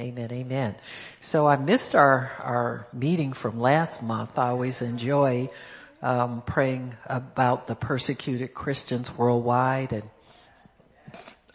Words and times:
Amen. 0.00 0.32
Amen. 0.32 0.74
So 1.20 1.46
I 1.46 1.56
missed 1.56 1.94
our, 1.94 2.32
our 2.40 2.86
meeting 2.92 3.34
from 3.34 3.60
last 3.60 4.02
month. 4.02 4.38
I 4.38 4.48
always 4.48 4.80
enjoy 4.80 5.50
um, 6.00 6.42
praying 6.46 6.94
about 7.06 7.66
the 7.66 7.74
persecuted 7.74 8.54
Christians 8.54 9.14
worldwide 9.14 9.92
and 9.92 10.04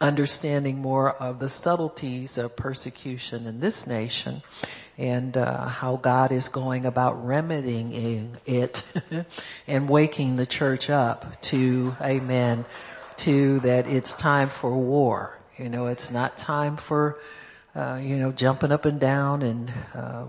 understanding 0.00 0.78
more 0.78 1.10
of 1.10 1.40
the 1.40 1.48
subtleties 1.48 2.38
of 2.38 2.54
persecution 2.54 3.46
in 3.46 3.58
this 3.60 3.86
nation 3.86 4.42
and 4.98 5.36
uh, 5.36 5.66
how 5.66 5.96
God 5.96 6.30
is 6.30 6.48
going 6.48 6.84
about 6.84 7.26
remedying 7.26 8.36
it 8.46 8.84
and 9.66 9.88
waking 9.88 10.36
the 10.36 10.46
church 10.46 10.88
up 10.88 11.40
to, 11.42 11.96
amen, 12.00 12.64
to 13.18 13.60
that 13.60 13.86
it's 13.86 14.14
time 14.14 14.48
for 14.48 14.76
war. 14.76 15.36
You 15.58 15.68
know, 15.68 15.86
it's 15.86 16.10
not 16.10 16.36
time 16.36 16.76
for, 16.76 17.18
uh, 17.76 18.00
you 18.02 18.16
know, 18.16 18.32
jumping 18.32 18.72
up 18.72 18.86
and 18.86 18.98
down 18.98 19.42
and, 19.42 19.70
uh, 19.94 20.24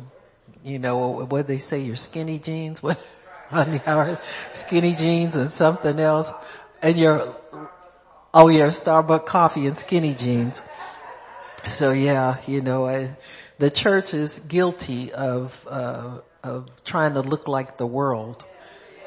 you 0.66 0.80
know, 0.80 1.26
what 1.26 1.48
they 1.48 1.60
say, 1.60 1.80
your 1.80 1.96
skinny 1.96 2.40
jeans, 2.40 2.84
what, 2.84 3.00
on 3.52 4.18
skinny 4.54 4.94
jeans 4.94 5.36
and 5.36 5.50
something 5.50 5.98
else, 6.00 6.30
and 6.82 6.98
your, 6.98 7.34
oh 8.34 8.50
yeah, 8.50 8.68
Starbucks 8.68 9.26
coffee 9.26 9.66
and 9.66 9.78
skinny 9.78 10.14
jeans. 10.14 10.62
So 11.70 11.92
yeah, 11.92 12.38
you 12.48 12.62
know, 12.62 12.86
I, 12.86 13.16
the 13.60 13.72
church 13.72 14.14
is 14.14 14.40
guilty 14.40 15.14
of, 15.14 15.66
uh, 15.70 16.20
of 16.44 16.70
trying 16.84 17.14
to 17.14 17.22
look 17.22 17.48
like 17.48 17.78
the 17.78 17.88
world. 17.88 18.44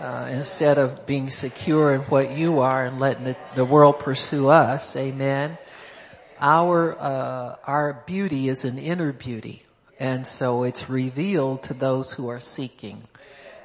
Uh, 0.00 0.30
instead 0.32 0.78
of 0.78 1.04
being 1.04 1.28
secure 1.28 1.92
in 1.92 2.00
what 2.02 2.30
you 2.30 2.60
are 2.60 2.86
and 2.86 2.98
letting 2.98 3.24
the, 3.24 3.36
the 3.54 3.66
world 3.66 3.98
pursue 3.98 4.48
us, 4.48 4.96
amen. 4.96 5.58
Our, 6.40 6.98
uh, 6.98 7.56
our 7.64 8.02
beauty 8.06 8.48
is 8.48 8.64
an 8.64 8.78
inner 8.78 9.12
beauty. 9.12 9.64
And 9.98 10.26
so 10.26 10.62
it's 10.62 10.88
revealed 10.88 11.64
to 11.64 11.74
those 11.74 12.12
who 12.14 12.28
are 12.28 12.40
seeking 12.40 13.02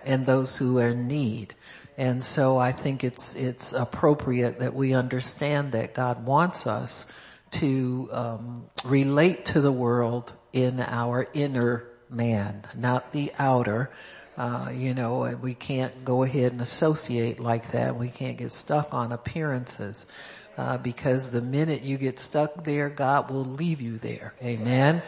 and 0.03 0.25
those 0.25 0.57
who 0.57 0.77
are 0.79 0.89
in 0.89 1.07
need. 1.07 1.55
And 1.97 2.21
so 2.21 2.57
I 2.57 2.73
think 2.73 3.05
it's, 3.05 3.35
it's 3.35 3.71
appropriate 3.71 4.59
that 4.59 4.75
we 4.75 4.93
understand 4.93 5.71
that 5.71 5.93
God 5.93 6.25
wants 6.25 6.67
us 6.67 7.05
to 7.51 8.09
um, 8.11 8.65
relate 8.83 9.45
to 9.45 9.61
the 9.61 9.71
world 9.71 10.33
in 10.51 10.81
our 10.81 11.27
inner 11.33 11.85
man, 12.09 12.63
not 12.75 13.13
the 13.13 13.31
outer. 13.39 13.91
Uh, 14.37 14.69
you 14.73 14.93
know, 14.93 15.37
we 15.41 15.53
can't 15.53 16.03
go 16.03 16.23
ahead 16.23 16.51
and 16.51 16.59
associate 16.59 17.39
like 17.39 17.71
that. 17.71 17.97
We 17.97 18.09
can't 18.09 18.37
get 18.37 18.51
stuck 18.51 18.93
on 18.93 19.13
appearances. 19.13 20.05
Uh, 20.57 20.77
because 20.77 21.31
the 21.31 21.41
minute 21.41 21.81
you 21.81 21.97
get 21.97 22.17
stuck 22.17 22.63
there, 22.63 22.89
God 22.89 23.29
will 23.29 23.43
leave 23.43 23.81
you 23.81 23.97
there. 23.97 24.33
Amen. 24.41 25.01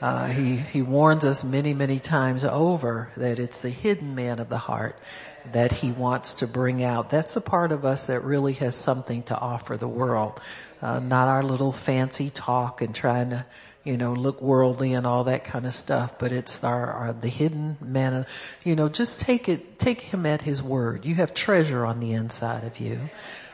Uh, 0.00 0.26
he 0.26 0.56
he 0.56 0.82
warns 0.82 1.24
us 1.24 1.42
many 1.42 1.72
many 1.74 1.98
times 1.98 2.44
over 2.44 3.10
that 3.16 3.38
it's 3.38 3.60
the 3.62 3.70
hidden 3.70 4.14
man 4.14 4.38
of 4.38 4.48
the 4.48 4.58
heart 4.58 4.98
that 5.52 5.72
he 5.72 5.90
wants 5.90 6.34
to 6.36 6.46
bring 6.46 6.82
out. 6.82 7.08
That's 7.10 7.34
the 7.34 7.40
part 7.40 7.72
of 7.72 7.84
us 7.84 8.08
that 8.08 8.24
really 8.24 8.52
has 8.54 8.74
something 8.74 9.22
to 9.24 9.38
offer 9.38 9.76
the 9.76 9.88
world, 9.88 10.40
uh, 10.82 11.00
not 11.00 11.28
our 11.28 11.42
little 11.42 11.72
fancy 11.72 12.28
talk 12.30 12.82
and 12.82 12.94
trying 12.94 13.30
to 13.30 13.46
you 13.84 13.96
know, 13.96 14.12
look 14.12 14.42
worldly 14.42 14.92
and 14.92 15.06
all 15.06 15.24
that 15.24 15.44
kind 15.44 15.64
of 15.64 15.72
stuff, 15.72 16.18
but 16.18 16.32
it's 16.32 16.62
our, 16.62 16.92
our, 16.92 17.12
the 17.12 17.28
hidden 17.28 17.78
manna. 17.80 18.26
You 18.62 18.76
know, 18.76 18.88
just 18.88 19.20
take 19.20 19.48
it, 19.48 19.78
take 19.78 20.00
him 20.00 20.26
at 20.26 20.42
his 20.42 20.62
word. 20.62 21.06
You 21.06 21.14
have 21.16 21.32
treasure 21.32 21.86
on 21.86 22.00
the 22.00 22.12
inside 22.12 22.64
of 22.64 22.78
you. 22.78 23.08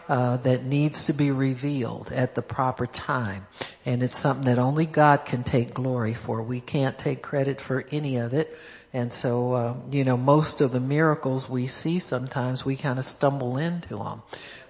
Uh, 0.09 0.37
that 0.37 0.65
needs 0.65 1.07
to 1.07 1.13
be 1.13 1.33
revealed 1.33 2.13
at 2.13 2.37
the 2.37 2.43
proper 2.43 2.87
time. 2.87 3.45
And 3.85 4.05
it's 4.05 4.17
something 4.17 4.45
that 4.45 4.57
only 4.57 4.87
God 4.87 5.25
can 5.25 5.43
take 5.43 5.75
glory 5.75 6.15
for. 6.15 6.43
We 6.43 6.61
can't 6.61 6.97
take 6.97 7.23
credit 7.23 7.61
for 7.61 7.85
any 7.91 8.19
of 8.19 8.33
it. 8.33 8.57
And 8.93 9.13
so, 9.13 9.53
uh, 9.53 9.75
you 9.91 10.05
know, 10.05 10.17
most 10.17 10.61
of 10.61 10.71
the 10.71 10.79
miracles 10.79 11.51
we 11.51 11.67
see 11.67 11.99
sometimes 11.99 12.65
we 12.65 12.77
kind 12.77 13.01
of 13.01 13.05
stumble 13.05 13.57
into 13.57 13.97
them 13.97 14.23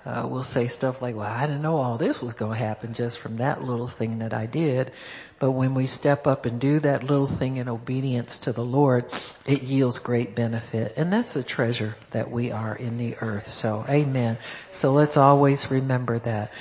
uh, 0.06 0.26
will 0.30 0.44
say 0.44 0.68
stuff 0.68 1.02
like, 1.02 1.16
well, 1.16 1.30
I 1.30 1.46
didn't 1.46 1.62
know 1.62 1.78
all 1.78 1.98
this 1.98 2.22
was 2.22 2.32
going 2.34 2.52
to 2.52 2.64
happen 2.64 2.94
just 2.94 3.18
from 3.18 3.38
that 3.38 3.64
little 3.64 3.88
thing 3.88 4.20
that 4.20 4.32
I 4.32 4.46
did. 4.46 4.92
But 5.40 5.50
when 5.50 5.74
we 5.74 5.86
step 5.86 6.28
up 6.28 6.46
and 6.46 6.60
do 6.60 6.78
that 6.80 7.02
little 7.02 7.26
thing 7.26 7.56
in 7.56 7.68
obedience 7.68 8.38
to 8.40 8.52
the 8.52 8.64
Lord, 8.64 9.06
it 9.44 9.64
yields 9.64 9.98
great 9.98 10.36
benefit. 10.36 10.94
And 10.96 11.12
that's 11.12 11.34
a 11.34 11.42
treasure 11.42 11.96
that 12.12 12.30
we 12.30 12.52
are 12.52 12.74
in 12.74 12.98
the 12.98 13.16
earth. 13.20 13.48
So 13.48 13.84
amen. 13.88 14.38
So 14.70 14.92
let's 14.92 15.16
always 15.16 15.72
remember 15.72 16.20
that. 16.20 16.52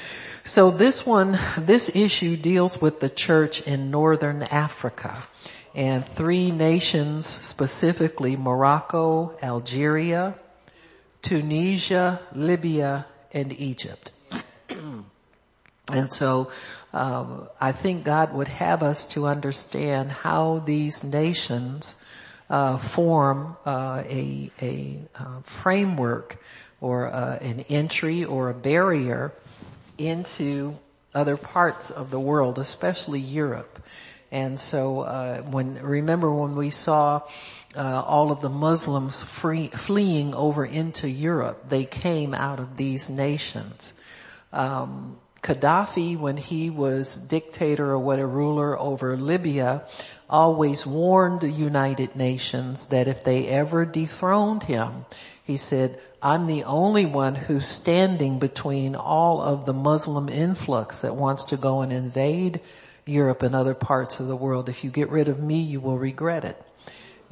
So 0.43 0.71
this 0.71 1.05
one, 1.05 1.39
this 1.57 1.95
issue 1.95 2.37
deals 2.37 2.81
with 2.81 2.99
the 2.99 3.09
church 3.09 3.61
in 3.61 3.91
northern 3.91 4.41
Africa 4.41 5.23
and 5.75 6.03
three 6.03 6.49
nations 6.49 7.27
specifically 7.27 8.35
Morocco, 8.35 9.37
Algeria, 9.43 10.35
Tunisia, 11.21 12.21
Libya, 12.33 13.05
and 13.35 13.53
Egypt. 13.59 14.11
and 15.89 16.11
so 16.11 16.49
um, 16.93 17.47
I 17.61 17.73
think 17.73 18.05
God 18.05 18.33
would 18.33 18.47
have 18.47 18.81
us 18.81 19.05
to 19.09 19.27
understand 19.27 20.09
how 20.09 20.63
these 20.65 21.03
nations 21.03 21.93
uh, 22.49 22.77
form 22.77 23.57
uh, 23.65 24.03
a, 24.07 24.49
a 24.61 24.99
uh, 25.15 25.41
framework 25.41 26.37
or 26.81 27.07
uh, 27.07 27.37
an 27.41 27.59
entry 27.69 28.23
or 28.23 28.49
a 28.49 28.53
barrier 28.53 29.33
into 29.97 30.75
other 31.13 31.37
parts 31.37 31.89
of 31.89 32.11
the 32.11 32.19
world, 32.19 32.59
especially 32.59 33.19
Europe. 33.19 33.81
And 34.31 34.59
so 34.59 35.01
uh, 35.01 35.41
when 35.43 35.81
remember 35.81 36.31
when 36.31 36.55
we 36.55 36.69
saw 36.69 37.21
uh, 37.75 38.03
all 38.05 38.31
of 38.31 38.41
the 38.41 38.49
Muslims 38.49 39.23
free, 39.23 39.67
fleeing 39.67 40.33
over 40.33 40.65
into 40.65 41.09
Europe. 41.09 41.69
They 41.69 41.85
came 41.85 42.33
out 42.33 42.59
of 42.59 42.77
these 42.77 43.09
nations. 43.09 43.93
Um, 44.53 45.17
Gaddafi, 45.41 46.17
when 46.17 46.37
he 46.37 46.71
was 46.71 47.15
dictator 47.15 47.91
or 47.91 47.99
what 47.99 48.17
a 48.17 48.25
ruler 48.25 48.79
over 48.79 49.15
Libya, 49.15 49.83
always 50.27 50.87
warned 50.87 51.41
the 51.41 51.49
United 51.49 52.15
Nations 52.15 52.87
that 52.87 53.07
if 53.07 53.23
they 53.23 53.47
ever 53.47 53.85
dethroned 53.85 54.63
him, 54.63 55.05
he 55.43 55.57
said, 55.57 55.99
I'm 56.19 56.47
the 56.47 56.63
only 56.63 57.05
one 57.05 57.35
who's 57.35 57.67
standing 57.67 58.39
between 58.39 58.95
all 58.95 59.39
of 59.39 59.67
the 59.67 59.73
Muslim 59.73 60.29
influx 60.29 61.01
that 61.01 61.15
wants 61.15 61.43
to 61.45 61.57
go 61.57 61.81
and 61.81 61.93
invade 61.93 62.61
Europe 63.05 63.43
and 63.43 63.53
other 63.53 63.75
parts 63.75 64.19
of 64.19 64.25
the 64.25 64.35
world. 64.35 64.67
If 64.67 64.83
you 64.83 64.89
get 64.89 65.11
rid 65.11 65.29
of 65.29 65.39
me, 65.39 65.61
you 65.61 65.79
will 65.79 65.99
regret 65.99 66.43
it. 66.43 66.64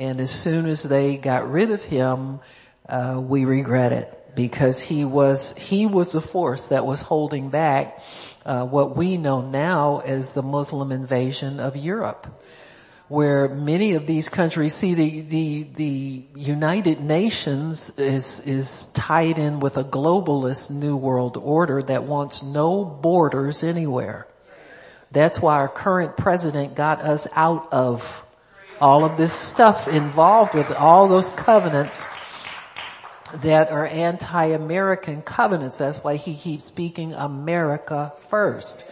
And 0.03 0.19
as 0.19 0.31
soon 0.31 0.65
as 0.65 0.83
they 0.83 1.15
got 1.15 1.49
rid 1.49 1.71
of 1.71 1.81
him, 1.81 2.41
uh, 2.89 3.21
we 3.25 3.45
regret 3.45 3.93
it 3.93 4.35
because 4.35 4.77
he 4.77 5.05
was 5.05 5.55
he 5.55 5.85
was 5.85 6.11
the 6.11 6.19
force 6.19 6.65
that 6.67 6.85
was 6.85 6.99
holding 6.99 7.47
back 7.47 7.99
uh, 8.45 8.65
what 8.65 8.97
we 8.97 9.15
know 9.15 9.39
now 9.39 10.01
as 10.05 10.33
the 10.33 10.41
Muslim 10.41 10.91
invasion 10.91 11.61
of 11.61 11.77
Europe, 11.77 12.27
where 13.07 13.47
many 13.47 13.93
of 13.93 14.05
these 14.05 14.27
countries 14.27 14.73
see 14.73 14.93
the 14.93 15.21
the 15.21 15.63
the 15.75 16.25
United 16.35 16.99
Nations 16.99 17.89
is 17.97 18.41
is 18.41 18.87
tied 18.87 19.39
in 19.39 19.61
with 19.61 19.77
a 19.77 19.85
globalist 19.85 20.69
new 20.69 20.97
world 20.97 21.37
order 21.37 21.81
that 21.81 22.03
wants 22.03 22.43
no 22.43 22.83
borders 22.83 23.63
anywhere. 23.63 24.27
That's 25.11 25.41
why 25.41 25.55
our 25.55 25.69
current 25.69 26.17
president 26.17 26.75
got 26.75 26.99
us 26.99 27.25
out 27.37 27.71
of 27.71 28.23
all 28.83 29.05
of 29.05 29.15
this 29.15 29.31
stuff 29.31 29.87
involved 29.87 30.53
with 30.53 30.69
all 30.71 31.07
those 31.07 31.29
covenants 31.29 32.05
that 33.35 33.71
are 33.71 33.85
anti-American 33.85 35.21
covenants. 35.21 35.77
That's 35.77 35.99
why 35.99 36.17
he 36.17 36.35
keeps 36.35 36.65
speaking 36.65 37.13
America 37.13 38.11
first. 38.27 38.83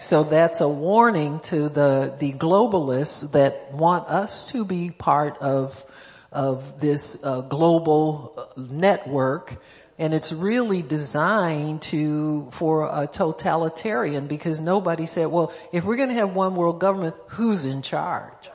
So 0.00 0.22
that's 0.22 0.60
a 0.60 0.68
warning 0.68 1.40
to 1.44 1.70
the, 1.70 2.14
the 2.18 2.34
globalists 2.34 3.32
that 3.32 3.72
want 3.72 4.06
us 4.08 4.52
to 4.52 4.66
be 4.66 4.90
part 4.90 5.38
of, 5.38 5.82
of 6.30 6.78
this 6.78 7.18
uh, 7.24 7.40
global 7.40 8.52
network. 8.54 9.56
And 9.96 10.12
it's 10.12 10.30
really 10.30 10.82
designed 10.82 11.80
to, 11.88 12.50
for 12.52 12.84
a 12.84 13.06
totalitarian 13.06 14.26
because 14.26 14.60
nobody 14.60 15.06
said, 15.06 15.28
well, 15.28 15.54
if 15.72 15.84
we're 15.84 15.96
going 15.96 16.10
to 16.10 16.16
have 16.16 16.34
one 16.34 16.54
world 16.54 16.80
government, 16.80 17.16
who's 17.28 17.64
in 17.64 17.80
charge? 17.80 18.50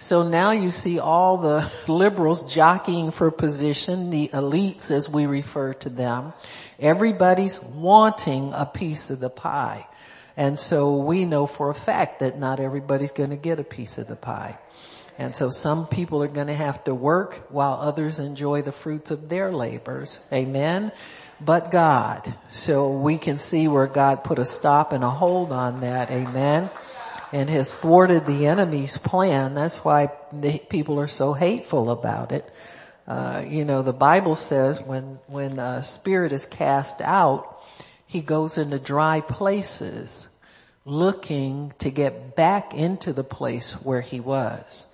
So 0.00 0.22
now 0.22 0.52
you 0.52 0.70
see 0.70 1.00
all 1.00 1.38
the 1.38 1.70
liberals 1.88 2.52
jockeying 2.52 3.10
for 3.10 3.30
position, 3.32 4.10
the 4.10 4.28
elites 4.28 4.92
as 4.92 5.08
we 5.08 5.26
refer 5.26 5.74
to 5.74 5.90
them. 5.90 6.32
Everybody's 6.78 7.60
wanting 7.60 8.52
a 8.54 8.64
piece 8.64 9.10
of 9.10 9.18
the 9.18 9.28
pie. 9.28 9.86
And 10.36 10.56
so 10.56 10.98
we 10.98 11.24
know 11.24 11.48
for 11.48 11.68
a 11.68 11.74
fact 11.74 12.20
that 12.20 12.38
not 12.38 12.60
everybody's 12.60 13.10
going 13.10 13.30
to 13.30 13.36
get 13.36 13.58
a 13.58 13.64
piece 13.64 13.98
of 13.98 14.06
the 14.06 14.14
pie. 14.14 14.56
And 15.18 15.34
so 15.34 15.50
some 15.50 15.88
people 15.88 16.22
are 16.22 16.28
going 16.28 16.46
to 16.46 16.54
have 16.54 16.84
to 16.84 16.94
work 16.94 17.48
while 17.50 17.74
others 17.74 18.20
enjoy 18.20 18.62
the 18.62 18.70
fruits 18.70 19.10
of 19.10 19.28
their 19.28 19.52
labors. 19.52 20.20
Amen. 20.32 20.92
But 21.40 21.72
God. 21.72 22.32
So 22.50 22.92
we 22.92 23.18
can 23.18 23.38
see 23.38 23.66
where 23.66 23.88
God 23.88 24.22
put 24.22 24.38
a 24.38 24.44
stop 24.44 24.92
and 24.92 25.02
a 25.02 25.10
hold 25.10 25.50
on 25.50 25.80
that. 25.80 26.12
Amen. 26.12 26.70
And 27.32 27.50
has 27.50 27.74
thwarted 27.74 28.26
the 28.26 28.46
enemy's 28.46 28.98
plan. 28.98 29.54
That's 29.54 29.78
why 29.78 30.06
people 30.68 30.98
are 31.00 31.08
so 31.08 31.32
hateful 31.32 31.90
about 31.90 32.32
it. 32.32 32.50
Uh, 33.06 33.44
you 33.46 33.64
know, 33.64 33.82
the 33.82 33.92
Bible 33.92 34.34
says 34.34 34.80
when, 34.80 35.18
when 35.26 35.58
a 35.58 35.82
spirit 35.82 36.32
is 36.32 36.44
cast 36.44 37.00
out, 37.00 37.62
he 38.06 38.20
goes 38.20 38.58
into 38.58 38.78
dry 38.78 39.20
places 39.20 40.28
looking 40.84 41.72
to 41.78 41.90
get 41.90 42.34
back 42.34 42.74
into 42.74 43.12
the 43.12 43.24
place 43.24 43.72
where 43.82 44.00
he 44.00 44.20
was. 44.20 44.86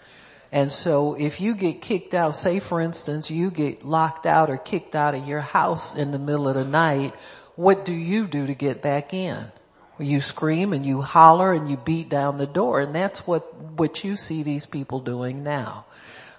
And 0.51 0.71
so 0.71 1.15
if 1.15 1.41
you 1.41 1.55
get 1.55 1.83
kicked 1.83 2.15
out, 2.15 2.37
say 2.37 2.61
for 2.61 2.81
instance, 2.81 3.31
you 3.31 3.51
get 3.51 3.85
locked 3.85 4.27
out 4.27 4.51
or 4.51 4.57
kicked 4.57 4.95
out 4.95 5.15
of 5.15 5.27
your 5.27 5.41
house 5.41 5.97
in 5.97 6.13
the 6.13 6.19
middle 6.19 6.49
of 6.49 6.55
the 6.55 6.65
night, 6.65 7.13
what 7.57 7.85
do 7.85 7.93
you 7.93 8.27
do 8.27 8.47
to 8.47 8.55
get 8.55 8.83
back 8.83 9.13
in? 9.13 9.51
You 9.99 10.21
scream 10.21 10.73
and 10.73 10.85
you 10.85 11.03
holler 11.03 11.53
and 11.53 11.71
you 11.71 11.77
beat 11.77 12.09
down 12.09 12.39
the 12.39 12.47
door 12.47 12.81
and 12.81 12.95
that's 12.95 13.27
what, 13.27 13.55
what 13.55 14.05
you 14.05 14.17
see 14.17 14.43
these 14.43 14.67
people 14.67 15.01
doing 15.01 15.43
now. 15.43 15.87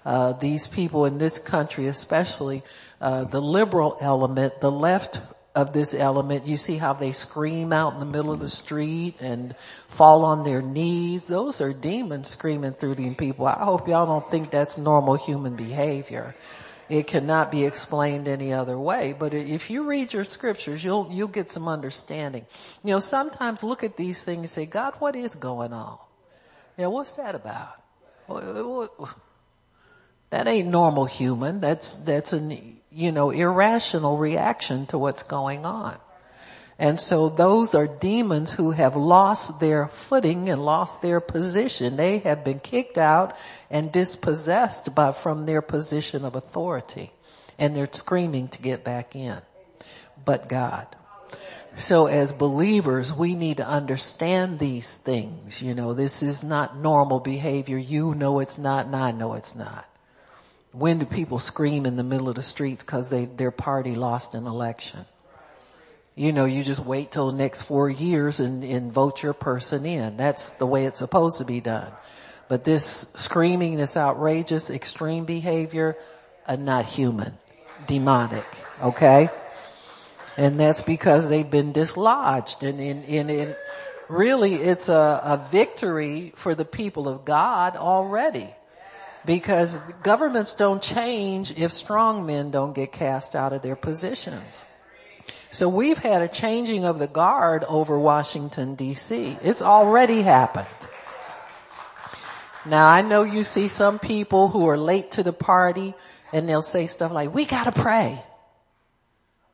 Uh, 0.04 0.32
these 0.34 0.66
people 0.66 1.04
in 1.04 1.18
this 1.18 1.38
country, 1.38 1.88
especially 1.88 2.62
uh, 3.00 3.24
the 3.24 3.40
liberal 3.42 3.98
element, 4.00 4.60
the 4.60 4.70
left 4.70 5.20
of 5.56 5.72
this 5.72 5.94
element. 5.94 6.46
You 6.46 6.58
see 6.58 6.76
how 6.76 6.92
they 6.92 7.12
scream 7.12 7.72
out 7.72 7.94
in 7.94 7.98
the 7.98 8.06
middle 8.06 8.30
of 8.30 8.38
the 8.38 8.50
street 8.50 9.16
and 9.20 9.56
fall 9.88 10.24
on 10.24 10.44
their 10.44 10.60
knees. 10.60 11.26
Those 11.26 11.62
are 11.62 11.72
demons 11.72 12.28
screaming 12.28 12.74
through 12.74 12.96
these 12.96 13.16
people. 13.16 13.46
I 13.46 13.64
hope 13.64 13.88
y'all 13.88 14.06
don't 14.06 14.30
think 14.30 14.50
that's 14.50 14.76
normal 14.76 15.16
human 15.16 15.56
behavior. 15.56 16.36
It 16.88 17.06
cannot 17.06 17.50
be 17.50 17.64
explained 17.64 18.28
any 18.28 18.52
other 18.52 18.78
way. 18.78 19.14
But 19.18 19.34
if 19.34 19.70
you 19.70 19.88
read 19.88 20.12
your 20.12 20.24
scriptures, 20.24 20.84
you'll, 20.84 21.08
you'll 21.10 21.28
get 21.28 21.50
some 21.50 21.66
understanding. 21.66 22.46
You 22.84 22.92
know, 22.92 23.00
sometimes 23.00 23.62
look 23.62 23.82
at 23.82 23.96
these 23.96 24.22
things 24.22 24.38
and 24.38 24.50
say, 24.50 24.66
God, 24.66 24.94
what 24.98 25.16
is 25.16 25.34
going 25.34 25.72
on? 25.72 25.98
Know, 26.78 26.90
what's 26.90 27.14
that 27.14 27.34
about? 27.34 27.82
That 30.30 30.46
ain't 30.46 30.68
normal 30.68 31.06
human. 31.06 31.60
That's, 31.60 31.94
that's 31.94 32.32
an 32.32 32.76
you 32.90 33.12
know, 33.12 33.30
irrational 33.30 34.16
reaction 34.16 34.86
to 34.86 34.98
what's 34.98 35.22
going 35.22 35.66
on. 35.66 35.98
And 36.78 37.00
so 37.00 37.30
those 37.30 37.74
are 37.74 37.86
demons 37.86 38.52
who 38.52 38.72
have 38.72 38.96
lost 38.96 39.60
their 39.60 39.88
footing 39.88 40.50
and 40.50 40.62
lost 40.62 41.00
their 41.00 41.20
position. 41.20 41.96
They 41.96 42.18
have 42.18 42.44
been 42.44 42.60
kicked 42.60 42.98
out 42.98 43.34
and 43.70 43.90
dispossessed 43.90 44.94
by, 44.94 45.12
from 45.12 45.46
their 45.46 45.62
position 45.62 46.24
of 46.24 46.36
authority. 46.36 47.12
And 47.58 47.74
they're 47.74 47.88
screaming 47.90 48.48
to 48.48 48.60
get 48.60 48.84
back 48.84 49.16
in. 49.16 49.40
But 50.22 50.50
God. 50.50 50.86
So 51.78 52.06
as 52.06 52.32
believers, 52.32 53.12
we 53.12 53.34
need 53.34 53.58
to 53.58 53.66
understand 53.66 54.58
these 54.58 54.94
things. 54.94 55.62
You 55.62 55.74
know, 55.74 55.94
this 55.94 56.22
is 56.22 56.44
not 56.44 56.76
normal 56.76 57.20
behavior. 57.20 57.78
You 57.78 58.14
know 58.14 58.40
it's 58.40 58.58
not 58.58 58.86
and 58.86 58.96
I 58.96 59.12
know 59.12 59.32
it's 59.34 59.54
not. 59.54 59.88
When 60.72 60.98
do 60.98 61.06
people 61.06 61.38
scream 61.38 61.86
in 61.86 61.96
the 61.96 62.02
middle 62.02 62.28
of 62.28 62.34
the 62.34 62.42
streets 62.42 62.82
because 62.82 63.08
they, 63.08 63.24
their 63.24 63.50
party 63.50 63.94
lost 63.94 64.34
an 64.34 64.46
election? 64.46 65.06
You 66.16 66.32
know, 66.32 66.46
you 66.46 66.64
just 66.64 66.80
wait 66.80 67.12
till 67.12 67.30
the 67.30 67.36
next 67.36 67.62
four 67.62 67.90
years 67.90 68.40
and, 68.40 68.64
and 68.64 68.90
vote 68.90 69.22
your 69.22 69.34
person 69.34 69.84
in. 69.84 70.16
That's 70.16 70.50
the 70.50 70.66
way 70.66 70.86
it's 70.86 70.98
supposed 70.98 71.38
to 71.38 71.44
be 71.44 71.60
done. 71.60 71.92
But 72.48 72.64
this 72.64 73.12
screaming, 73.16 73.76
this 73.76 73.98
outrageous, 73.98 74.70
extreme 74.70 75.26
behavior, 75.26 75.96
uh, 76.46 76.56
not 76.56 76.86
human, 76.86 77.36
demonic, 77.86 78.46
okay? 78.80 79.28
And 80.38 80.58
that's 80.58 80.80
because 80.80 81.28
they've 81.28 81.48
been 81.48 81.72
dislodged 81.72 82.62
and 82.62 82.80
in, 82.80 83.04
in, 83.04 83.28
in 83.28 83.56
really 84.08 84.54
it's 84.54 84.88
a, 84.88 85.20
a 85.22 85.48
victory 85.50 86.32
for 86.36 86.54
the 86.54 86.64
people 86.64 87.08
of 87.08 87.26
God 87.26 87.76
already 87.76 88.48
because 89.26 89.76
governments 90.02 90.54
don't 90.54 90.80
change 90.80 91.58
if 91.58 91.72
strong 91.72 92.24
men 92.24 92.50
don't 92.50 92.74
get 92.74 92.92
cast 92.92 93.34
out 93.34 93.52
of 93.52 93.60
their 93.60 93.76
positions. 93.76 94.62
So 95.50 95.68
we've 95.68 95.98
had 95.98 96.22
a 96.22 96.28
changing 96.28 96.84
of 96.84 96.98
the 96.98 97.06
guard 97.06 97.64
over 97.64 97.98
Washington 97.98 98.76
DC. 98.76 99.38
It's 99.42 99.62
already 99.62 100.22
happened. 100.22 100.66
Now 102.64 102.88
I 102.88 103.02
know 103.02 103.22
you 103.22 103.44
see 103.44 103.68
some 103.68 103.98
people 103.98 104.48
who 104.48 104.68
are 104.68 104.76
late 104.76 105.12
to 105.12 105.22
the 105.22 105.32
party 105.32 105.94
and 106.32 106.48
they'll 106.48 106.62
say 106.62 106.86
stuff 106.86 107.12
like, 107.12 107.32
we 107.32 107.44
gotta 107.44 107.72
pray. 107.72 108.22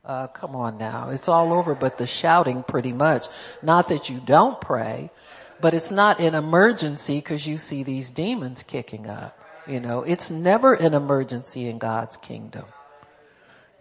Uh, 0.05 0.27
come 0.27 0.57
on 0.57 0.79
now. 0.79 1.11
It's 1.11 1.29
all 1.29 1.53
over 1.53 1.75
but 1.75 1.99
the 1.99 2.07
shouting 2.07 2.63
pretty 2.63 2.93
much. 2.93 3.27
Not 3.63 3.89
that 3.89 4.09
you 4.09 4.21
don't 4.25 4.61
pray, 4.61 5.11
but 5.61 5.75
it's 5.75 5.91
not 5.91 6.19
an 6.21 6.35
emergency 6.35 7.19
because 7.19 7.47
you 7.47 7.59
see 7.59 7.83
these 7.83 8.11
demons 8.11 8.63
kicking 8.63 9.07
up. 9.07 9.39
You 9.67 9.79
know, 9.79 10.03
it's 10.03 10.31
never 10.31 10.75
an 10.75 10.95
emergency 10.95 11.69
in 11.69 11.79
God's 11.79 12.17
kingdom. 12.17 12.65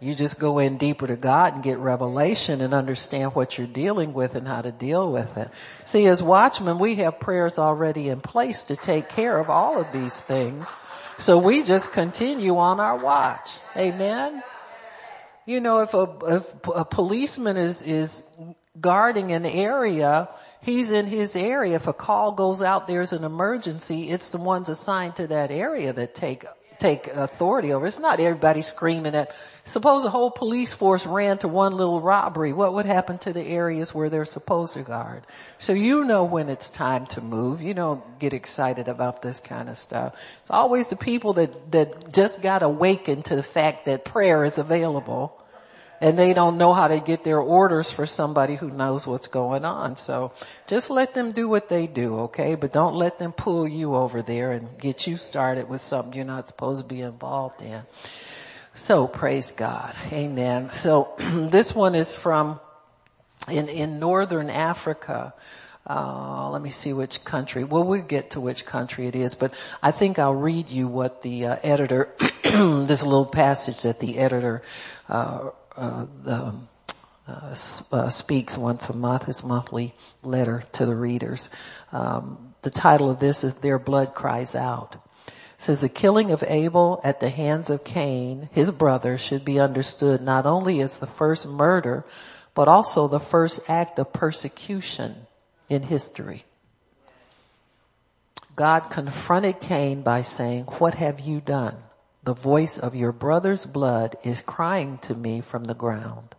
You 0.02 0.16
just 0.16 0.40
go 0.40 0.58
in 0.58 0.78
deeper 0.78 1.06
to 1.06 1.14
God 1.14 1.54
and 1.54 1.62
get 1.62 1.78
revelation 1.78 2.60
and 2.60 2.74
understand 2.74 3.36
what 3.36 3.56
you're 3.56 3.68
dealing 3.68 4.12
with 4.12 4.34
and 4.34 4.48
how 4.48 4.60
to 4.60 4.72
deal 4.72 5.12
with 5.12 5.36
it. 5.36 5.48
See, 5.84 6.06
as 6.08 6.20
watchmen, 6.20 6.80
we 6.80 6.96
have 6.96 7.20
prayers 7.20 7.56
already 7.56 8.08
in 8.08 8.20
place 8.20 8.64
to 8.64 8.74
take 8.74 9.08
care 9.08 9.38
of 9.38 9.48
all 9.48 9.80
of 9.80 9.92
these 9.92 10.20
things. 10.20 10.74
So 11.18 11.38
we 11.38 11.62
just 11.62 11.92
continue 11.92 12.56
on 12.58 12.80
our 12.80 12.96
watch. 12.96 13.60
Amen. 13.76 14.42
You 15.46 15.60
know, 15.60 15.78
if 15.82 15.94
a, 15.94 16.08
if 16.26 16.52
a 16.74 16.84
policeman 16.84 17.56
is, 17.56 17.80
is 17.82 18.24
guarding 18.80 19.30
an 19.30 19.46
area, 19.46 20.28
he's 20.62 20.90
in 20.90 21.06
his 21.06 21.36
area. 21.36 21.76
If 21.76 21.86
a 21.86 21.92
call 21.92 22.32
goes 22.32 22.60
out, 22.60 22.88
there's 22.88 23.12
an 23.12 23.22
emergency, 23.22 24.10
it's 24.10 24.30
the 24.30 24.38
ones 24.38 24.68
assigned 24.68 25.14
to 25.16 25.28
that 25.28 25.52
area 25.52 25.92
that 25.92 26.16
take 26.16 26.44
take 26.82 27.06
authority 27.06 27.72
over. 27.72 27.86
It's 27.86 27.98
not 27.98 28.18
everybody 28.18 28.60
screaming 28.60 29.14
at, 29.14 29.34
suppose 29.64 30.04
a 30.04 30.10
whole 30.10 30.30
police 30.30 30.74
force 30.74 31.06
ran 31.06 31.38
to 31.38 31.48
one 31.48 31.76
little 31.76 32.00
robbery. 32.00 32.52
What 32.52 32.74
would 32.74 32.86
happen 32.86 33.18
to 33.18 33.32
the 33.32 33.42
areas 33.42 33.94
where 33.94 34.10
they're 34.10 34.24
supposed 34.24 34.74
to 34.74 34.82
guard? 34.82 35.24
So 35.58 35.72
you 35.72 36.04
know 36.04 36.24
when 36.24 36.48
it's 36.48 36.68
time 36.68 37.06
to 37.06 37.20
move. 37.20 37.62
You 37.62 37.72
don't 37.72 38.18
get 38.18 38.32
excited 38.32 38.88
about 38.88 39.22
this 39.22 39.38
kind 39.38 39.68
of 39.68 39.78
stuff. 39.78 40.20
It's 40.40 40.50
always 40.50 40.90
the 40.90 40.96
people 40.96 41.34
that, 41.34 41.70
that 41.70 42.12
just 42.12 42.42
got 42.42 42.62
awakened 42.62 43.26
to 43.26 43.36
the 43.36 43.42
fact 43.42 43.86
that 43.86 44.04
prayer 44.04 44.44
is 44.44 44.58
available 44.58 45.41
and 46.02 46.18
they 46.18 46.34
don't 46.34 46.58
know 46.58 46.72
how 46.72 46.88
to 46.88 46.98
get 46.98 47.22
their 47.22 47.38
orders 47.38 47.92
for 47.92 48.06
somebody 48.06 48.56
who 48.56 48.68
knows 48.68 49.06
what's 49.06 49.28
going 49.28 49.64
on. 49.64 49.96
So 49.96 50.32
just 50.66 50.90
let 50.90 51.14
them 51.14 51.30
do 51.30 51.48
what 51.48 51.68
they 51.68 51.86
do, 51.86 52.18
okay? 52.22 52.56
But 52.56 52.72
don't 52.72 52.96
let 52.96 53.20
them 53.20 53.30
pull 53.30 53.68
you 53.68 53.94
over 53.94 54.20
there 54.20 54.50
and 54.50 54.76
get 54.80 55.06
you 55.06 55.16
started 55.16 55.68
with 55.68 55.80
something 55.80 56.12
you're 56.12 56.24
not 56.24 56.48
supposed 56.48 56.82
to 56.82 56.88
be 56.88 57.02
involved 57.02 57.62
in. 57.62 57.82
So 58.74 59.06
praise 59.06 59.52
God. 59.52 59.94
Amen. 60.10 60.72
So 60.72 61.14
this 61.18 61.72
one 61.72 61.94
is 61.94 62.16
from 62.16 62.58
in, 63.48 63.68
in 63.68 64.00
northern 64.00 64.50
Africa. 64.50 65.34
Uh, 65.88 66.50
let 66.50 66.62
me 66.62 66.70
see 66.70 66.92
which 66.92 67.24
country. 67.24 67.62
Well, 67.62 67.84
we'll 67.84 68.02
get 68.02 68.30
to 68.30 68.40
which 68.40 68.66
country 68.66 69.06
it 69.06 69.14
is, 69.14 69.36
but 69.36 69.54
I 69.80 69.92
think 69.92 70.18
I'll 70.18 70.34
read 70.34 70.68
you 70.68 70.88
what 70.88 71.22
the 71.22 71.46
uh, 71.46 71.56
editor, 71.62 72.12
this 72.42 73.04
little 73.04 73.26
passage 73.26 73.82
that 73.82 74.00
the 74.00 74.18
editor 74.18 74.62
uh, 75.08 75.50
uh, 75.76 76.06
the, 76.22 76.54
uh, 77.28 77.56
uh, 77.92 78.08
speaks 78.08 78.58
once 78.58 78.88
a 78.88 78.94
month, 78.94 79.24
his 79.24 79.44
monthly 79.44 79.94
letter 80.22 80.64
to 80.72 80.86
the 80.86 80.94
readers. 80.94 81.48
Um, 81.92 82.54
the 82.62 82.70
title 82.70 83.10
of 83.10 83.20
this 83.20 83.44
is 83.44 83.54
Their 83.54 83.78
Blood 83.78 84.14
Cries 84.14 84.54
Out. 84.54 84.96
Says 85.58 85.80
the 85.80 85.88
killing 85.88 86.32
of 86.32 86.42
Abel 86.46 87.00
at 87.04 87.20
the 87.20 87.30
hands 87.30 87.70
of 87.70 87.84
Cain, 87.84 88.48
his 88.52 88.70
brother, 88.70 89.16
should 89.16 89.44
be 89.44 89.60
understood 89.60 90.20
not 90.20 90.44
only 90.44 90.80
as 90.80 90.98
the 90.98 91.06
first 91.06 91.46
murder, 91.46 92.04
but 92.54 92.66
also 92.68 93.06
the 93.06 93.20
first 93.20 93.60
act 93.68 93.98
of 93.98 94.12
persecution 94.12 95.26
in 95.68 95.84
history. 95.84 96.44
God 98.56 98.90
confronted 98.90 99.60
Cain 99.60 100.02
by 100.02 100.22
saying, 100.22 100.64
what 100.64 100.94
have 100.94 101.20
you 101.20 101.40
done? 101.40 101.76
The 102.24 102.34
voice 102.34 102.78
of 102.78 102.94
your 102.94 103.10
brother's 103.10 103.66
blood 103.66 104.16
is 104.22 104.42
crying 104.42 104.98
to 104.98 105.14
me 105.14 105.40
from 105.40 105.64
the 105.64 105.74
ground. 105.74 106.36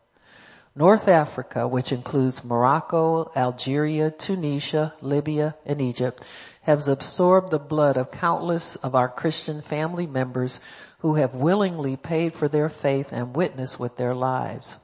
North 0.76 1.10
Africa, 1.10 1.68
which 1.68 1.92
includes 1.92 2.44
Morocco, 2.44 3.32
Algeria, 3.36 4.10
Tunisia, 4.10 4.94
Libya, 5.02 5.56
and 5.66 5.82
Egypt, 5.82 6.24
has 6.62 6.88
absorbed 6.88 7.52
the 7.52 7.60
blood 7.60 7.98
of 7.98 8.12
countless 8.12 8.78
of 8.78 8.96
our 8.96 9.10
Christian 9.10 9.62
family 9.62 10.08
members 10.08 10.62
who 11.00 11.16
have 11.16 11.36
willingly 11.36 11.98
paid 11.98 12.34
for 12.34 12.48
their 12.48 12.70
faith 12.70 13.10
and 13.12 13.36
witnessed 13.36 13.78
with 13.78 13.98
their 13.98 14.16
lives. 14.16 14.78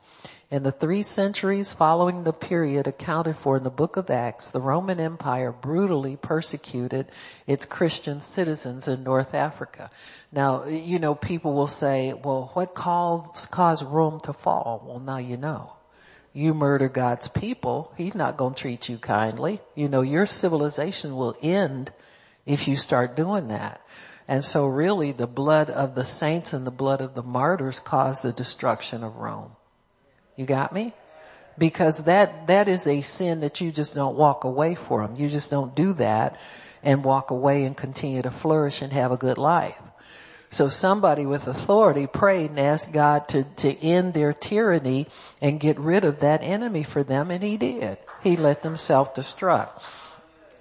In 0.51 0.63
the 0.63 0.71
three 0.71 1.03
centuries 1.03 1.73
following 1.73 2.23
the 2.23 2.33
period 2.33 2.87
accounted 2.87 3.37
for 3.37 3.57
in 3.57 3.63
the 3.63 3.69
book 3.69 3.97
of 3.97 4.09
Acts, 4.09 4.49
the 4.49 4.59
Roman 4.59 4.99
Empire 4.99 5.51
brutally 5.51 6.15
persecuted 6.15 7.11
its 7.45 7.65
Christian 7.65 8.19
citizens 8.19 8.87
in 8.87 9.03
North 9.03 9.35
Africa. 9.35 9.91
Now, 10.31 10.65
you 10.65 10.97
know, 10.97 11.13
people 11.13 11.53
will 11.53 11.67
say, 11.67 12.13
well, 12.13 12.49
what 12.55 12.73
caused, 12.73 13.51
caused 13.51 13.85
Rome 13.85 14.19
to 14.21 14.33
fall? 14.33 14.83
Well, 14.87 14.99
now 14.99 15.17
you 15.17 15.37
know. 15.37 15.73
you 16.33 16.53
murder 16.55 16.89
God's 16.89 17.27
people, 17.27 17.93
He's 17.97 18.15
not 18.15 18.37
going 18.37 18.53
to 18.55 18.59
treat 18.59 18.89
you 18.89 18.97
kindly. 18.97 19.61
You 19.75 19.87
know, 19.87 20.01
your 20.01 20.25
civilization 20.25 21.15
will 21.15 21.37
end 21.43 21.91
if 22.47 22.67
you 22.67 22.75
start 22.75 23.15
doing 23.15 23.49
that. 23.49 23.81
And 24.27 24.43
so 24.43 24.65
really 24.65 25.11
the 25.11 25.27
blood 25.27 25.69
of 25.69 25.95
the 25.95 26.05
saints 26.05 26.53
and 26.53 26.65
the 26.65 26.71
blood 26.71 27.01
of 27.01 27.15
the 27.15 27.23
martyrs 27.23 27.79
caused 27.79 28.23
the 28.23 28.31
destruction 28.31 29.03
of 29.03 29.15
Rome. 29.15 29.51
You 30.39 30.45
got 30.45 30.71
me? 30.71 30.93
Because 31.57 32.05
that, 32.05 32.47
that 32.47 32.69
is 32.69 32.87
a 32.87 33.01
sin 33.01 33.41
that 33.41 33.59
you 33.59 33.73
just 33.73 33.93
don't 33.93 34.15
walk 34.15 34.45
away 34.45 34.73
from. 34.73 35.17
You 35.17 35.27
just 35.27 35.51
don't 35.51 35.75
do 35.75 35.91
that 35.95 36.39
and 36.81 37.03
walk 37.03 37.31
away 37.31 37.65
and 37.65 37.75
continue 37.75 38.21
to 38.21 38.31
flourish 38.31 38.81
and 38.81 38.93
have 38.93 39.11
a 39.11 39.17
good 39.17 39.37
life. 39.37 39.75
So 40.49 40.69
somebody 40.69 41.25
with 41.25 41.45
authority 41.45 42.07
prayed 42.07 42.51
and 42.51 42.59
asked 42.59 42.93
God 42.93 43.27
to, 43.27 43.43
to 43.57 43.85
end 43.85 44.13
their 44.13 44.31
tyranny 44.31 45.07
and 45.41 45.59
get 45.59 45.77
rid 45.77 46.05
of 46.05 46.21
that 46.21 46.41
enemy 46.41 46.83
for 46.83 47.03
them 47.03 47.31
and 47.31 47.43
he 47.43 47.57
did. 47.57 47.97
He 48.23 48.37
let 48.37 48.61
them 48.61 48.77
self-destruct. 48.77 49.81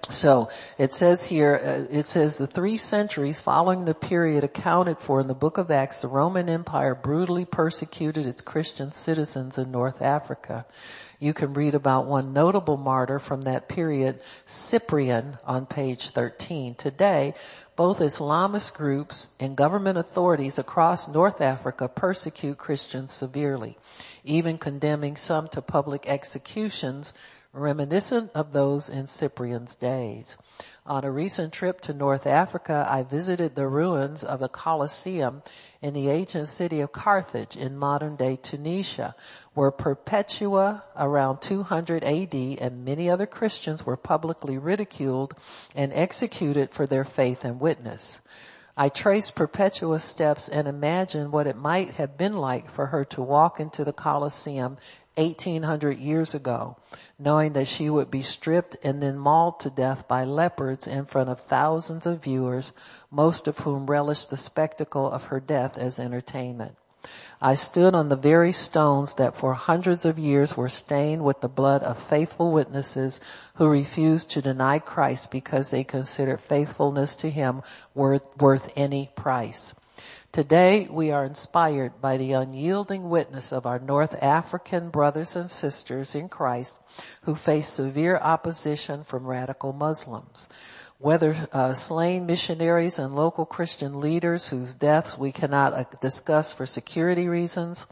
So 0.09 0.49
it 0.79 0.91
says 0.93 1.23
here, 1.25 1.61
uh, 1.63 1.95
it 1.95 2.05
says 2.05 2.37
the 2.37 2.47
three 2.47 2.77
centuries 2.77 3.39
following 3.39 3.85
the 3.85 3.93
period 3.93 4.43
accounted 4.43 4.97
for 4.99 5.21
in 5.21 5.27
the 5.27 5.35
book 5.35 5.57
of 5.59 5.69
Acts, 5.69 6.01
the 6.01 6.07
Roman 6.07 6.49
Empire 6.49 6.95
brutally 6.95 7.45
persecuted 7.45 8.25
its 8.25 8.41
Christian 8.41 8.91
citizens 8.91 9.57
in 9.57 9.69
North 9.71 10.01
Africa. 10.01 10.65
You 11.19 11.33
can 11.33 11.53
read 11.53 11.75
about 11.75 12.07
one 12.07 12.33
notable 12.33 12.77
martyr 12.77 13.19
from 13.19 13.43
that 13.43 13.67
period, 13.67 14.19
Cyprian, 14.45 15.37
on 15.45 15.65
page 15.67 16.09
13. 16.09 16.75
Today, 16.75 17.35
both 17.75 17.99
Islamist 17.99 18.73
groups 18.73 19.27
and 19.39 19.55
government 19.55 19.97
authorities 19.97 20.57
across 20.57 21.07
North 21.07 21.39
Africa 21.39 21.87
persecute 21.87 22.57
Christians 22.57 23.13
severely, 23.13 23.77
even 24.23 24.57
condemning 24.57 25.17
some 25.17 25.49
to 25.49 25.61
public 25.61 26.07
executions 26.07 27.13
reminiscent 27.53 28.31
of 28.35 28.53
those 28.53 28.89
in 28.89 29.07
Cyprian's 29.07 29.75
days. 29.75 30.37
On 30.85 31.03
a 31.03 31.11
recent 31.11 31.53
trip 31.53 31.81
to 31.81 31.93
North 31.93 32.25
Africa, 32.27 32.87
I 32.89 33.03
visited 33.03 33.55
the 33.55 33.67
ruins 33.67 34.23
of 34.23 34.39
the 34.39 34.49
Colosseum 34.49 35.43
in 35.81 35.93
the 35.93 36.09
ancient 36.09 36.47
city 36.47 36.79
of 36.81 36.91
Carthage 36.91 37.55
in 37.55 37.77
modern 37.77 38.15
day 38.15 38.35
Tunisia, 38.35 39.15
where 39.53 39.71
Perpetua 39.71 40.83
around 40.95 41.41
200 41.41 42.03
AD 42.03 42.33
and 42.33 42.85
many 42.85 43.09
other 43.09 43.25
Christians 43.25 43.85
were 43.85 43.97
publicly 43.97 44.57
ridiculed 44.57 45.33
and 45.75 45.91
executed 45.93 46.71
for 46.71 46.85
their 46.85 47.03
faith 47.03 47.43
and 47.43 47.59
witness. 47.59 48.19
I 48.77 48.87
traced 48.87 49.35
Perpetua's 49.35 50.05
steps 50.05 50.47
and 50.47 50.65
imagined 50.65 51.33
what 51.33 51.47
it 51.47 51.57
might 51.57 51.95
have 51.95 52.17
been 52.17 52.37
like 52.37 52.71
for 52.71 52.85
her 52.85 53.03
to 53.05 53.21
walk 53.21 53.59
into 53.59 53.83
the 53.83 53.91
Colosseum 53.91 54.77
1800 55.19 55.99
years 55.99 56.33
ago, 56.33 56.77
knowing 57.19 57.53
that 57.53 57.67
she 57.67 57.89
would 57.89 58.09
be 58.09 58.21
stripped 58.21 58.77
and 58.81 59.03
then 59.03 59.17
mauled 59.17 59.59
to 59.59 59.69
death 59.69 60.07
by 60.07 60.23
leopards 60.23 60.87
in 60.87 61.05
front 61.05 61.29
of 61.29 61.41
thousands 61.41 62.05
of 62.05 62.23
viewers, 62.23 62.71
most 63.11 63.47
of 63.47 63.59
whom 63.59 63.85
relished 63.85 64.29
the 64.29 64.37
spectacle 64.37 65.11
of 65.11 65.25
her 65.25 65.39
death 65.39 65.77
as 65.77 65.99
entertainment. 65.99 66.75
I 67.41 67.55
stood 67.55 67.95
on 67.95 68.09
the 68.09 68.15
very 68.15 68.51
stones 68.51 69.13
that 69.15 69.37
for 69.37 69.53
hundreds 69.53 70.05
of 70.05 70.19
years 70.19 70.57
were 70.57 70.69
stained 70.69 71.23
with 71.23 71.41
the 71.41 71.47
blood 71.47 71.83
of 71.83 71.97
faithful 71.97 72.51
witnesses 72.51 73.19
who 73.55 73.67
refused 73.67 74.31
to 74.31 74.41
deny 74.41 74.79
Christ 74.79 75.31
because 75.31 75.69
they 75.69 75.83
considered 75.83 76.39
faithfulness 76.41 77.15
to 77.17 77.29
him 77.29 77.61
worth, 77.93 78.27
worth 78.37 78.71
any 78.75 79.11
price. 79.15 79.73
Today 80.31 80.87
we 80.91 81.09
are 81.09 81.25
inspired 81.25 81.99
by 82.01 82.17
the 82.17 82.33
unyielding 82.33 83.09
witness 83.09 83.51
of 83.51 83.65
our 83.65 83.79
North 83.79 84.13
African 84.21 84.91
brothers 84.91 85.35
and 85.35 85.49
sisters 85.49 86.13
in 86.13 86.29
Christ 86.29 86.77
who 87.23 87.33
face 87.33 87.67
severe 87.67 88.15
opposition 88.15 89.03
from 89.03 89.25
radical 89.25 89.73
Muslims. 89.73 90.47
Whether 90.99 91.47
uh, 91.51 91.73
slain 91.73 92.27
missionaries 92.27 92.99
and 92.99 93.15
local 93.15 93.47
Christian 93.47 93.99
leaders 93.99 94.49
whose 94.49 94.75
deaths 94.75 95.17
we 95.17 95.31
cannot 95.31 95.73
uh, 95.73 95.85
discuss 95.99 96.53
for 96.53 96.67
security 96.67 97.27
reasons, 97.27 97.87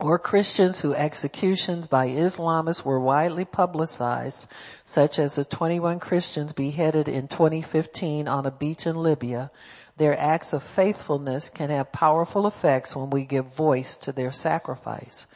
or 0.00 0.18
Christians 0.18 0.80
whose 0.80 0.94
executions 0.94 1.86
by 1.86 2.08
Islamists 2.08 2.84
were 2.84 2.98
widely 2.98 3.44
publicized, 3.44 4.46
such 4.82 5.20
as 5.20 5.36
the 5.36 5.44
21 5.44 6.00
Christians 6.00 6.52
beheaded 6.52 7.08
in 7.08 7.28
2015 7.28 8.26
on 8.26 8.44
a 8.44 8.50
beach 8.50 8.86
in 8.86 8.96
Libya, 8.96 9.52
their 9.96 10.18
acts 10.18 10.52
of 10.52 10.62
faithfulness 10.62 11.48
can 11.48 11.70
have 11.70 11.92
powerful 11.92 12.46
effects 12.46 12.96
when 12.96 13.10
we 13.10 13.24
give 13.24 13.54
voice 13.54 13.96
to 13.98 14.12
their 14.12 14.32
sacrifice. 14.32 15.26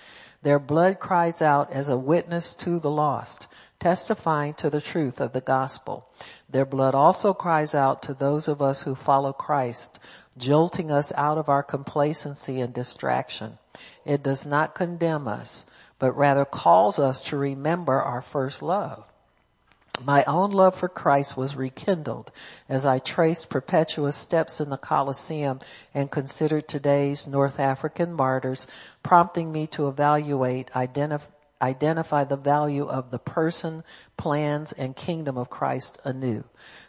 Their 0.43 0.59
blood 0.59 1.00
cries 1.00 1.43
out 1.43 1.73
as 1.73 1.88
a 1.88 1.97
witness 1.97 2.55
to 2.55 2.79
the 2.79 2.91
lost, 2.91 3.49
testifying 3.81 4.55
to 4.55 4.71
the 4.71 4.81
truth 4.81 5.21
of 5.21 5.33
the 5.33 5.41
gospel. 5.41 6.09
Their 6.49 6.65
blood 6.65 6.95
also 6.95 7.35
cries 7.35 7.75
out 7.75 8.03
to 8.05 8.15
those 8.15 8.49
of 8.49 8.62
us 8.62 8.83
who 8.83 8.95
follow 8.95 9.33
Christ, 9.33 9.99
jolting 10.37 10.91
us 10.91 11.12
out 11.17 11.38
of 11.38 11.49
our 11.49 11.62
complacency 11.62 12.61
and 12.61 12.73
distraction. 12.73 13.59
It 14.05 14.23
does 14.23 14.47
not 14.47 14.75
condemn 14.75 15.27
us, 15.27 15.67
but 15.99 16.17
rather 16.17 16.45
calls 16.45 16.99
us 16.99 17.21
to 17.23 17.37
remember 17.37 18.00
our 18.00 18.23
first 18.23 18.62
love. 18.62 19.05
My 20.05 20.25
own 20.25 20.52
love 20.52 20.76
for 20.76 20.88
Christ 20.88 21.37
was 21.37 21.57
rekindled 21.57 22.31
as 22.69 22.87
I 22.87 22.99
traced 22.99 23.49
Perpetua's 23.49 24.14
steps 24.14 24.61
in 24.61 24.71
the 24.71 24.76
Colosseum 24.76 25.61
and 25.93 26.11
considered 26.11 26.69
today's 26.69 27.26
North 27.26 27.59
African 27.59 28.12
martyrs, 28.12 28.67
prompting 29.02 29.50
me 29.50 29.67
to 29.69 29.88
evaluate, 29.88 30.75
identify, 30.76 31.31
identify 31.61 32.23
the 32.23 32.37
value 32.37 32.87
of 32.87 33.11
the 33.11 33.19
person, 33.19 33.83
plans, 34.17 34.73
and 34.73 34.95
kingdom 34.95 35.37
of 35.37 35.50
Christ 35.50 35.99
anew. 36.05 36.45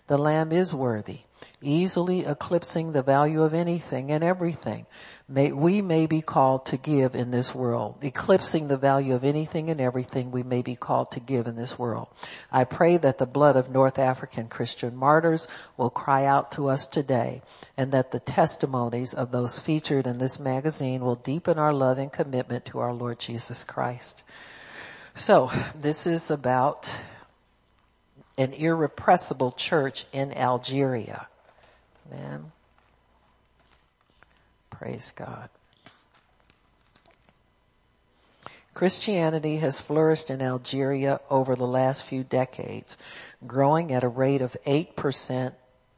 The 0.08 0.18
Lamb 0.18 0.52
is 0.52 0.76
worthy, 0.76 1.22
easily 1.62 2.26
eclipsing 2.26 2.92
the 2.92 3.02
value 3.02 3.44
of 3.44 3.54
anything 3.54 4.12
and 4.12 4.24
everything 4.24 4.86
may, 5.28 5.52
we 5.52 5.82
may 5.82 6.06
be 6.06 6.22
called 6.22 6.66
to 6.66 6.78
give 6.78 7.16
in 7.16 7.32
this 7.32 7.54
world, 7.54 7.98
eclipsing 8.02 8.68
the 8.68 8.78
value 8.78 9.14
of 9.14 9.24
anything 9.24 9.70
and 9.70 9.80
everything 9.80 10.32
we 10.32 10.44
may 10.44 10.62
be 10.62 10.76
called 10.76 11.12
to 11.12 11.20
give 11.20 11.48
in 11.48 11.56
this 11.56 11.78
world. 11.78 12.08
I 12.52 12.64
pray 12.64 12.98
that 12.98 13.18
the 13.18 13.26
blood 13.26 13.56
of 13.56 13.70
North 13.70 14.00
African 14.00 14.48
Christian 14.48 14.96
martyrs 14.96 15.48
will 15.78 15.90
cry 15.90 16.26
out 16.26 16.52
to 16.54 16.70
us 16.70 16.88
today 16.88 17.42
and 17.78 17.92
that 17.92 18.12
the 18.12 18.20
testimonies 18.20 19.14
of 19.14 19.32
those 19.32 19.60
featured 19.60 20.08
in 20.08 20.18
this 20.18 20.40
magazine 20.40 21.02
will 21.02 21.16
deepen 21.16 21.60
our 21.60 21.74
love 21.74 21.98
and 21.98 22.12
commitment 22.12 22.66
to 22.66 22.80
our 22.80 22.94
Lord 22.94 23.20
Jesus 23.20 23.64
Christ. 23.64 24.24
So 25.16 25.52
this 25.76 26.08
is 26.08 26.32
about 26.32 26.96
an 28.40 28.54
irrepressible 28.54 29.52
church 29.52 30.06
in 30.14 30.32
Algeria. 30.32 31.28
Man. 32.10 32.54
Praise 34.70 35.12
God. 35.14 35.50
Christianity 38.74 39.58
has 39.58 39.82
flourished 39.82 40.30
in 40.30 40.42
Algeria 40.42 41.20
over 41.30 41.54
the 41.54 41.68
last 41.68 42.04
few 42.04 42.24
decades, 42.24 42.96
growing 43.46 43.92
at 43.92 44.06
a 44.06 44.08
rate 44.08 44.42
of 44.42 44.56
8% 44.66 45.52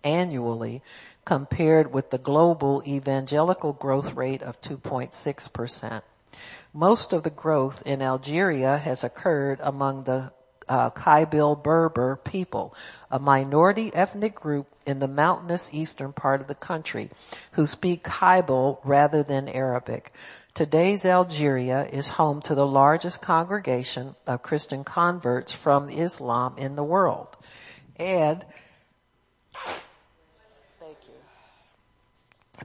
annually 0.04 0.82
compared 1.24 1.94
with 1.94 2.10
the 2.10 2.18
global 2.18 2.82
evangelical 2.88 3.72
growth 3.72 4.14
rate 4.14 4.42
of 4.42 4.60
2.6%. 4.62 6.02
Most 6.74 7.14
of 7.14 7.22
the 7.22 7.30
growth 7.30 7.84
in 7.86 8.02
Algeria 8.02 8.80
has 8.80 9.04
occurred 9.04 9.60
among 9.62 10.06
the 10.06 10.32
uh, 10.72 11.56
Berber 11.56 12.16
people, 12.24 12.74
a 13.10 13.20
minority 13.20 13.94
ethnic 13.94 14.36
group 14.36 14.68
in 14.86 15.00
the 15.00 15.08
mountainous 15.08 15.70
eastern 15.74 16.14
part 16.14 16.40
of 16.40 16.48
the 16.48 16.56
country 16.56 17.10
who 17.52 17.66
speak 17.66 18.04
Kabyle 18.04 18.80
rather 18.86 19.22
than 19.22 19.50
Arabic. 19.50 20.14
Today's 20.54 21.06
Algeria 21.06 21.86
is 21.92 22.08
home 22.10 22.42
to 22.44 22.56
the 22.56 22.66
largest 22.66 23.22
congregation 23.22 24.16
of 24.26 24.44
Christian 24.44 24.86
converts 24.86 25.52
from 25.52 25.90
Islam 25.90 26.56
in 26.58 26.78
the 26.78 26.84
world. 26.84 27.36
And 27.98 28.46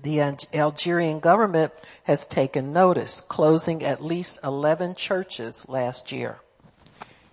the 0.02 0.20
Algerian 0.54 1.18
government 1.18 1.72
has 2.04 2.26
taken 2.26 2.72
notice, 2.72 3.20
closing 3.22 3.82
at 3.82 4.04
least 4.04 4.38
11 4.44 4.94
churches 4.94 5.68
last 5.68 6.12
year. 6.12 6.38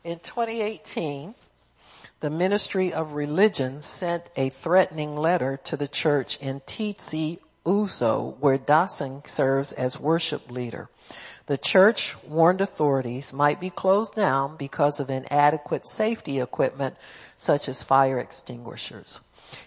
In 0.03 0.19
2018, 0.19 1.33
the 2.19 2.29
Ministry 2.29 2.91
of 2.91 3.13
Religion 3.13 3.81
sent 3.81 4.29
a 4.35 4.49
threatening 4.49 5.15
letter 5.15 5.55
to 5.63 5.77
the 5.77 5.87
church 5.87 6.37
in 6.41 6.59
Tizi 6.67 7.39
Ouzou, 7.65 8.37
where 8.41 8.57
Dassen 8.57 9.25
serves 9.25 9.71
as 9.71 10.01
worship 10.01 10.51
leader. 10.51 10.89
The 11.45 11.57
church 11.57 12.17
warned 12.25 12.59
authorities 12.59 13.31
might 13.31 13.61
be 13.61 13.69
closed 13.69 14.13
down 14.13 14.57
because 14.57 14.99
of 14.99 15.09
inadequate 15.09 15.87
safety 15.87 16.41
equipment 16.41 16.97
such 17.37 17.69
as 17.69 17.81
fire 17.81 18.19
extinguishers. 18.19 19.21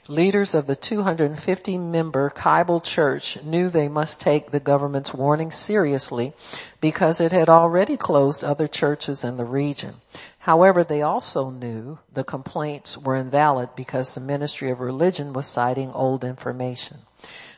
Leaders 0.08 0.54
of 0.54 0.66
the 0.66 0.76
250 0.76 1.78
member 1.78 2.30
Kabyle 2.30 2.80
church 2.80 3.42
knew 3.42 3.68
they 3.68 3.88
must 3.88 4.20
take 4.20 4.50
the 4.50 4.60
government's 4.60 5.12
warning 5.12 5.50
seriously 5.50 6.32
because 6.80 7.20
it 7.20 7.32
had 7.32 7.48
already 7.48 7.96
closed 7.96 8.44
other 8.44 8.68
churches 8.68 9.24
in 9.24 9.36
the 9.36 9.44
region. 9.44 9.94
However, 10.38 10.84
they 10.84 11.02
also 11.02 11.50
knew 11.50 11.98
the 12.12 12.22
complaints 12.22 12.96
were 12.96 13.16
invalid 13.16 13.70
because 13.74 14.14
the 14.14 14.20
Ministry 14.20 14.70
of 14.70 14.80
Religion 14.80 15.32
was 15.32 15.46
citing 15.46 15.90
old 15.92 16.22
information. 16.22 16.98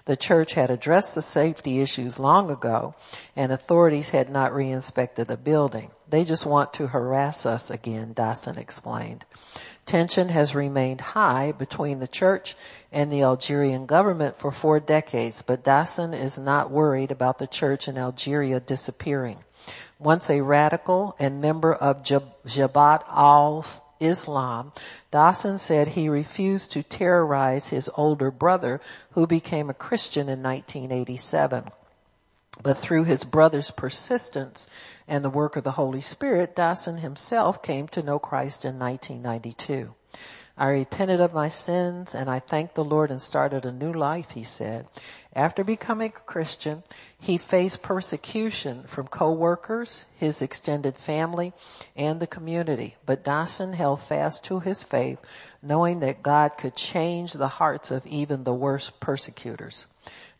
The 0.06 0.16
church 0.16 0.54
had 0.54 0.70
addressed 0.70 1.14
the 1.14 1.20
safety 1.20 1.82
issues 1.82 2.18
long 2.18 2.50
ago 2.50 2.94
and 3.36 3.52
authorities 3.52 4.08
had 4.08 4.30
not 4.30 4.52
reinspected 4.52 5.26
the 5.26 5.36
building. 5.36 5.90
They 6.08 6.24
just 6.24 6.46
want 6.46 6.72
to 6.74 6.86
harass 6.86 7.44
us 7.44 7.68
again, 7.68 8.14
Dassen 8.14 8.56
explained. 8.56 9.26
Tension 9.88 10.28
has 10.28 10.54
remained 10.54 11.00
high 11.00 11.50
between 11.50 11.98
the 11.98 12.06
church 12.06 12.54
and 12.92 13.10
the 13.10 13.22
Algerian 13.22 13.86
government 13.86 14.38
for 14.38 14.50
four 14.50 14.80
decades, 14.80 15.40
but 15.40 15.64
Dassen 15.64 16.12
is 16.12 16.38
not 16.38 16.70
worried 16.70 17.10
about 17.10 17.38
the 17.38 17.46
church 17.46 17.88
in 17.88 17.96
Algeria 17.96 18.60
disappearing. 18.60 19.38
Once 19.98 20.28
a 20.28 20.42
radical 20.42 21.16
and 21.18 21.40
member 21.40 21.72
of 21.72 22.02
Jabhat 22.02 23.02
al-Islam, 23.08 24.72
Dassen 25.10 25.58
said 25.58 25.88
he 25.88 26.10
refused 26.10 26.70
to 26.72 26.82
terrorize 26.82 27.68
his 27.68 27.88
older 27.96 28.30
brother 28.30 28.82
who 29.12 29.26
became 29.26 29.70
a 29.70 29.74
Christian 29.74 30.28
in 30.28 30.42
1987. 30.42 31.70
But 32.62 32.78
through 32.78 33.04
his 33.04 33.24
brother's 33.24 33.70
persistence 33.70 34.66
and 35.06 35.24
the 35.24 35.30
work 35.30 35.56
of 35.56 35.64
the 35.64 35.72
Holy 35.72 36.00
Spirit, 36.00 36.56
Dassen 36.56 36.98
himself 37.00 37.62
came 37.62 37.88
to 37.88 38.02
know 38.02 38.18
Christ 38.18 38.64
in 38.64 38.78
1992. 38.78 39.94
I 40.56 40.66
repented 40.70 41.20
of 41.20 41.32
my 41.32 41.48
sins 41.48 42.16
and 42.16 42.28
I 42.28 42.40
thanked 42.40 42.74
the 42.74 42.82
Lord 42.84 43.12
and 43.12 43.22
started 43.22 43.64
a 43.64 43.70
new 43.70 43.92
life, 43.92 44.30
he 44.32 44.42
said. 44.42 44.88
After 45.32 45.62
becoming 45.62 46.12
a 46.16 46.20
Christian, 46.20 46.82
he 47.20 47.38
faced 47.38 47.80
persecution 47.80 48.82
from 48.88 49.06
co-workers, 49.06 50.04
his 50.16 50.42
extended 50.42 50.96
family, 50.96 51.52
and 51.94 52.18
the 52.18 52.26
community. 52.26 52.96
But 53.06 53.22
Dassen 53.22 53.74
held 53.74 54.00
fast 54.00 54.42
to 54.46 54.58
his 54.58 54.82
faith, 54.82 55.20
knowing 55.62 56.00
that 56.00 56.24
God 56.24 56.58
could 56.58 56.74
change 56.74 57.34
the 57.34 57.46
hearts 57.46 57.92
of 57.92 58.04
even 58.04 58.42
the 58.42 58.52
worst 58.52 58.98
persecutors. 58.98 59.86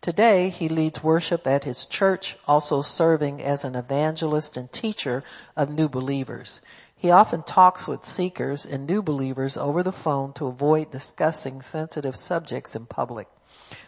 Today, 0.00 0.48
he 0.48 0.68
leads 0.68 1.02
worship 1.02 1.44
at 1.46 1.64
his 1.64 1.84
church, 1.84 2.36
also 2.46 2.82
serving 2.82 3.42
as 3.42 3.64
an 3.64 3.74
evangelist 3.74 4.56
and 4.56 4.72
teacher 4.72 5.24
of 5.56 5.70
new 5.70 5.88
believers. 5.88 6.60
He 6.94 7.10
often 7.10 7.42
talks 7.42 7.88
with 7.88 8.04
seekers 8.04 8.64
and 8.64 8.86
new 8.86 9.02
believers 9.02 9.56
over 9.56 9.82
the 9.82 9.92
phone 9.92 10.32
to 10.34 10.46
avoid 10.46 10.92
discussing 10.92 11.62
sensitive 11.62 12.14
subjects 12.14 12.76
in 12.76 12.86
public. 12.86 13.26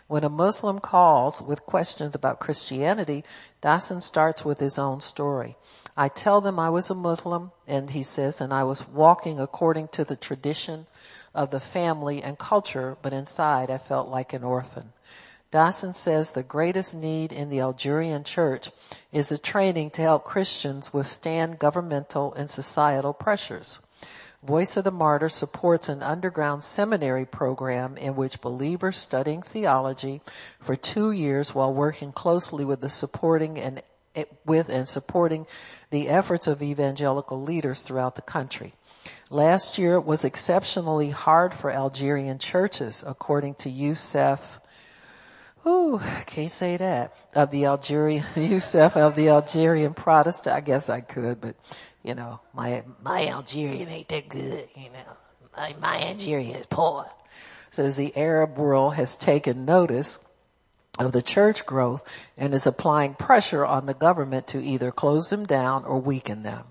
When 0.08 0.24
a 0.24 0.28
Muslim 0.28 0.80
calls 0.80 1.40
with 1.40 1.64
questions 1.64 2.16
about 2.16 2.40
Christianity, 2.40 3.24
Dassen 3.62 4.02
starts 4.02 4.44
with 4.44 4.58
his 4.58 4.78
own 4.78 5.00
story. 5.00 5.56
I 5.96 6.08
tell 6.08 6.40
them 6.40 6.58
I 6.58 6.70
was 6.70 6.90
a 6.90 6.94
Muslim 6.94 7.52
and 7.68 7.90
he 7.90 8.02
says, 8.02 8.40
and 8.40 8.52
I 8.52 8.64
was 8.64 8.88
walking 8.88 9.38
according 9.38 9.88
to 9.88 10.04
the 10.04 10.16
tradition 10.16 10.86
of 11.34 11.52
the 11.52 11.60
family 11.60 12.20
and 12.20 12.36
culture, 12.36 12.96
but 13.00 13.12
inside 13.12 13.70
I 13.70 13.78
felt 13.78 14.08
like 14.08 14.32
an 14.32 14.42
orphan. 14.42 14.92
Dassen 15.52 15.96
says 15.96 16.30
the 16.30 16.44
greatest 16.44 16.94
need 16.94 17.32
in 17.32 17.50
the 17.50 17.60
Algerian 17.60 18.22
church 18.22 18.70
is 19.10 19.32
a 19.32 19.38
training 19.38 19.90
to 19.90 20.02
help 20.02 20.24
Christians 20.24 20.92
withstand 20.92 21.58
governmental 21.58 22.32
and 22.34 22.48
societal 22.48 23.12
pressures. 23.12 23.80
Voice 24.44 24.76
of 24.76 24.84
the 24.84 24.92
Martyr 24.92 25.28
supports 25.28 25.88
an 25.88 26.04
underground 26.04 26.62
seminary 26.62 27.26
program 27.26 27.96
in 27.96 28.14
which 28.14 28.40
believers 28.40 28.96
studying 28.96 29.42
theology 29.42 30.22
for 30.60 30.76
two 30.76 31.10
years 31.10 31.52
while 31.52 31.74
working 31.74 32.12
closely 32.12 32.64
with 32.64 32.80
the 32.80 32.88
supporting 32.88 33.58
and 33.58 33.82
with 34.46 34.68
and 34.68 34.88
supporting 34.88 35.46
the 35.90 36.08
efforts 36.08 36.46
of 36.46 36.62
evangelical 36.62 37.42
leaders 37.42 37.82
throughout 37.82 38.14
the 38.14 38.22
country. 38.22 38.72
Last 39.30 39.78
year 39.78 40.00
was 40.00 40.24
exceptionally 40.24 41.10
hard 41.10 41.54
for 41.54 41.70
Algerian 41.70 42.38
churches, 42.38 43.04
according 43.06 43.56
to 43.56 43.70
Youssef 43.70 44.59
Ooh, 45.66 46.00
can't 46.26 46.50
say 46.50 46.76
that. 46.76 47.14
Of 47.34 47.50
the 47.50 47.66
Algerian, 47.66 48.24
Youssef 48.36 48.96
of 48.96 49.14
the 49.14 49.28
Algerian 49.28 49.94
Protestant, 49.94 50.56
I 50.56 50.60
guess 50.60 50.88
I 50.88 51.00
could, 51.00 51.40
but 51.40 51.56
you 52.02 52.14
know, 52.14 52.40
my, 52.54 52.82
my 53.02 53.28
Algerian 53.28 53.88
ain't 53.88 54.08
that 54.08 54.28
good, 54.28 54.68
you 54.74 54.90
know. 54.90 55.16
My, 55.56 55.74
my 55.80 56.02
Algerian 56.08 56.56
is 56.56 56.66
poor. 56.66 57.10
Says 57.72 57.96
the 57.96 58.16
Arab 58.16 58.56
world 58.56 58.94
has 58.94 59.16
taken 59.16 59.64
notice 59.64 60.18
of 60.98 61.12
the 61.12 61.22
church 61.22 61.66
growth 61.66 62.02
and 62.36 62.54
is 62.54 62.66
applying 62.66 63.14
pressure 63.14 63.64
on 63.64 63.86
the 63.86 63.94
government 63.94 64.48
to 64.48 64.62
either 64.62 64.90
close 64.90 65.30
them 65.30 65.44
down 65.44 65.84
or 65.84 66.00
weaken 66.00 66.42
them. 66.42 66.64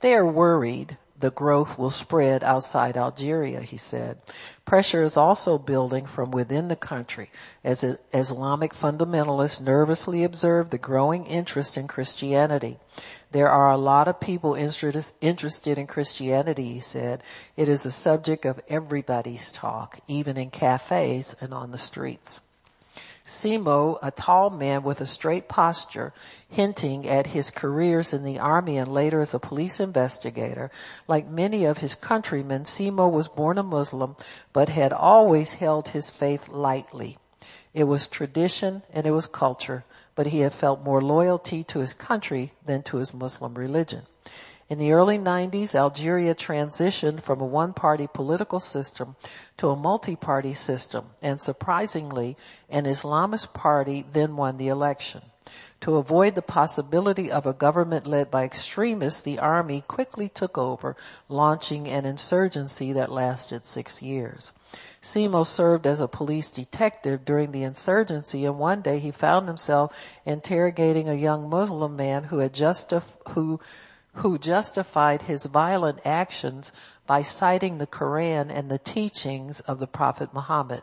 They 0.00 0.14
are 0.14 0.26
worried 0.26 0.98
the 1.18 1.30
growth 1.30 1.78
will 1.78 1.90
spread 1.90 2.44
outside 2.44 2.96
Algeria, 2.96 3.60
he 3.60 3.76
said. 3.76 4.18
Pressure 4.66 5.04
is 5.04 5.16
also 5.16 5.58
building 5.58 6.06
from 6.06 6.32
within 6.32 6.66
the 6.66 6.74
country 6.74 7.30
as 7.62 7.84
Islamic 8.12 8.74
fundamentalists 8.74 9.60
nervously 9.60 10.24
observe 10.24 10.70
the 10.70 10.76
growing 10.76 11.24
interest 11.24 11.78
in 11.78 11.86
Christianity. 11.86 12.80
There 13.30 13.48
are 13.48 13.70
a 13.70 13.78
lot 13.78 14.08
of 14.08 14.18
people 14.18 14.54
interested 14.54 15.78
in 15.78 15.86
Christianity, 15.86 16.74
he 16.74 16.80
said. 16.80 17.22
It 17.56 17.68
is 17.68 17.86
a 17.86 17.92
subject 17.92 18.44
of 18.44 18.60
everybody's 18.68 19.52
talk, 19.52 20.00
even 20.08 20.36
in 20.36 20.50
cafes 20.50 21.36
and 21.40 21.54
on 21.54 21.70
the 21.70 21.78
streets. 21.78 22.40
Simo, 23.26 23.98
a 24.02 24.10
tall 24.12 24.50
man 24.50 24.84
with 24.84 25.00
a 25.00 25.06
straight 25.06 25.48
posture, 25.48 26.12
hinting 26.48 27.08
at 27.08 27.28
his 27.28 27.50
careers 27.50 28.14
in 28.14 28.22
the 28.22 28.38
army 28.38 28.78
and 28.78 28.86
later 28.86 29.20
as 29.20 29.34
a 29.34 29.40
police 29.40 29.80
investigator. 29.80 30.70
Like 31.08 31.28
many 31.28 31.64
of 31.64 31.78
his 31.78 31.96
countrymen, 31.96 32.64
Simo 32.64 33.10
was 33.10 33.26
born 33.26 33.58
a 33.58 33.64
Muslim, 33.64 34.16
but 34.52 34.68
had 34.68 34.92
always 34.92 35.54
held 35.54 35.88
his 35.88 36.08
faith 36.08 36.48
lightly. 36.48 37.18
It 37.74 37.84
was 37.84 38.06
tradition 38.06 38.82
and 38.92 39.06
it 39.06 39.10
was 39.10 39.26
culture, 39.26 39.84
but 40.14 40.28
he 40.28 40.40
had 40.40 40.54
felt 40.54 40.84
more 40.84 41.02
loyalty 41.02 41.64
to 41.64 41.80
his 41.80 41.92
country 41.92 42.52
than 42.64 42.82
to 42.84 42.98
his 42.98 43.12
Muslim 43.12 43.54
religion. 43.54 44.02
In 44.68 44.78
the 44.78 44.92
early 44.92 45.16
90s, 45.16 45.76
Algeria 45.76 46.34
transitioned 46.34 47.22
from 47.22 47.40
a 47.40 47.46
one-party 47.46 48.08
political 48.12 48.58
system 48.58 49.14
to 49.58 49.70
a 49.70 49.76
multi-party 49.76 50.54
system, 50.54 51.10
and 51.22 51.40
surprisingly, 51.40 52.36
an 52.68 52.84
Islamist 52.84 53.52
party 53.52 54.04
then 54.12 54.36
won 54.36 54.56
the 54.56 54.66
election. 54.66 55.22
To 55.82 55.96
avoid 55.96 56.34
the 56.34 56.42
possibility 56.42 57.30
of 57.30 57.46
a 57.46 57.52
government 57.52 58.06
led 58.08 58.28
by 58.28 58.42
extremists, 58.42 59.20
the 59.20 59.38
army 59.38 59.84
quickly 59.86 60.28
took 60.28 60.58
over, 60.58 60.96
launching 61.28 61.86
an 61.86 62.04
insurgency 62.04 62.92
that 62.92 63.12
lasted 63.12 63.64
six 63.64 64.02
years. 64.02 64.52
Simo 65.00 65.46
served 65.46 65.86
as 65.86 66.00
a 66.00 66.08
police 66.08 66.50
detective 66.50 67.24
during 67.24 67.52
the 67.52 67.62
insurgency 67.62 68.44
and 68.44 68.58
one 68.58 68.82
day 68.82 68.98
he 68.98 69.12
found 69.12 69.46
himself 69.46 69.96
interrogating 70.24 71.08
a 71.08 71.14
young 71.14 71.48
Muslim 71.48 71.94
man 71.94 72.24
who 72.24 72.38
had 72.38 72.52
just, 72.52 72.92
who 73.30 73.60
who 74.16 74.38
justified 74.38 75.22
his 75.22 75.46
violent 75.46 76.00
actions 76.04 76.72
by 77.06 77.22
citing 77.22 77.78
the 77.78 77.86
Quran 77.86 78.50
and 78.50 78.70
the 78.70 78.78
teachings 78.78 79.60
of 79.60 79.78
the 79.78 79.86
Prophet 79.86 80.32
Muhammad. 80.32 80.82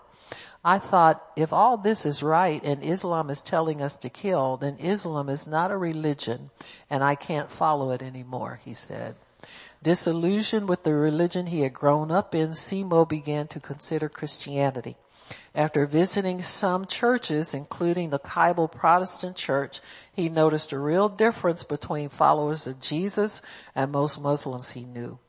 I 0.64 0.80
thought, 0.80 1.22
if 1.36 1.52
all 1.52 1.78
this 1.78 2.06
is 2.06 2.24
right 2.24 2.64
and 2.64 2.84
Islam 2.84 3.30
is 3.30 3.42
telling 3.42 3.82
us 3.82 3.98
to 3.98 4.10
kill, 4.10 4.58
then 4.58 4.78
Islam 4.78 5.30
is 5.30 5.46
not 5.46 5.72
a 5.72 5.78
religion 5.78 6.52
and 6.90 7.04
I 7.04 7.16
can't 7.16 7.52
follow 7.52 7.92
it 7.92 8.02
anymore, 8.02 8.62
he 8.64 8.74
said. 8.74 9.16
Disillusioned 9.82 10.70
with 10.70 10.84
the 10.84 10.94
religion 10.94 11.48
he 11.48 11.62
had 11.62 11.74
grown 11.74 12.12
up 12.12 12.34
in, 12.34 12.52
Simo 12.52 13.08
began 13.08 13.48
to 13.50 13.60
consider 13.60 14.08
Christianity. 14.08 14.96
After 15.56 15.86
visiting 15.86 16.42
some 16.42 16.86
churches, 16.86 17.54
including 17.54 18.10
the 18.10 18.20
Kabyle 18.20 18.72
Protestant 18.72 19.36
Church, 19.36 19.82
he 20.14 20.30
noticed 20.30 20.72
a 20.72 20.80
real 20.80 21.10
difference 21.10 21.64
between 21.64 22.10
followers 22.10 22.68
of 22.68 22.82
Jesus 22.82 23.42
and 23.76 23.92
most 23.92 24.20
Muslims 24.20 24.72
he 24.72 24.84
knew. 24.84 25.20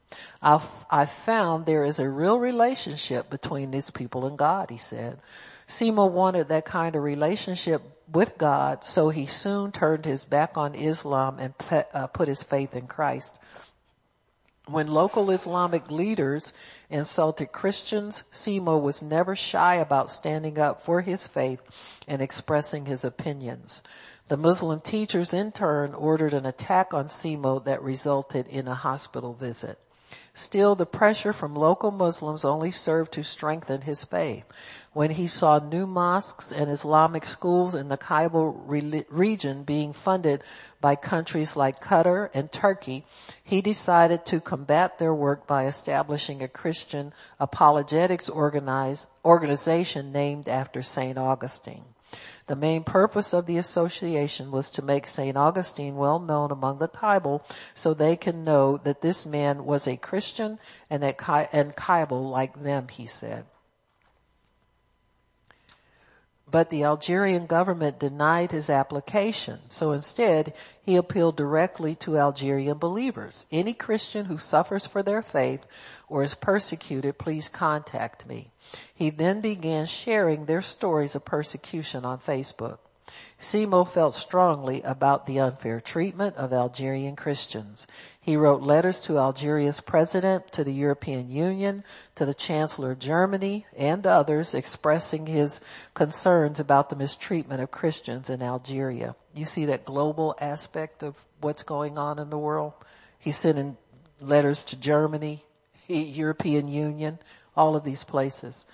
I, 0.40 0.62
I 0.90 1.07
found 1.07 1.67
there 1.67 1.85
is 1.85 1.99
a 1.99 2.09
real 2.09 2.38
relationship 2.38 3.31
between 3.31 3.71
these 3.71 3.90
people 3.90 4.27
and 4.27 4.38
God, 4.38 4.71
he 4.71 4.79
said. 4.79 5.19
Simo 5.67 6.11
wanted 6.11 6.49
that 6.49 6.64
kind 6.64 6.95
of 6.95 7.03
relationship 7.03 7.83
with 8.12 8.37
God, 8.37 8.85
so 8.85 9.09
he 9.09 9.27
soon 9.27 9.73
turned 9.73 10.05
his 10.05 10.25
back 10.25 10.57
on 10.57 10.75
Islam 10.75 11.38
and 11.38 11.55
uh, 11.93 12.07
put 12.09 12.29
his 12.29 12.43
faith 12.43 12.77
in 12.77 12.87
Christ. 12.87 13.38
When 14.66 14.87
local 14.87 15.31
Islamic 15.31 15.90
leaders 15.90 16.55
insulted 16.88 17.53
Christians, 17.53 18.22
Simo 18.33 18.81
was 18.81 19.03
never 19.03 19.37
shy 19.37 19.74
about 19.74 20.11
standing 20.11 20.59
up 20.59 20.81
for 20.83 21.03
his 21.03 21.27
faith 21.27 21.61
and 22.09 22.22
expressing 22.22 22.87
his 22.87 23.05
opinions. 23.05 23.83
The 24.29 24.38
Muslim 24.38 24.81
teachers 24.81 25.35
in 25.35 25.53
turn 25.53 25.92
ordered 25.92 26.33
an 26.33 26.46
attack 26.46 26.94
on 26.94 27.09
Simo 27.09 27.62
that 27.64 27.83
resulted 27.83 28.46
in 28.46 28.66
a 28.66 28.74
hospital 28.74 29.35
visit. 29.35 29.79
Still, 30.37 30.75
the 30.75 30.85
pressure 30.85 31.33
from 31.33 31.55
local 31.55 31.92
Muslims 31.92 32.44
only 32.44 32.73
served 32.73 33.12
to 33.12 33.23
strengthen 33.23 33.83
his 33.83 34.03
faith. 34.03 34.44
When 34.92 35.11
he 35.11 35.29
saw 35.29 35.61
new 35.61 35.87
mosques 35.87 36.51
and 36.51 36.68
Islamic 36.68 37.25
schools 37.25 37.77
in 37.77 37.88
the 37.88 37.97
Kabyle 37.97 38.53
re- 38.66 39.05
region 39.09 39.62
being 39.62 39.92
funded 39.92 40.42
by 40.81 40.97
countries 40.97 41.55
like 41.55 41.81
Qatar 41.81 42.31
and 42.35 42.51
Turkey, 42.51 43.07
he 43.44 43.62
decided 43.62 44.27
to 44.27 44.40
combat 44.40 44.99
their 44.99 45.14
work 45.14 45.47
by 45.47 45.66
establishing 45.66 46.42
a 46.42 46.49
Christian 46.49 47.12
apologetics 47.38 48.29
organization 48.29 50.11
named 50.11 50.49
after 50.49 50.83
St. 50.83 51.16
Augustine. 51.16 51.93
The 52.46 52.57
main 52.57 52.85
purpose 52.85 53.33
of 53.33 53.46
the 53.46 53.57
association 53.57 54.50
was 54.50 54.70
to 54.72 54.83
make 54.83 55.07
St. 55.07 55.37
Augustine 55.37 55.96
well 55.96 56.18
known 56.18 56.50
among 56.50 56.78
the 56.78 56.88
Kabyle 56.88 57.42
so 57.74 57.94
they 57.94 58.16
can 58.16 58.44
know 58.44 58.76
that 58.78 59.00
this 59.00 59.24
man 59.24 59.64
was 59.64 59.88
a 59.88 59.96
Christian 59.96 60.59
and 60.90 61.02
that 61.02 61.48
and 61.52 61.74
like 62.30 62.62
them, 62.62 62.88
he 62.88 63.07
said. 63.07 63.46
But 66.55 66.71
the 66.71 66.85
Algerian 66.85 67.47
government 67.47 67.99
denied 67.99 68.53
his 68.53 68.71
application, 68.71 69.59
so 69.69 69.90
instead 69.90 70.55
he 70.81 70.95
appealed 70.95 71.37
directly 71.37 71.97
to 71.97 72.17
Algerian 72.17 72.79
believers. 72.79 73.45
Any 73.51 73.75
Christian 73.75 74.27
who 74.27 74.38
suffers 74.38 74.87
for 74.87 75.03
their 75.03 75.21
faith 75.21 75.67
or 76.09 76.23
is 76.23 76.35
persecuted, 76.35 77.19
please 77.19 77.49
contact 77.49 78.25
me. 78.29 78.53
He 78.95 79.11
then 79.11 79.40
began 79.40 79.87
sharing 79.87 80.45
their 80.45 80.62
stories 80.62 81.17
of 81.17 81.25
persecution 81.25 82.05
on 82.05 82.21
Facebook. 82.21 82.79
Simo 83.40 83.87
felt 83.87 84.14
strongly 84.14 84.81
about 84.83 85.27
the 85.27 85.38
unfair 85.38 85.81
treatment 85.81 86.37
of 86.37 86.53
Algerian 86.53 87.14
Christians. 87.14 87.87
He 88.20 88.37
wrote 88.37 88.62
letters 88.62 89.03
to 89.03 89.18
Algeria's 89.18 89.81
president, 89.81 90.50
to 90.53 90.64
the 90.64 90.72
European 90.72 91.31
Union, 91.31 91.85
to 92.14 92.24
the 92.24 92.33
Chancellor 92.33 92.92
of 92.92 92.98
Germany, 92.98 93.66
and 93.77 94.07
others 94.07 94.55
expressing 94.55 95.27
his 95.27 95.61
concerns 95.92 96.59
about 96.59 96.88
the 96.88 96.96
mistreatment 96.96 97.61
of 97.61 97.70
Christians 97.70 98.31
in 98.31 98.40
Algeria. 98.40 99.14
You 99.35 99.44
see 99.44 99.66
that 99.66 99.85
global 99.85 100.35
aspect 100.40 101.03
of 101.03 101.16
what's 101.40 101.62
going 101.62 101.98
on 101.98 102.18
in 102.18 102.31
the 102.31 102.38
world? 102.38 102.72
He's 103.18 103.37
sending 103.37 103.77
letters 104.20 104.64
to 104.64 104.77
Germany, 104.77 105.44
European 105.88 106.68
Union, 106.68 107.18
all 107.57 107.77
of 107.77 107.85
these 107.85 108.05
places. 108.05 108.64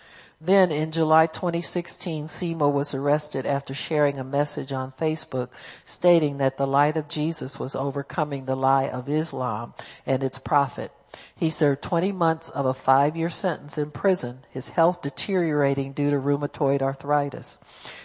Then 0.42 0.72
in 0.72 0.90
July 0.90 1.26
2016, 1.26 2.26
Simo 2.26 2.72
was 2.72 2.94
arrested 2.94 3.44
after 3.44 3.74
sharing 3.74 4.18
a 4.18 4.24
message 4.24 4.72
on 4.72 4.92
Facebook 4.92 5.50
stating 5.84 6.38
that 6.38 6.56
the 6.56 6.66
light 6.66 6.96
of 6.96 7.08
Jesus 7.08 7.58
was 7.58 7.76
overcoming 7.76 8.46
the 8.46 8.56
lie 8.56 8.88
of 8.88 9.08
Islam 9.08 9.74
and 10.06 10.22
its 10.22 10.38
prophet. 10.38 10.92
He 11.36 11.50
served 11.50 11.82
20 11.82 12.12
months 12.12 12.48
of 12.48 12.64
a 12.64 12.72
five 12.72 13.16
year 13.16 13.28
sentence 13.28 13.76
in 13.76 13.90
prison, 13.90 14.46
his 14.50 14.70
health 14.70 15.02
deteriorating 15.02 15.92
due 15.92 16.08
to 16.08 16.18
rheumatoid 16.18 16.80
arthritis. 16.80 17.58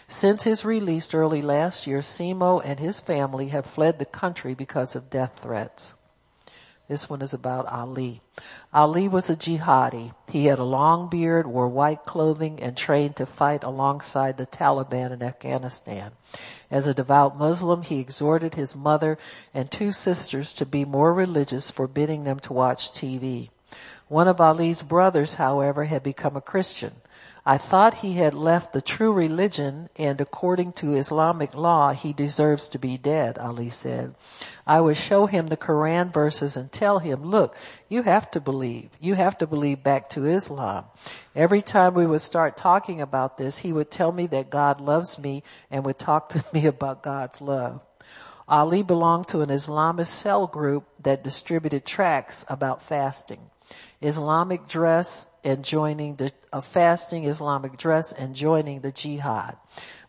Since 0.09 0.43
his 0.43 0.65
release 0.65 1.13
early 1.13 1.41
last 1.41 1.87
year, 1.87 1.99
Simo 1.99 2.61
and 2.65 2.79
his 2.79 2.99
family 2.99 3.47
have 3.49 3.65
fled 3.65 3.97
the 3.97 4.05
country 4.05 4.53
because 4.53 4.93
of 4.93 5.09
death 5.09 5.39
threats. 5.41 5.94
This 6.87 7.09
one 7.09 7.23
is 7.23 7.33
about 7.33 7.65
Ali. 7.65 8.21
Ali 8.71 9.07
was 9.07 9.29
a 9.29 9.35
jihadi. 9.35 10.13
He 10.27 10.45
had 10.45 10.59
a 10.59 10.63
long 10.63 11.09
beard, 11.09 11.47
wore 11.47 11.67
white 11.67 12.05
clothing, 12.05 12.61
and 12.61 12.77
trained 12.77 13.15
to 13.15 13.25
fight 13.25 13.63
alongside 13.63 14.37
the 14.37 14.45
Taliban 14.45 15.11
in 15.11 15.23
Afghanistan. 15.23 16.11
As 16.69 16.85
a 16.85 16.93
devout 16.93 17.37
Muslim, 17.37 17.81
he 17.81 17.99
exhorted 17.99 18.53
his 18.53 18.75
mother 18.75 19.17
and 19.53 19.71
two 19.71 19.91
sisters 19.91 20.53
to 20.53 20.65
be 20.65 20.85
more 20.85 21.11
religious, 21.11 21.71
forbidding 21.71 22.23
them 22.23 22.39
to 22.41 22.53
watch 22.53 22.91
TV. 22.91 23.49
One 24.07 24.27
of 24.27 24.39
Ali's 24.39 24.83
brothers, 24.83 25.35
however, 25.35 25.85
had 25.85 26.03
become 26.03 26.35
a 26.35 26.41
Christian. 26.41 27.01
I 27.47 27.59
thought 27.59 27.95
he 27.95 28.13
had 28.13 28.33
left 28.33 28.73
the 28.73 28.81
true 28.81 29.13
religion 29.13 29.89
and 29.95 30.19
according 30.19 30.73
to 30.73 30.95
Islamic 30.95 31.53
law, 31.53 31.93
he 31.93 32.11
deserves 32.11 32.67
to 32.69 32.79
be 32.79 32.97
dead, 32.97 33.37
Ali 33.37 33.69
said. 33.69 34.15
I 34.65 34.81
would 34.81 34.97
show 34.97 35.27
him 35.27 35.45
the 35.45 35.57
Quran 35.57 36.11
verses 36.11 36.57
and 36.57 36.71
tell 36.71 36.97
him, 36.97 37.23
look, 37.23 37.55
you 37.87 38.01
have 38.01 38.31
to 38.31 38.41
believe. 38.41 38.89
You 38.99 39.13
have 39.13 39.37
to 39.37 39.47
believe 39.47 39.83
back 39.83 40.09
to 40.11 40.25
Islam. 40.25 40.85
Every 41.35 41.61
time 41.61 41.93
we 41.93 42.07
would 42.07 42.23
start 42.23 42.57
talking 42.57 42.99
about 42.99 43.37
this, 43.37 43.59
he 43.59 43.71
would 43.71 43.91
tell 43.91 44.11
me 44.11 44.25
that 44.27 44.49
God 44.49 44.81
loves 44.81 45.19
me 45.19 45.43
and 45.69 45.85
would 45.85 45.99
talk 45.99 46.29
to 46.29 46.43
me 46.53 46.65
about 46.65 47.03
God's 47.03 47.41
love. 47.41 47.81
Ali 48.47 48.81
belonged 48.81 49.27
to 49.29 49.41
an 49.41 49.49
Islamist 49.49 50.07
cell 50.07 50.47
group 50.47 50.85
that 51.03 51.23
distributed 51.23 51.85
tracts 51.85 52.43
about 52.49 52.81
fasting. 52.81 53.51
Islamic 54.01 54.67
dress 54.67 55.27
and 55.45 55.63
joining 55.63 56.15
the 56.15 56.31
uh, 56.51 56.59
fasting 56.59 57.25
Islamic 57.25 57.77
dress 57.77 58.11
and 58.11 58.35
joining 58.35 58.81
the 58.81 58.91
jihad. 58.91 59.55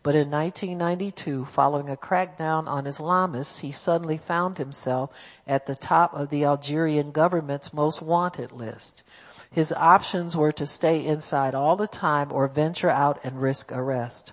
But 0.02 0.14
in 0.14 0.30
1992, 0.30 1.44
following 1.44 1.90
a 1.90 1.96
crackdown 1.96 2.66
on 2.66 2.86
Islamists, 2.86 3.60
he 3.60 3.70
suddenly 3.70 4.16
found 4.16 4.56
himself 4.56 5.10
at 5.46 5.66
the 5.66 5.74
top 5.74 6.14
of 6.14 6.30
the 6.30 6.44
Algerian 6.44 7.10
government's 7.10 7.74
most 7.74 8.00
wanted 8.00 8.50
list. 8.50 9.02
His 9.50 9.72
options 9.72 10.36
were 10.36 10.52
to 10.52 10.66
stay 10.66 11.04
inside 11.04 11.54
all 11.54 11.76
the 11.76 11.86
time 11.86 12.32
or 12.32 12.48
venture 12.48 12.90
out 12.90 13.20
and 13.22 13.40
risk 13.40 13.70
arrest. 13.72 14.32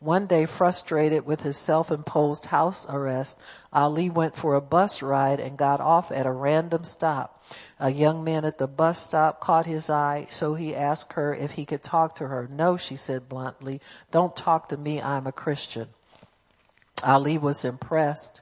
One 0.00 0.26
day, 0.26 0.46
frustrated 0.46 1.26
with 1.26 1.42
his 1.42 1.56
self-imposed 1.56 2.46
house 2.46 2.86
arrest, 2.88 3.38
Ali 3.72 4.08
went 4.08 4.34
for 4.34 4.54
a 4.54 4.62
bus 4.62 5.02
ride 5.02 5.40
and 5.40 5.58
got 5.58 5.80
off 5.80 6.10
at 6.10 6.26
a 6.26 6.32
random 6.32 6.84
stop. 6.84 7.37
A 7.78 7.90
young 7.90 8.24
man 8.24 8.44
at 8.44 8.58
the 8.58 8.66
bus 8.66 8.98
stop 8.98 9.40
caught 9.40 9.66
his 9.66 9.88
eye, 9.88 10.26
so 10.30 10.54
he 10.54 10.74
asked 10.74 11.14
her 11.14 11.34
if 11.34 11.52
he 11.52 11.64
could 11.64 11.82
talk 11.82 12.14
to 12.16 12.28
her. 12.28 12.48
No, 12.50 12.76
she 12.76 12.96
said 12.96 13.28
bluntly, 13.28 13.80
don't 14.10 14.36
talk 14.36 14.68
to 14.68 14.76
me, 14.76 15.00
I'm 15.00 15.26
a 15.26 15.32
Christian. 15.32 15.88
Ali 17.02 17.38
was 17.38 17.64
impressed. 17.64 18.40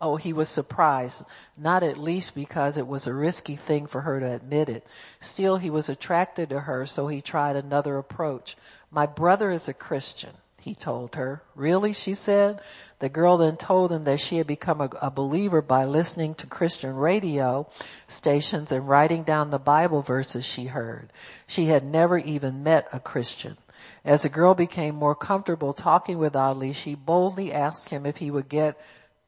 Oh, 0.00 0.16
he 0.16 0.32
was 0.32 0.48
surprised, 0.48 1.24
not 1.56 1.82
at 1.82 1.98
least 1.98 2.34
because 2.34 2.76
it 2.76 2.86
was 2.86 3.06
a 3.06 3.14
risky 3.14 3.56
thing 3.56 3.86
for 3.86 4.02
her 4.02 4.20
to 4.20 4.32
admit 4.32 4.68
it. 4.68 4.86
Still, 5.20 5.56
he 5.56 5.70
was 5.70 5.88
attracted 5.88 6.48
to 6.50 6.60
her, 6.60 6.86
so 6.86 7.08
he 7.08 7.20
tried 7.20 7.56
another 7.56 7.98
approach. 7.98 8.56
My 8.90 9.06
brother 9.06 9.50
is 9.50 9.68
a 9.68 9.74
Christian 9.74 10.36
he 10.60 10.74
told 10.74 11.14
her. 11.14 11.42
Really? 11.54 11.92
She 11.92 12.14
said. 12.14 12.60
The 12.98 13.08
girl 13.08 13.36
then 13.36 13.56
told 13.56 13.92
him 13.92 14.04
that 14.04 14.20
she 14.20 14.38
had 14.38 14.46
become 14.46 14.80
a, 14.80 14.90
a, 15.00 15.10
believer 15.10 15.62
by 15.62 15.84
listening 15.84 16.34
to 16.36 16.46
Christian 16.46 16.96
radio 16.96 17.68
stations 18.08 18.72
and 18.72 18.88
writing 18.88 19.22
down 19.22 19.50
the 19.50 19.58
Bible 19.58 20.02
verses 20.02 20.44
she 20.44 20.64
heard. 20.64 21.12
She 21.46 21.66
had 21.66 21.84
never 21.84 22.18
even 22.18 22.64
met 22.64 22.88
a 22.92 22.98
Christian. 22.98 23.56
As 24.04 24.22
the 24.22 24.28
girl 24.28 24.54
became 24.54 24.96
more 24.96 25.14
comfortable 25.14 25.72
talking 25.72 26.18
with 26.18 26.34
Ali, 26.34 26.72
she 26.72 26.94
boldly 26.94 27.52
asked 27.52 27.90
him 27.90 28.04
if 28.04 28.16
he 28.16 28.30
would 28.30 28.48
get 28.48 28.78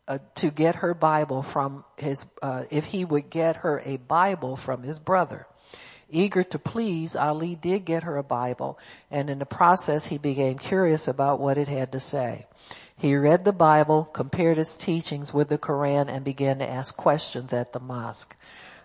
uh, 0.09 0.19
to 0.35 0.51
get 0.51 0.77
her 0.77 0.93
Bible 0.93 1.43
from 1.43 1.85
his, 1.97 2.27
uh, 2.43 2.65
if 2.71 2.87
he 2.87 3.05
would 3.05 3.31
get 3.31 3.57
her 3.57 3.81
a 3.85 3.97
Bible 3.97 4.57
from 4.57 4.83
his 4.83 4.99
brother. 4.99 5.47
Eager 6.11 6.45
to 6.45 6.59
please, 6.59 7.17
Ali 7.17 7.55
did 7.55 7.85
get 7.85 8.03
her 8.03 8.17
a 8.17 8.23
Bible, 8.23 8.79
and 9.11 9.31
in 9.31 9.39
the 9.39 9.47
process 9.47 10.07
he 10.07 10.19
became 10.19 10.59
curious 10.59 11.09
about 11.09 11.41
what 11.41 11.59
it 11.59 11.69
had 11.69 11.93
to 11.93 12.01
say. 12.01 12.47
He 12.97 13.17
read 13.17 13.45
the 13.45 13.53
Bible, 13.53 14.05
compared 14.05 14.59
its 14.59 14.77
teachings 14.77 15.33
with 15.33 15.49
the 15.49 15.59
Quran, 15.59 16.09
and 16.09 16.25
began 16.25 16.59
to 16.59 16.69
ask 16.69 16.97
questions 16.97 17.53
at 17.53 17.73
the 17.73 17.81
mosque. 17.81 18.37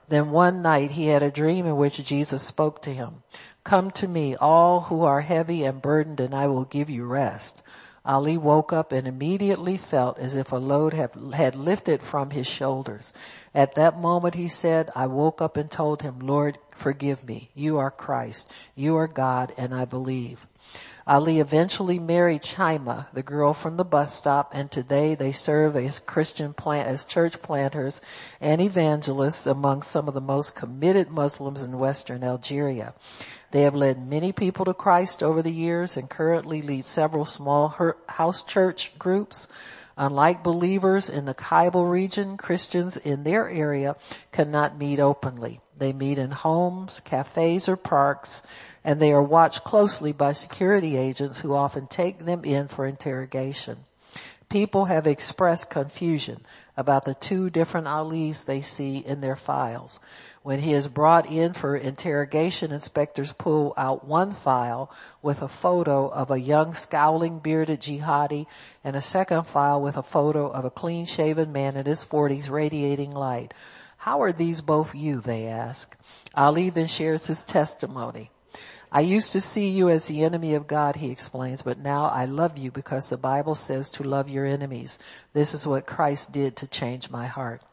Then 0.08 0.32
one 0.32 0.62
night 0.62 0.92
he 0.92 1.08
had 1.08 1.24
a 1.24 1.32
dream 1.32 1.66
in 1.66 1.78
which 1.78 2.04
Jesus 2.04 2.44
spoke 2.44 2.82
to 2.84 2.94
him. 2.94 3.24
Come 3.64 3.92
to 3.92 4.08
me, 4.08 4.36
all 4.36 4.82
who 4.82 5.04
are 5.04 5.22
heavy 5.22 5.64
and 5.64 5.82
burdened, 5.82 6.20
and 6.20 6.34
I 6.34 6.48
will 6.48 6.66
give 6.66 6.90
you 6.90 7.06
rest. 7.06 7.62
Ali 8.06 8.38
woke 8.38 8.72
up 8.72 8.92
and 8.92 9.08
immediately 9.08 9.78
felt 9.78 10.20
as 10.20 10.36
if 10.36 10.52
a 10.52 10.58
load 10.58 10.94
had 10.94 11.56
lifted 11.56 12.04
from 12.04 12.30
his 12.30 12.46
shoulders. 12.46 13.12
At 13.54 13.76
that 13.76 14.00
moment 14.00 14.36
he 14.36 14.48
said, 14.48 14.92
I 14.96 15.08
woke 15.08 15.42
up 15.42 15.58
and 15.58 15.72
told 15.72 16.04
him, 16.04 16.20
Lord, 16.20 16.60
forgive 16.76 17.24
me. 17.24 17.50
You 17.56 17.80
are 17.80 17.90
Christ. 17.90 18.52
You 18.76 18.96
are 18.98 19.08
God 19.08 19.54
and 19.58 19.74
I 19.74 19.86
believe. 19.86 20.46
Ali 21.08 21.40
eventually 21.40 22.00
married 22.00 22.42
Chaima, 22.42 23.06
the 23.14 23.22
girl 23.22 23.54
from 23.54 23.78
the 23.78 23.86
bus 23.86 24.16
stop, 24.16 24.50
and 24.56 24.72
today 24.72 25.14
they 25.14 25.32
serve 25.32 25.76
as 25.76 26.00
Christian 26.00 26.52
plant, 26.52 26.88
as 26.88 27.06
church 27.06 27.44
planters 27.44 28.02
and 28.42 28.60
evangelists 28.60 29.46
among 29.46 29.84
some 29.84 30.08
of 30.08 30.16
the 30.16 30.22
most 30.22 30.56
committed 30.56 31.12
Muslims 31.12 31.62
in 31.62 31.78
Western 31.78 32.24
Algeria. 32.24 32.96
They 33.52 33.62
have 33.62 33.76
led 33.76 34.10
many 34.10 34.32
people 34.32 34.66
to 34.66 34.74
Christ 34.74 35.22
over 35.22 35.44
the 35.44 35.52
years 35.52 35.96
and 35.96 36.10
currently 36.10 36.64
lead 36.64 36.86
several 36.86 37.26
small 37.26 37.76
house 38.08 38.42
church 38.42 38.98
groups. 38.98 39.48
Unlike 39.98 40.44
believers 40.44 41.10
in 41.10 41.26
the 41.26 41.34
Kabyle 41.34 41.90
region, 41.90 42.36
Christians 42.36 42.98
in 42.98 43.24
their 43.24 43.50
area 43.50 43.96
cannot 44.32 44.78
meet 44.78 45.00
openly. 45.00 45.62
They 45.78 45.94
meet 45.94 46.20
in 46.20 46.32
homes, 46.32 47.00
cafes, 47.00 47.70
or 47.70 47.78
parks, 47.78 48.42
and 48.84 49.00
they 49.00 49.14
are 49.14 49.24
watched 49.24 49.64
closely 49.64 50.12
by 50.12 50.34
security 50.34 50.98
agents 50.98 51.40
who 51.40 51.54
often 51.54 51.88
take 51.88 52.26
them 52.26 52.44
in 52.44 52.68
for 52.68 52.86
interrogation. 52.86 53.86
People 54.50 54.86
have 54.86 55.08
expressed 55.08 55.70
confusion 55.70 56.46
about 56.78 57.06
the 57.06 57.16
two 57.16 57.50
different 57.50 57.88
Alis 57.88 58.44
they 58.44 58.62
see 58.62 58.98
in 58.98 59.22
their 59.22 59.36
files. 59.36 60.00
When 60.46 60.60
he 60.60 60.74
is 60.74 60.88
brought 60.88 61.26
in 61.26 61.54
for 61.54 61.76
interrogation, 61.76 62.72
inspectors 62.72 63.34
pull 63.34 63.74
out 63.76 64.06
one 64.06 64.32
file 64.32 64.92
with 65.24 65.42
a 65.42 65.48
photo 65.48 66.08
of 66.08 66.30
a 66.30 66.40
young 66.40 66.76
scowling 66.76 67.40
bearded 67.40 67.82
jihadi 67.82 68.46
and 68.84 68.96
a 68.96 69.02
second 69.02 69.48
file 69.48 69.82
with 69.82 69.98
a 69.98 70.04
photo 70.04 70.48
of 70.48 70.64
a 70.64 70.70
clean 70.70 71.08
shaven 71.08 71.52
man 71.52 71.76
in 71.76 71.88
his 71.88 72.04
forties 72.04 72.48
radiating 72.48 73.10
light. 73.10 73.56
How 73.98 74.22
are 74.22 74.32
these 74.32 74.62
both 74.62 74.94
you? 74.94 75.20
They 75.20 75.48
ask. 75.48 75.98
Ali 76.36 76.70
then 76.70 76.86
shares 76.86 77.26
his 77.26 77.44
testimony. 77.44 78.30
I 78.92 79.02
used 79.02 79.32
to 79.32 79.42
see 79.42 79.70
you 79.70 79.90
as 79.90 80.06
the 80.06 80.24
enemy 80.24 80.54
of 80.54 80.68
God, 80.68 80.98
he 80.98 81.10
explains, 81.10 81.64
but 81.64 81.80
now 81.80 82.06
I 82.06 82.26
love 82.26 82.56
you 82.56 82.70
because 82.70 83.10
the 83.10 83.18
Bible 83.18 83.56
says 83.56 83.90
to 83.94 84.04
love 84.04 84.30
your 84.30 84.46
enemies. 84.46 85.00
This 85.34 85.56
is 85.56 85.66
what 85.66 85.88
Christ 85.88 86.32
did 86.32 86.56
to 86.58 86.68
change 86.68 87.10
my 87.10 87.26
heart. 87.26 87.64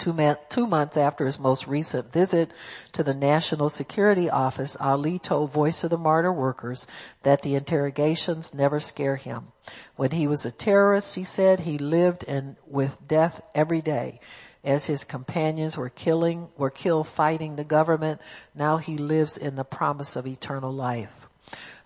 Two, 0.00 0.14
man, 0.14 0.38
two, 0.48 0.66
months 0.66 0.96
after 0.96 1.26
his 1.26 1.38
most 1.38 1.66
recent 1.66 2.10
visit 2.10 2.52
to 2.92 3.02
the 3.02 3.12
National 3.12 3.68
Security 3.68 4.30
Office, 4.30 4.74
Ali 4.80 5.18
told 5.18 5.52
Voice 5.52 5.84
of 5.84 5.90
the 5.90 5.98
Martyr 5.98 6.32
workers 6.32 6.86
that 7.22 7.42
the 7.42 7.54
interrogations 7.54 8.54
never 8.54 8.80
scare 8.80 9.16
him. 9.16 9.48
When 9.96 10.12
he 10.12 10.26
was 10.26 10.46
a 10.46 10.50
terrorist, 10.50 11.16
he 11.16 11.24
said 11.24 11.60
he 11.60 11.76
lived 11.76 12.22
in, 12.22 12.56
with 12.66 12.96
death 13.06 13.42
every 13.54 13.82
day. 13.82 14.20
As 14.64 14.86
his 14.86 15.04
companions 15.04 15.76
were 15.76 15.90
killing, 15.90 16.48
were 16.56 16.70
killed 16.70 17.06
fighting 17.06 17.56
the 17.56 17.64
government, 17.64 18.22
now 18.54 18.78
he 18.78 18.96
lives 18.96 19.36
in 19.36 19.54
the 19.54 19.64
promise 19.64 20.16
of 20.16 20.26
eternal 20.26 20.72
life. 20.72 21.19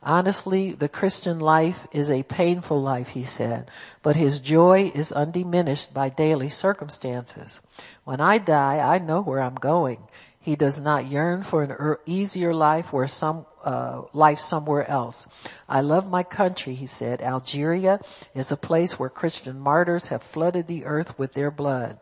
Honestly, 0.04 0.72
the 0.72 0.88
Christian 0.88 1.40
life 1.40 1.86
is 1.90 2.10
a 2.10 2.22
painful 2.24 2.80
life, 2.80 3.08
he 3.08 3.24
said, 3.24 3.70
but 4.02 4.16
his 4.16 4.38
joy 4.38 4.92
is 4.94 5.10
undiminished 5.10 5.94
by 5.94 6.10
daily 6.10 6.50
circumstances. 6.50 7.60
When 8.04 8.20
I 8.20 8.36
die, 8.36 8.78
I 8.78 8.98
know 8.98 9.22
where 9.22 9.40
I'm 9.40 9.54
going. 9.54 9.98
He 10.38 10.56
does 10.56 10.78
not 10.78 11.06
yearn 11.06 11.42
for 11.42 11.62
an 11.62 11.72
er- 11.72 12.00
easier 12.04 12.52
life 12.52 12.92
where 12.92 13.08
some, 13.08 13.46
uh, 13.64 14.02
life 14.12 14.40
somewhere 14.40 14.86
else. 14.90 15.26
I 15.66 15.80
love 15.80 16.06
my 16.06 16.22
country, 16.22 16.74
he 16.74 16.84
said. 16.84 17.22
Algeria 17.22 17.98
is 18.34 18.52
a 18.52 18.58
place 18.58 18.98
where 18.98 19.08
Christian 19.08 19.58
martyrs 19.58 20.08
have 20.08 20.22
flooded 20.22 20.66
the 20.66 20.84
earth 20.84 21.18
with 21.18 21.32
their 21.32 21.50
blood. 21.50 21.98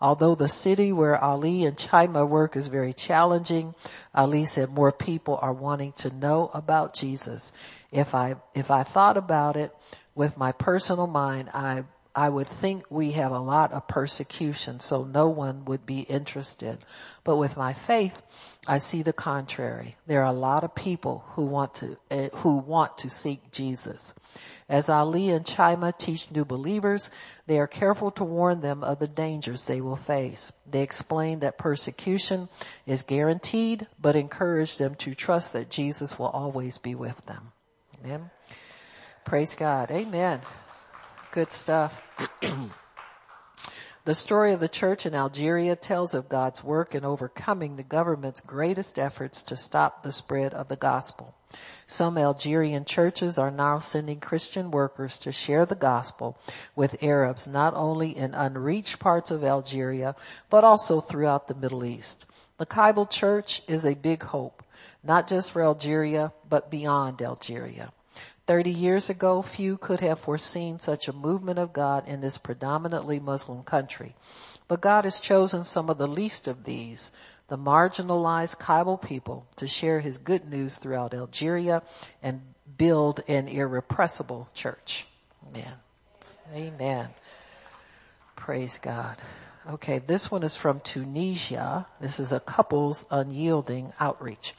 Although 0.00 0.34
the 0.34 0.48
city 0.48 0.92
where 0.92 1.22
Ali 1.22 1.64
and 1.64 1.76
Chima 1.76 2.28
work 2.28 2.56
is 2.56 2.66
very 2.66 2.92
challenging, 2.92 3.74
Ali 4.14 4.44
said 4.44 4.70
more 4.70 4.92
people 4.92 5.38
are 5.40 5.52
wanting 5.52 5.92
to 5.94 6.10
know 6.10 6.50
about 6.52 6.94
Jesus. 6.94 7.52
If 7.90 8.14
I, 8.14 8.36
if 8.54 8.70
I 8.70 8.82
thought 8.82 9.16
about 9.16 9.56
it 9.56 9.74
with 10.14 10.36
my 10.36 10.52
personal 10.52 11.06
mind, 11.06 11.50
I, 11.54 11.84
I 12.16 12.28
would 12.28 12.46
think 12.46 12.84
we 12.90 13.12
have 13.12 13.32
a 13.32 13.40
lot 13.40 13.72
of 13.72 13.88
persecution, 13.88 14.78
so 14.78 15.02
no 15.02 15.28
one 15.28 15.64
would 15.64 15.84
be 15.84 16.00
interested. 16.00 16.78
But 17.24 17.36
with 17.36 17.56
my 17.56 17.72
faith, 17.72 18.22
I 18.68 18.78
see 18.78 19.02
the 19.02 19.12
contrary. 19.12 19.96
There 20.06 20.22
are 20.22 20.32
a 20.32 20.38
lot 20.38 20.62
of 20.62 20.76
people 20.76 21.24
who 21.30 21.44
want 21.44 21.74
to, 21.76 21.96
uh, 22.10 22.28
who 22.36 22.58
want 22.58 22.98
to 22.98 23.10
seek 23.10 23.50
Jesus. 23.50 24.14
As 24.68 24.88
Ali 24.88 25.30
and 25.30 25.44
Chima 25.44 25.96
teach 25.96 26.30
new 26.30 26.44
believers, 26.44 27.10
they 27.46 27.58
are 27.58 27.66
careful 27.66 28.10
to 28.12 28.24
warn 28.24 28.60
them 28.60 28.84
of 28.84 29.00
the 29.00 29.08
dangers 29.08 29.66
they 29.66 29.80
will 29.80 29.96
face. 29.96 30.52
They 30.70 30.82
explain 30.82 31.40
that 31.40 31.58
persecution 31.58 32.48
is 32.86 33.02
guaranteed, 33.02 33.86
but 34.00 34.16
encourage 34.16 34.78
them 34.78 34.94
to 34.96 35.14
trust 35.14 35.52
that 35.52 35.68
Jesus 35.68 36.18
will 36.18 36.28
always 36.28 36.78
be 36.78 36.94
with 36.94 37.26
them. 37.26 37.52
Amen. 38.00 38.30
Praise 39.24 39.54
God. 39.54 39.90
Amen. 39.90 40.40
Good 41.34 41.52
stuff. 41.52 42.00
The 44.04 44.14
story 44.14 44.52
of 44.52 44.60
the 44.60 44.68
church 44.68 45.04
in 45.04 45.16
Algeria 45.16 45.74
tells 45.74 46.14
of 46.14 46.28
God's 46.28 46.62
work 46.62 46.94
in 46.94 47.04
overcoming 47.04 47.74
the 47.74 47.82
government's 47.82 48.38
greatest 48.38 49.00
efforts 49.00 49.42
to 49.42 49.56
stop 49.56 50.04
the 50.04 50.12
spread 50.12 50.54
of 50.54 50.68
the 50.68 50.76
gospel. 50.76 51.34
Some 51.88 52.16
Algerian 52.18 52.84
churches 52.84 53.36
are 53.36 53.50
now 53.50 53.80
sending 53.80 54.20
Christian 54.20 54.70
workers 54.70 55.18
to 55.18 55.32
share 55.32 55.66
the 55.66 55.74
gospel 55.74 56.38
with 56.76 57.02
Arabs 57.02 57.48
not 57.48 57.74
only 57.74 58.16
in 58.16 58.32
unreached 58.32 59.00
parts 59.00 59.32
of 59.32 59.42
Algeria, 59.42 60.14
but 60.50 60.62
also 60.62 61.00
throughout 61.00 61.48
the 61.48 61.56
Middle 61.56 61.84
East. 61.84 62.26
The 62.58 62.66
Kabyle 62.66 63.10
Church 63.10 63.60
is 63.66 63.84
a 63.84 63.94
big 63.94 64.22
hope, 64.22 64.62
not 65.02 65.26
just 65.26 65.50
for 65.50 65.64
Algeria, 65.64 66.32
but 66.48 66.70
beyond 66.70 67.20
Algeria. 67.20 67.92
Thirty 68.46 68.70
years 68.70 69.08
ago, 69.08 69.40
few 69.40 69.78
could 69.78 70.00
have 70.00 70.18
foreseen 70.18 70.78
such 70.78 71.08
a 71.08 71.14
movement 71.14 71.58
of 71.58 71.72
God 71.72 72.06
in 72.06 72.20
this 72.20 72.36
predominantly 72.36 73.18
Muslim 73.18 73.62
country. 73.62 74.14
But 74.68 74.82
God 74.82 75.04
has 75.04 75.20
chosen 75.20 75.64
some 75.64 75.88
of 75.88 75.98
the 75.98 76.06
least 76.06 76.46
of 76.46 76.64
these, 76.64 77.10
the 77.48 77.56
marginalized 77.56 78.58
Kabyle 78.58 79.00
people, 79.00 79.46
to 79.56 79.66
share 79.66 80.00
his 80.00 80.18
good 80.18 80.48
news 80.48 80.76
throughout 80.76 81.14
Algeria 81.14 81.82
and 82.22 82.42
build 82.76 83.22
an 83.28 83.48
irrepressible 83.48 84.48
church. 84.52 85.06
Amen. 85.48 85.74
Amen. 86.54 87.08
Praise 88.36 88.78
God. 88.82 89.16
Okay, 89.70 89.98
this 90.00 90.30
one 90.30 90.42
is 90.42 90.56
from 90.56 90.80
Tunisia. 90.80 91.86
This 91.98 92.20
is 92.20 92.32
a 92.32 92.40
couple's 92.40 93.06
unyielding 93.10 93.94
outreach. 93.98 94.54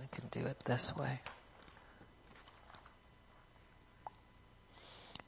We 0.00 0.06
can 0.12 0.28
do 0.30 0.46
it 0.46 0.60
this 0.64 0.94
way. 0.94 1.20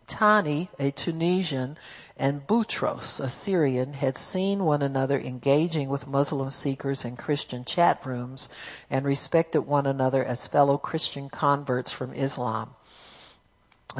Tani, 0.06 0.70
a 0.78 0.90
Tunisian, 0.90 1.76
and 2.16 2.46
Boutros, 2.46 3.20
a 3.20 3.28
Syrian, 3.28 3.94
had 3.94 4.16
seen 4.16 4.64
one 4.64 4.82
another 4.82 5.18
engaging 5.18 5.88
with 5.88 6.06
Muslim 6.06 6.50
seekers 6.50 7.04
in 7.04 7.16
Christian 7.16 7.64
chat 7.64 8.04
rooms 8.04 8.48
and 8.90 9.04
respected 9.04 9.62
one 9.62 9.86
another 9.86 10.24
as 10.24 10.46
fellow 10.46 10.78
Christian 10.78 11.28
converts 11.28 11.90
from 11.90 12.12
Islam. 12.12 12.70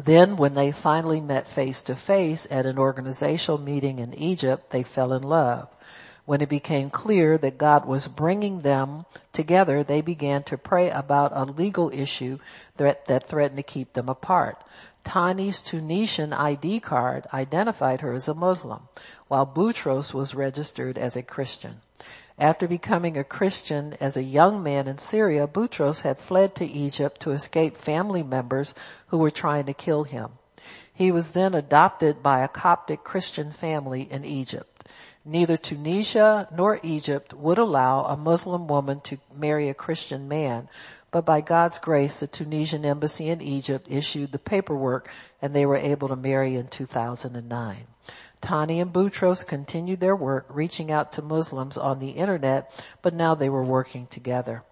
Then 0.03 0.37
when 0.37 0.55
they 0.55 0.73
finally 0.73 1.21
met 1.21 1.47
face 1.47 1.83
to 1.83 1.95
face 1.95 2.49
at 2.51 2.67
an 2.67 2.79
organizational 2.79 3.59
meeting 3.59 3.99
in 3.99 4.15
Egypt, 4.15 4.71
they 4.71 4.83
fell 4.83 5.13
in 5.13 5.23
love. 5.23 5.69
When 6.27 6.41
it 6.41 6.49
became 6.49 6.89
clear 6.89 7.37
that 7.39 7.59
God 7.59 7.85
was 7.85 8.09
bringing 8.09 8.63
them 8.63 9.05
together, 9.33 9.85
they 9.85 10.01
began 10.01 10.43
to 10.45 10.57
pray 10.57 10.91
about 10.91 11.33
a 11.35 11.45
legal 11.45 11.91
issue 11.93 12.39
that, 12.77 13.07
that 13.07 13.29
threatened 13.29 13.59
to 13.59 13.63
keep 13.63 13.93
them 13.93 14.09
apart. 14.09 14.63
Tani's 15.05 15.61
Tunisian 15.61 16.33
ID 16.33 16.81
card 16.81 17.27
identified 17.33 18.01
her 18.01 18.13
as 18.13 18.27
a 18.27 18.35
Muslim, 18.35 18.89
while 19.29 19.47
Boutros 19.47 20.13
was 20.13 20.35
registered 20.35 20.99
as 20.99 21.15
a 21.15 21.23
Christian. 21.23 21.83
After 22.39 22.67
becoming 22.67 23.17
a 23.17 23.23
Christian 23.23 23.97
as 24.01 24.17
a 24.17 24.23
young 24.23 24.63
man 24.63 24.89
in 24.89 24.99
Syria, 24.99 25.47
Boutros 25.47 26.01
had 26.01 26.19
fled 26.19 26.55
to 26.57 26.67
Egypt 26.67 27.21
to 27.21 27.31
escape 27.31 27.77
family 27.77 28.25
members 28.25 28.75
who 29.09 29.19
were 29.19 29.31
trying 29.31 29.67
to 29.67 29.75
kill 29.75 30.05
him. 30.05 30.31
He 30.93 31.13
was 31.13 31.31
then 31.31 31.55
adopted 31.55 32.23
by 32.23 32.41
a 32.41 32.49
Coptic 32.49 33.05
Christian 33.05 33.53
family 33.53 34.03
in 34.11 34.25
Egypt. 34.25 34.89
Neither 35.25 35.57
Tunisia 35.57 36.49
nor 36.53 36.81
Egypt 36.83 37.33
would 37.33 37.59
allow 37.59 38.05
a 38.05 38.17
Muslim 38.17 38.67
woman 38.67 39.01
to 39.03 39.19
marry 39.35 39.69
a 39.69 39.75
Christian 39.75 40.29
man, 40.29 40.69
but 41.15 41.25
by 41.25 41.41
God's 41.41 41.79
grace, 41.79 42.19
the 42.19 42.27
Tunisian 42.27 42.85
embassy 42.85 43.29
in 43.29 43.41
Egypt 43.41 43.87
issued 43.89 44.33
the 44.33 44.39
paperwork 44.41 45.09
and 45.41 45.55
they 45.55 45.65
were 45.65 45.77
able 45.77 46.09
to 46.09 46.17
marry 46.17 46.57
in 46.57 46.67
2009. 46.67 47.87
Tani 48.41 48.81
and 48.81 48.93
Boutros 48.93 49.47
continued 49.47 50.01
their 50.01 50.17
work 50.17 50.45
reaching 50.49 50.91
out 50.91 51.13
to 51.13 51.23
Muslims 51.23 51.79
on 51.79 52.01
the 52.01 52.11
internet, 52.11 52.69
but 53.01 53.15
now 53.15 53.37
they 53.37 53.49
were 53.49 53.63
working 53.63 54.09
together. 54.09 54.65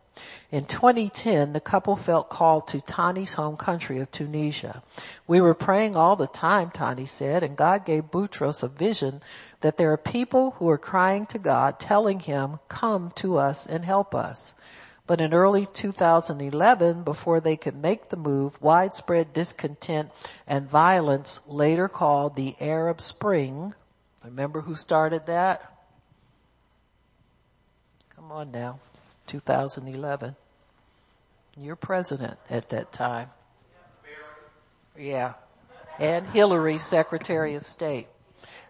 In 0.50 0.64
2010, 0.64 1.52
the 1.52 1.60
couple 1.60 1.94
felt 1.94 2.28
called 2.28 2.66
to 2.68 2.80
Tani's 2.80 3.34
home 3.34 3.56
country 3.56 4.00
of 4.00 4.10
Tunisia. 4.10 4.82
We 5.28 5.40
were 5.40 5.54
praying 5.54 5.94
all 5.94 6.16
the 6.16 6.26
time, 6.26 6.72
Tani 6.72 7.06
said, 7.06 7.44
and 7.44 7.56
God 7.56 7.86
gave 7.86 8.10
Boutros 8.10 8.64
a 8.64 8.68
vision 8.68 9.22
that 9.60 9.76
there 9.76 9.92
are 9.92 9.96
people 9.96 10.56
who 10.58 10.68
are 10.68 10.76
crying 10.76 11.24
to 11.26 11.38
God, 11.38 11.78
telling 11.78 12.18
him, 12.18 12.58
come 12.66 13.12
to 13.14 13.38
us 13.38 13.64
and 13.64 13.84
help 13.84 14.12
us. 14.12 14.54
But 15.06 15.20
in 15.20 15.34
early 15.34 15.66
2011, 15.66 17.02
before 17.02 17.40
they 17.40 17.56
could 17.56 17.76
make 17.76 18.08
the 18.08 18.16
move, 18.16 18.60
widespread 18.62 19.32
discontent 19.32 20.10
and 20.46 20.68
violence, 20.68 21.40
later 21.46 21.88
called 21.88 22.36
the 22.36 22.54
Arab 22.60 23.00
Spring, 23.00 23.74
remember 24.24 24.60
who 24.60 24.76
started 24.76 25.26
that? 25.26 25.72
Come 28.14 28.30
on 28.30 28.52
now, 28.52 28.78
2011. 29.26 30.36
You're 31.56 31.76
president 31.76 32.38
at 32.48 32.70
that 32.70 32.92
time. 32.92 33.30
Yeah. 34.96 35.34
And 35.98 36.26
Hillary, 36.28 36.78
Secretary 36.78 37.56
of 37.56 37.64
State. 37.64 38.06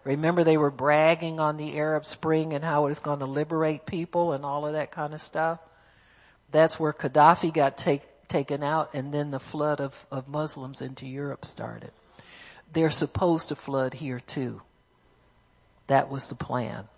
Remember 0.04 0.42
they 0.42 0.56
were 0.56 0.70
bragging 0.70 1.38
on 1.38 1.58
the 1.58 1.76
Arab 1.78 2.04
Spring 2.06 2.54
and 2.54 2.64
how 2.64 2.86
it 2.86 2.88
was 2.88 2.98
going 2.98 3.20
to 3.20 3.26
liberate 3.26 3.86
people 3.86 4.32
and 4.32 4.44
all 4.44 4.66
of 4.66 4.72
that 4.72 4.90
kind 4.90 5.14
of 5.14 5.20
stuff? 5.20 5.60
That's 6.52 6.78
where 6.78 6.92
Gaddafi 6.92 7.52
got 7.52 7.76
take, 7.76 8.02
taken 8.28 8.62
out 8.62 8.94
and 8.94 9.12
then 9.12 9.30
the 9.30 9.40
flood 9.40 9.80
of, 9.80 10.06
of 10.10 10.28
Muslims 10.28 10.80
into 10.80 11.06
Europe 11.06 11.44
started. 11.44 11.90
they're 12.72 12.90
supposed 12.90 13.48
to 13.48 13.56
flood 13.56 13.94
here 13.94 14.20
too. 14.20 14.62
That 15.88 16.10
was 16.10 16.28
the 16.28 16.34
plan. 16.34 16.88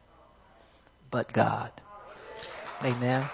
But 1.10 1.32
God. 1.32 1.72
Amen. 2.82 3.26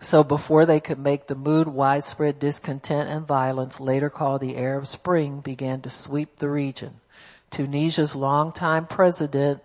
So 0.00 0.22
before 0.22 0.66
they 0.66 0.80
could 0.80 0.98
make 0.98 1.26
the 1.26 1.34
mood, 1.34 1.66
widespread 1.66 2.38
discontent 2.38 3.08
and 3.08 3.26
violence, 3.26 3.80
later 3.80 4.10
called 4.10 4.42
the 4.42 4.56
Arab 4.56 4.86
Spring, 4.86 5.40
began 5.40 5.80
to 5.80 5.90
sweep 5.90 6.38
the 6.38 6.50
region. 6.50 7.00
Tunisia's 7.50 8.14
longtime 8.14 8.86
president, 8.86 9.62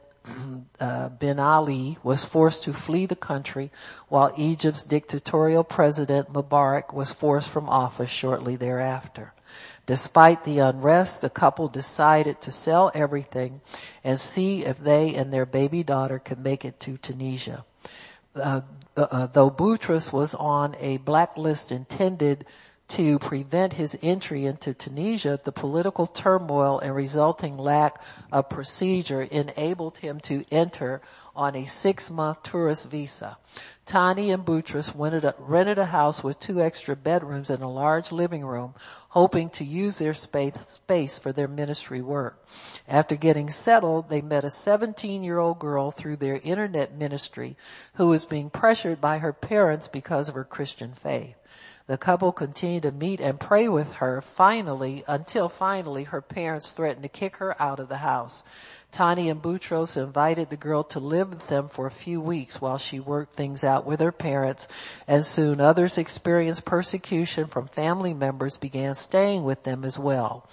uh, 0.79 1.09
Ben 1.09 1.39
Ali, 1.39 1.97
was 2.03 2.25
forced 2.25 2.63
to 2.63 2.73
flee 2.73 3.05
the 3.05 3.15
country, 3.15 3.71
while 4.07 4.33
Egypt's 4.37 4.83
dictatorial 4.83 5.63
president, 5.63 6.33
Mubarak, 6.33 6.93
was 6.93 7.11
forced 7.11 7.49
from 7.49 7.69
office 7.69 8.09
shortly 8.09 8.55
thereafter. 8.55 9.33
Despite 9.85 10.43
the 10.43 10.59
unrest, 10.59 11.21
the 11.21 11.29
couple 11.29 11.67
decided 11.67 12.41
to 12.41 12.51
sell 12.51 12.91
everything 12.93 13.61
and 14.03 14.19
see 14.19 14.63
if 14.63 14.77
they 14.77 15.15
and 15.15 15.33
their 15.33 15.47
baby 15.47 15.83
daughter 15.83 16.19
could 16.19 16.39
make 16.39 16.63
it 16.63 16.79
to 16.81 16.97
Tunisia. 16.97 17.65
Uh, 18.35 18.61
uh, 18.95 19.27
though 19.27 19.49
Boutros 19.49 20.13
was 20.13 20.35
on 20.35 20.75
a 20.79 20.97
blacklist 20.97 21.71
intended 21.71 22.45
to 22.89 23.19
prevent 23.19 23.73
his 23.73 23.97
entry 24.01 24.45
into 24.45 24.73
Tunisia, 24.73 25.39
the 25.43 25.51
political 25.51 26.07
turmoil 26.07 26.79
and 26.79 26.95
resulting 26.95 27.57
lack 27.57 28.01
of 28.31 28.49
procedure 28.49 29.21
enabled 29.21 29.97
him 29.99 30.19
to 30.21 30.43
enter 30.51 31.01
on 31.35 31.55
a 31.55 31.65
six-month 31.65 32.43
tourist 32.43 32.89
visa. 32.89 33.37
Tani 33.85 34.31
and 34.31 34.43
Boutros 34.43 34.93
a, 35.23 35.35
rented 35.39 35.77
a 35.77 35.85
house 35.85 36.23
with 36.23 36.39
two 36.39 36.61
extra 36.61 36.95
bedrooms 36.95 37.49
and 37.49 37.63
a 37.63 37.67
large 37.67 38.11
living 38.11 38.43
room, 38.43 38.73
hoping 39.09 39.49
to 39.51 39.63
use 39.63 39.97
their 39.97 40.13
space, 40.13 40.53
space 40.67 41.17
for 41.17 41.31
their 41.31 41.47
ministry 41.47 42.01
work. 42.01 42.43
After 42.87 43.15
getting 43.15 43.49
settled, 43.49 44.09
they 44.09 44.21
met 44.21 44.43
a 44.43 44.49
17-year-old 44.49 45.59
girl 45.59 45.91
through 45.91 46.17
their 46.17 46.41
internet 46.43 46.93
ministry 46.93 47.55
who 47.93 48.07
was 48.07 48.25
being 48.25 48.49
pressured 48.49 48.99
by 48.99 49.19
her 49.19 49.33
parents 49.33 49.87
because 49.87 50.27
of 50.27 50.35
her 50.35 50.43
Christian 50.43 50.93
faith. 50.93 51.38
The 51.89 51.97
couple 51.97 52.31
continued 52.31 52.83
to 52.83 52.91
meet 52.91 53.19
and 53.19 53.39
pray 53.39 53.67
with 53.67 53.93
her 53.93 54.21
finally, 54.21 55.03
until 55.07 55.49
finally 55.49 56.03
her 56.03 56.21
parents 56.21 56.71
threatened 56.71 57.01
to 57.01 57.09
kick 57.09 57.37
her 57.37 57.59
out 57.59 57.79
of 57.79 57.89
the 57.89 57.97
house. 57.97 58.43
Tani 58.91 59.27
and 59.27 59.41
Boutros 59.41 59.97
invited 59.97 60.51
the 60.51 60.55
girl 60.55 60.83
to 60.83 60.99
live 60.99 61.31
with 61.31 61.47
them 61.47 61.67
for 61.67 61.87
a 61.87 61.91
few 61.91 62.21
weeks 62.21 62.61
while 62.61 62.77
she 62.77 62.99
worked 62.99 63.35
things 63.35 63.63
out 63.63 63.87
with 63.87 64.01
her 64.01 64.11
parents 64.11 64.67
and 65.07 65.25
soon 65.25 65.59
others 65.59 65.97
experienced 65.97 66.63
persecution 66.63 67.47
from 67.47 67.65
family 67.65 68.13
members 68.13 68.57
began 68.57 68.93
staying 68.93 69.43
with 69.43 69.63
them 69.63 69.83
as 69.83 69.97
well. 69.97 70.47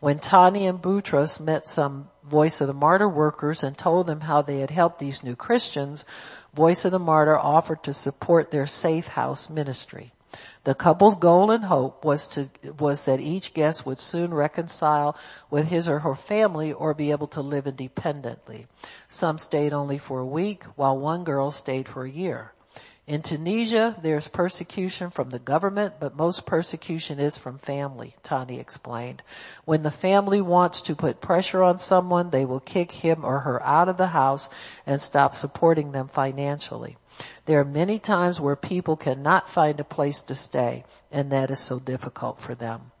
When 0.00 0.18
Tani 0.18 0.66
and 0.66 0.82
Boutros 0.82 1.38
met 1.38 1.68
some 1.68 2.10
Voice 2.24 2.60
of 2.60 2.66
the 2.66 2.74
Martyr 2.74 3.08
workers 3.08 3.62
and 3.62 3.78
told 3.78 4.08
them 4.08 4.22
how 4.22 4.42
they 4.42 4.58
had 4.58 4.70
helped 4.70 4.98
these 4.98 5.22
new 5.22 5.36
Christians, 5.36 6.04
Voice 6.52 6.84
of 6.84 6.90
the 6.90 6.98
Martyr 6.98 7.38
offered 7.38 7.84
to 7.84 7.94
support 7.94 8.50
their 8.50 8.66
safe 8.66 9.06
house 9.06 9.48
ministry. 9.48 10.12
The 10.64 10.74
couple's 10.74 11.16
goal 11.16 11.50
and 11.50 11.64
hope 11.64 12.04
was 12.04 12.28
to, 12.28 12.48
was 12.78 13.04
that 13.04 13.20
each 13.20 13.54
guest 13.54 13.86
would 13.86 13.98
soon 13.98 14.32
reconcile 14.34 15.16
with 15.50 15.68
his 15.68 15.88
or 15.88 16.00
her 16.00 16.14
family 16.14 16.72
or 16.72 16.94
be 16.94 17.10
able 17.10 17.28
to 17.28 17.40
live 17.40 17.66
independently. 17.66 18.66
Some 19.08 19.38
stayed 19.38 19.72
only 19.72 19.98
for 19.98 20.20
a 20.20 20.26
week 20.26 20.64
while 20.76 20.96
one 20.98 21.24
girl 21.24 21.50
stayed 21.50 21.88
for 21.88 22.04
a 22.04 22.10
year. 22.10 22.52
In 23.10 23.22
Tunisia, 23.22 23.96
there's 24.00 24.28
persecution 24.28 25.10
from 25.10 25.30
the 25.30 25.40
government, 25.40 25.94
but 25.98 26.14
most 26.14 26.46
persecution 26.46 27.18
is 27.18 27.36
from 27.36 27.58
family, 27.58 28.14
Tani 28.22 28.60
explained. 28.60 29.24
When 29.64 29.82
the 29.82 29.90
family 29.90 30.40
wants 30.40 30.80
to 30.82 30.94
put 30.94 31.20
pressure 31.20 31.60
on 31.60 31.80
someone, 31.80 32.30
they 32.30 32.44
will 32.44 32.60
kick 32.60 32.92
him 32.92 33.24
or 33.24 33.40
her 33.40 33.60
out 33.64 33.88
of 33.88 33.96
the 33.96 34.06
house 34.08 34.48
and 34.86 35.02
stop 35.02 35.34
supporting 35.34 35.90
them 35.90 36.06
financially. 36.06 36.98
There 37.46 37.60
are 37.60 37.64
many 37.64 37.98
times 37.98 38.40
where 38.40 38.56
people 38.56 38.96
cannot 38.96 39.50
find 39.50 39.78
a 39.80 39.84
place 39.84 40.22
to 40.22 40.34
stay, 40.34 40.84
and 41.10 41.30
that 41.32 41.50
is 41.50 41.60
so 41.60 41.78
difficult 41.78 42.40
for 42.40 42.54
them. 42.54 42.92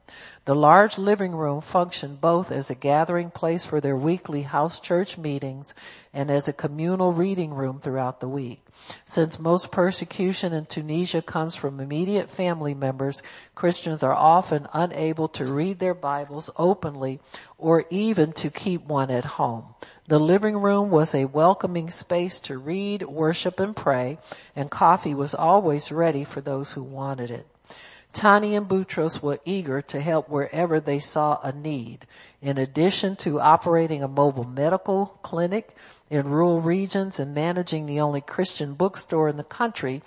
The 0.44 0.54
large 0.54 0.98
living 0.98 1.36
room 1.36 1.60
functioned 1.60 2.20
both 2.20 2.50
as 2.50 2.70
a 2.70 2.74
gathering 2.74 3.30
place 3.30 3.64
for 3.64 3.80
their 3.80 3.96
weekly 3.96 4.42
house 4.42 4.80
church 4.80 5.16
meetings 5.16 5.74
and 6.12 6.30
as 6.30 6.48
a 6.48 6.52
communal 6.52 7.12
reading 7.12 7.54
room 7.54 7.78
throughout 7.78 8.20
the 8.20 8.28
week. 8.28 8.64
Since 9.06 9.38
most 9.38 9.70
persecution 9.70 10.52
in 10.52 10.66
Tunisia 10.66 11.22
comes 11.22 11.54
from 11.54 11.78
immediate 11.78 12.28
family 12.28 12.74
members, 12.74 13.22
Christians 13.54 14.02
are 14.02 14.14
often 14.14 14.66
unable 14.72 15.28
to 15.28 15.44
read 15.44 15.78
their 15.78 15.94
Bibles 15.94 16.50
openly 16.56 17.20
or 17.58 17.84
even 17.90 18.32
to 18.32 18.50
keep 18.50 18.84
one 18.86 19.10
at 19.10 19.24
home. 19.24 19.74
The 20.10 20.18
living 20.18 20.56
room 20.56 20.90
was 20.90 21.14
a 21.14 21.26
welcoming 21.26 21.88
space 21.88 22.40
to 22.40 22.58
read, 22.58 23.02
worship, 23.04 23.60
and 23.60 23.76
pray, 23.76 24.18
and 24.56 24.68
coffee 24.68 25.14
was 25.14 25.36
always 25.36 25.92
ready 25.92 26.24
for 26.24 26.40
those 26.40 26.72
who 26.72 26.82
wanted 26.82 27.30
it. 27.30 27.46
Tani 28.12 28.56
and 28.56 28.66
Boutros 28.66 29.22
were 29.22 29.38
eager 29.44 29.80
to 29.82 30.00
help 30.00 30.28
wherever 30.28 30.80
they 30.80 30.98
saw 30.98 31.38
a 31.44 31.52
need. 31.52 32.08
In 32.42 32.58
addition 32.58 33.14
to 33.18 33.38
operating 33.38 34.02
a 34.02 34.08
mobile 34.08 34.42
medical 34.42 35.16
clinic 35.22 35.76
in 36.10 36.26
rural 36.28 36.60
regions 36.60 37.20
and 37.20 37.32
managing 37.32 37.86
the 37.86 38.00
only 38.00 38.20
Christian 38.20 38.74
bookstore 38.74 39.28
in 39.28 39.36
the 39.36 39.44
country, 39.44 40.02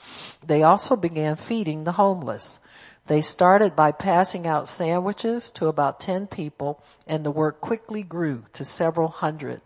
they 0.46 0.64
also 0.64 0.98
began 0.98 1.38
feeding 1.38 1.86
the 1.86 1.94
homeless. 1.94 2.60
They 3.08 3.22
started 3.22 3.74
by 3.74 3.94
passing 3.94 4.48
out 4.48 4.68
sandwiches 4.68 5.50
to 5.52 5.68
about 5.68 6.02
10 6.02 6.28
people 6.28 6.84
and 7.08 7.26
the 7.26 7.32
work 7.32 7.62
quickly 7.62 8.04
grew 8.04 8.44
to 8.52 8.66
several 8.66 9.08
hundred. 9.08 9.62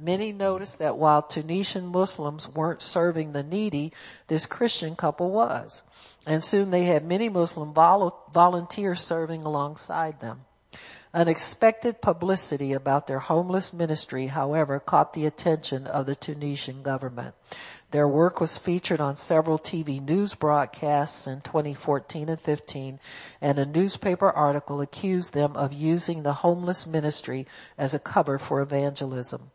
Many 0.00 0.32
noticed 0.32 0.78
that 0.78 0.96
while 0.96 1.22
Tunisian 1.22 1.86
Muslims 1.86 2.48
weren't 2.48 2.82
serving 2.82 3.32
the 3.32 3.42
needy, 3.42 3.92
this 4.28 4.46
Christian 4.46 4.94
couple 4.94 5.32
was. 5.32 5.82
And 6.24 6.44
soon 6.44 6.70
they 6.70 6.84
had 6.84 7.04
many 7.04 7.28
Muslim 7.28 7.74
vol- 7.74 8.30
volunteers 8.32 9.00
serving 9.02 9.42
alongside 9.42 10.20
them. 10.20 10.42
Unexpected 11.12 12.00
publicity 12.00 12.72
about 12.72 13.08
their 13.08 13.18
homeless 13.18 13.72
ministry, 13.72 14.28
however, 14.28 14.78
caught 14.78 15.14
the 15.14 15.26
attention 15.26 15.88
of 15.88 16.06
the 16.06 16.14
Tunisian 16.14 16.82
government. 16.82 17.34
Their 17.90 18.06
work 18.06 18.40
was 18.40 18.56
featured 18.56 19.00
on 19.00 19.16
several 19.16 19.58
TV 19.58 20.00
news 20.00 20.34
broadcasts 20.34 21.26
in 21.26 21.40
2014 21.40 22.28
and 22.28 22.40
15, 22.40 23.00
and 23.40 23.58
a 23.58 23.66
newspaper 23.66 24.30
article 24.30 24.80
accused 24.80 25.32
them 25.32 25.56
of 25.56 25.72
using 25.72 26.22
the 26.22 26.34
homeless 26.34 26.86
ministry 26.86 27.48
as 27.76 27.94
a 27.94 27.98
cover 27.98 28.38
for 28.38 28.60
evangelism. 28.60 29.50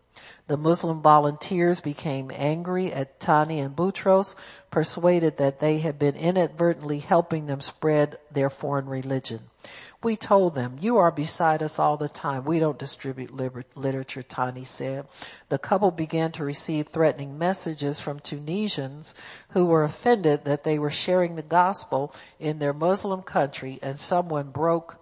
The 0.48 0.58
Muslim 0.58 1.02
volunteers 1.02 1.80
became 1.80 2.30
angry 2.34 2.92
at 2.92 3.20
Tani 3.20 3.62
and 3.62 3.74
Boutros, 3.76 4.36
persuaded 4.70 5.38
that 5.38 5.60
they 5.60 5.80
had 5.80 5.98
been 5.98 6.16
inadvertently 6.16 7.00
helping 7.00 7.46
them 7.46 7.62
spread 7.62 8.18
their 8.30 8.50
foreign 8.50 8.88
religion. 8.88 9.50
We 10.04 10.18
told 10.18 10.54
them, 10.54 10.76
you 10.82 10.98
are 10.98 11.12
beside 11.12 11.64
us 11.64 11.80
all 11.80 11.96
the 11.96 12.10
time. 12.10 12.44
We 12.44 12.60
don't 12.60 12.78
distribute 12.78 13.34
liber- 13.34 13.64
literature, 13.76 14.22
Tani 14.22 14.66
said. 14.66 15.08
The 15.48 15.58
couple 15.58 15.92
began 15.92 16.34
to 16.34 16.44
receive 16.44 16.90
threatening 16.90 17.38
messages 17.38 18.02
from 18.02 18.20
Tunisians 18.20 19.16
who 19.52 19.66
were 19.66 19.86
offended 19.86 20.44
that 20.44 20.66
they 20.66 20.78
were 20.78 20.90
sharing 20.90 21.38
the 21.38 21.42
gospel 21.42 22.14
in 22.38 22.60
their 22.60 22.74
Muslim 22.74 23.22
country 23.22 23.80
and 23.82 23.98
someone 23.98 24.50
broke 24.50 24.98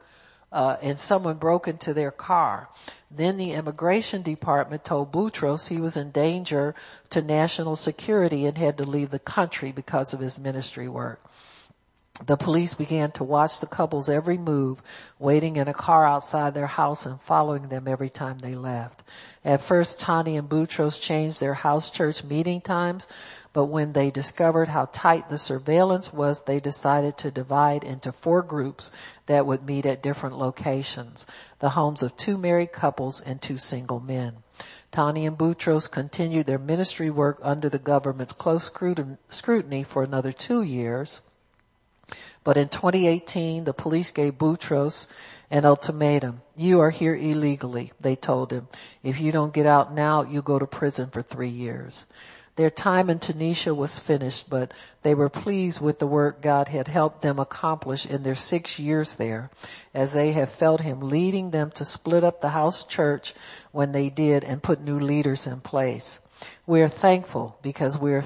uh, 0.51 0.77
and 0.81 0.99
someone 0.99 1.37
broke 1.37 1.67
into 1.67 1.93
their 1.93 2.11
car. 2.11 2.69
Then 3.09 3.37
the 3.37 3.51
immigration 3.51 4.21
department 4.21 4.85
told 4.85 5.11
Boutros 5.11 5.67
he 5.67 5.77
was 5.77 5.97
in 5.97 6.11
danger 6.11 6.75
to 7.09 7.21
national 7.21 7.75
security 7.75 8.45
and 8.45 8.57
had 8.57 8.77
to 8.77 8.83
leave 8.83 9.11
the 9.11 9.19
country 9.19 9.71
because 9.71 10.13
of 10.13 10.19
his 10.19 10.39
ministry 10.39 10.87
work. 10.87 11.21
The 12.25 12.37
police 12.37 12.73
began 12.73 13.11
to 13.13 13.23
watch 13.23 13.59
the 13.59 13.67
couple's 13.67 14.09
every 14.09 14.37
move, 14.37 14.81
waiting 15.17 15.55
in 15.55 15.67
a 15.67 15.73
car 15.73 16.05
outside 16.05 16.53
their 16.53 16.67
house 16.67 17.05
and 17.05 17.19
following 17.21 17.69
them 17.69 17.87
every 17.87 18.09
time 18.09 18.39
they 18.39 18.53
left. 18.53 19.01
At 19.43 19.61
first, 19.61 19.99
Tani 19.99 20.37
and 20.37 20.47
Boutros 20.47 21.01
changed 21.01 21.39
their 21.39 21.55
house 21.55 21.89
church 21.89 22.23
meeting 22.23 22.61
times, 22.61 23.07
but 23.53 23.65
when 23.65 23.93
they 23.93 24.09
discovered 24.09 24.69
how 24.69 24.85
tight 24.93 25.29
the 25.29 25.37
surveillance 25.37 26.13
was, 26.13 26.43
they 26.43 26.59
decided 26.59 27.17
to 27.17 27.31
divide 27.31 27.83
into 27.83 28.11
four 28.11 28.41
groups 28.41 28.91
that 29.25 29.45
would 29.45 29.65
meet 29.65 29.85
at 29.85 30.01
different 30.01 30.37
locations. 30.37 31.25
The 31.59 31.71
homes 31.71 32.01
of 32.01 32.15
two 32.15 32.37
married 32.37 32.71
couples 32.71 33.19
and 33.19 33.41
two 33.41 33.57
single 33.57 33.99
men. 33.99 34.37
Tani 34.91 35.25
and 35.25 35.37
Boutros 35.37 35.89
continued 35.89 36.45
their 36.45 36.59
ministry 36.59 37.09
work 37.09 37.39
under 37.41 37.67
the 37.67 37.79
government's 37.79 38.33
close 38.33 38.71
scrutiny 39.29 39.83
for 39.83 40.03
another 40.03 40.31
two 40.31 40.61
years. 40.61 41.21
But 42.43 42.57
in 42.57 42.69
2018, 42.69 43.65
the 43.65 43.73
police 43.73 44.11
gave 44.11 44.37
Boutros 44.37 45.07
an 45.49 45.65
ultimatum. 45.65 46.41
You 46.55 46.79
are 46.79 46.89
here 46.89 47.15
illegally, 47.15 47.91
they 47.99 48.15
told 48.15 48.51
him. 48.51 48.67
If 49.03 49.19
you 49.19 49.31
don't 49.31 49.53
get 49.53 49.65
out 49.65 49.93
now, 49.93 50.23
you 50.23 50.41
go 50.41 50.57
to 50.57 50.65
prison 50.65 51.09
for 51.09 51.21
three 51.21 51.49
years. 51.49 52.05
Their 52.57 52.69
time 52.69 53.09
in 53.09 53.19
Tunisia 53.19 53.73
was 53.73 53.97
finished, 53.97 54.49
but 54.49 54.73
they 55.03 55.15
were 55.15 55.29
pleased 55.29 55.79
with 55.79 55.99
the 55.99 56.07
work 56.07 56.41
God 56.41 56.67
had 56.67 56.87
helped 56.87 57.21
them 57.21 57.39
accomplish 57.39 58.05
in 58.05 58.23
their 58.23 58.35
six 58.35 58.77
years 58.77 59.15
there, 59.15 59.49
as 59.93 60.13
they 60.13 60.33
have 60.33 60.49
felt 60.49 60.81
Him 60.81 60.99
leading 60.99 61.51
them 61.51 61.71
to 61.71 61.85
split 61.85 62.23
up 62.23 62.41
the 62.41 62.49
house 62.49 62.83
church 62.83 63.33
when 63.71 63.93
they 63.93 64.09
did 64.09 64.43
and 64.43 64.61
put 64.61 64.81
new 64.81 64.99
leaders 64.99 65.47
in 65.47 65.61
place. 65.61 66.19
We 66.65 66.81
are 66.81 66.89
thankful 66.89 67.57
because 67.61 67.97
we're 67.97 68.25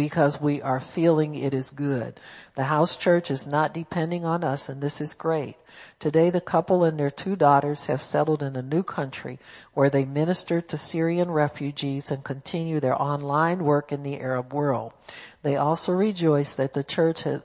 because 0.00 0.40
we 0.40 0.62
are 0.62 0.80
feeling 0.80 1.34
it 1.34 1.52
is 1.52 1.68
good. 1.68 2.18
The 2.54 2.64
house 2.64 2.96
church 2.96 3.30
is 3.30 3.46
not 3.46 3.74
depending 3.74 4.24
on 4.24 4.42
us 4.42 4.70
and 4.70 4.80
this 4.80 4.98
is 4.98 5.12
great. 5.12 5.56
Today 5.98 6.30
the 6.30 6.40
couple 6.40 6.84
and 6.84 6.98
their 6.98 7.10
two 7.10 7.36
daughters 7.36 7.84
have 7.84 8.00
settled 8.00 8.42
in 8.42 8.56
a 8.56 8.62
new 8.62 8.82
country 8.82 9.38
where 9.74 9.90
they 9.90 10.06
minister 10.06 10.62
to 10.62 10.78
Syrian 10.78 11.30
refugees 11.30 12.10
and 12.10 12.24
continue 12.24 12.80
their 12.80 13.00
online 13.00 13.62
work 13.62 13.92
in 13.92 14.02
the 14.02 14.18
Arab 14.18 14.54
world. 14.54 14.94
They 15.42 15.56
also 15.56 15.92
rejoice 15.92 16.54
that 16.54 16.72
the 16.72 16.82
church 16.82 17.24
has, 17.24 17.42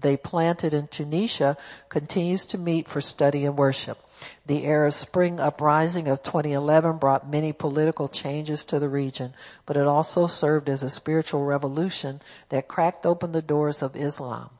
they 0.00 0.16
planted 0.16 0.74
in 0.74 0.88
Tunisia 0.88 1.56
continues 1.88 2.46
to 2.46 2.58
meet 2.58 2.88
for 2.88 3.00
study 3.00 3.44
and 3.44 3.56
worship. 3.56 3.98
The 4.46 4.66
Arab 4.66 4.94
Spring 4.94 5.38
uprising 5.38 6.08
of 6.08 6.22
2011 6.24 6.98
brought 6.98 7.30
many 7.30 7.52
political 7.52 8.08
changes 8.08 8.64
to 8.64 8.80
the 8.80 8.88
region, 8.88 9.34
but 9.64 9.76
it 9.76 9.86
also 9.86 10.26
served 10.26 10.68
as 10.68 10.82
a 10.82 10.90
spiritual 10.90 11.44
revolution 11.44 12.20
that 12.48 12.66
cracked 12.66 13.06
open 13.06 13.30
the 13.30 13.42
doors 13.42 13.80
of 13.80 13.94
Islam. 13.94 14.50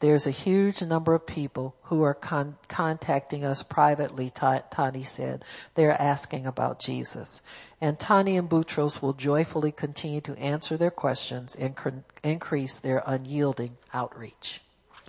There's 0.00 0.26
a 0.26 0.30
huge 0.30 0.82
number 0.82 1.14
of 1.14 1.26
people 1.26 1.74
who 1.84 2.02
are 2.02 2.14
con- 2.14 2.56
contacting 2.68 3.44
us 3.44 3.62
privately, 3.62 4.30
Tani 4.30 5.02
said. 5.02 5.44
They're 5.74 6.00
asking 6.00 6.46
about 6.46 6.78
Jesus. 6.78 7.40
And 7.80 7.98
Tani 7.98 8.36
and 8.36 8.50
Boutros 8.50 9.00
will 9.00 9.14
joyfully 9.14 9.72
continue 9.72 10.20
to 10.22 10.38
answer 10.38 10.76
their 10.76 10.90
questions 10.90 11.56
and 11.56 11.74
cr- 11.74 12.04
increase 12.22 12.78
their 12.78 13.02
unyielding 13.06 13.78
outreach. 13.94 14.60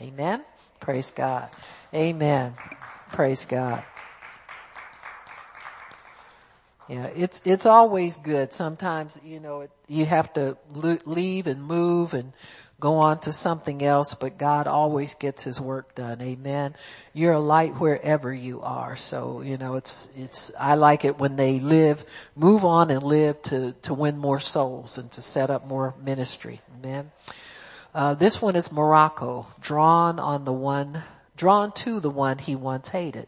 Amen. 0.02 0.44
Praise 0.80 1.12
God. 1.12 1.50
Amen. 1.94 2.56
Praise 3.12 3.46
God. 3.46 3.84
Yeah, 6.88 7.08
it's, 7.08 7.42
it's 7.44 7.66
always 7.66 8.16
good. 8.18 8.54
Sometimes, 8.54 9.20
you 9.26 9.42
know, 9.42 9.62
it, 9.62 9.72
you 9.88 10.06
have 10.06 10.32
to 10.34 10.58
leave 10.74 11.48
and 11.48 11.62
move 11.62 12.14
and 12.14 12.32
go 12.80 12.98
on 12.98 13.20
to 13.22 13.34
something 13.34 13.84
else, 13.84 14.14
but 14.14 14.38
God 14.38 14.68
always 14.68 15.16
gets 15.16 15.44
his 15.44 15.60
work 15.60 15.96
done. 15.96 16.22
Amen. 16.22 16.76
You're 17.12 17.34
a 17.34 17.40
light 17.40 17.74
wherever 17.80 18.34
you 18.34 18.62
are. 18.62 18.96
So, 18.96 19.42
you 19.42 19.58
know, 19.58 19.76
it's, 19.76 20.10
it's, 20.16 20.52
I 20.58 20.76
like 20.76 21.04
it 21.04 21.18
when 21.18 21.36
they 21.36 21.60
live, 21.60 22.06
move 22.36 22.64
on 22.64 22.90
and 22.90 23.04
live 23.04 23.42
to, 23.44 23.74
to 23.82 23.94
win 23.94 24.18
more 24.18 24.40
souls 24.40 24.98
and 24.98 25.12
to 25.14 25.22
set 25.22 25.50
up 25.50 25.68
more 25.68 25.94
ministry. 26.02 26.62
Amen. 26.80 27.12
Uh, 27.98 28.14
this 28.14 28.40
one 28.40 28.56
is 28.56 28.72
Morocco, 28.72 29.48
drawn 29.60 30.20
on 30.20 30.46
the 30.46 30.54
one, 30.54 31.02
drawn 31.36 31.72
to 31.72 32.00
the 32.00 32.12
one 32.12 32.38
he 32.38 32.56
once 32.56 32.90
hated. 32.90 33.28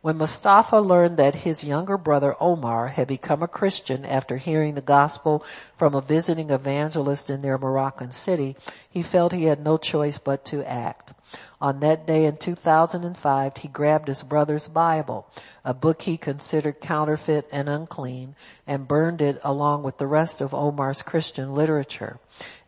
When 0.00 0.16
Mustafa 0.16 0.78
learned 0.78 1.18
that 1.18 1.34
his 1.34 1.62
younger 1.62 1.98
brother 1.98 2.34
Omar 2.40 2.88
had 2.88 3.06
become 3.06 3.42
a 3.42 3.46
Christian 3.46 4.06
after 4.06 4.38
hearing 4.38 4.74
the 4.74 4.80
gospel 4.80 5.44
from 5.76 5.94
a 5.94 6.00
visiting 6.00 6.48
evangelist 6.48 7.28
in 7.28 7.42
their 7.42 7.58
Moroccan 7.58 8.12
city, 8.12 8.56
he 8.88 9.02
felt 9.02 9.32
he 9.32 9.44
had 9.44 9.62
no 9.62 9.76
choice 9.76 10.16
but 10.16 10.46
to 10.46 10.66
act. 10.66 11.12
On 11.60 11.80
that 11.80 12.06
day 12.06 12.26
in 12.26 12.36
2005, 12.36 13.56
he 13.56 13.68
grabbed 13.68 14.08
his 14.08 14.22
brother's 14.22 14.68
Bible, 14.68 15.26
a 15.64 15.72
book 15.72 16.02
he 16.02 16.16
considered 16.16 16.80
counterfeit 16.80 17.48
and 17.50 17.68
unclean, 17.68 18.36
and 18.66 18.88
burned 18.88 19.22
it 19.22 19.40
along 19.42 19.82
with 19.82 19.98
the 19.98 20.06
rest 20.06 20.40
of 20.40 20.52
Omar's 20.52 21.02
Christian 21.02 21.54
literature. 21.54 22.18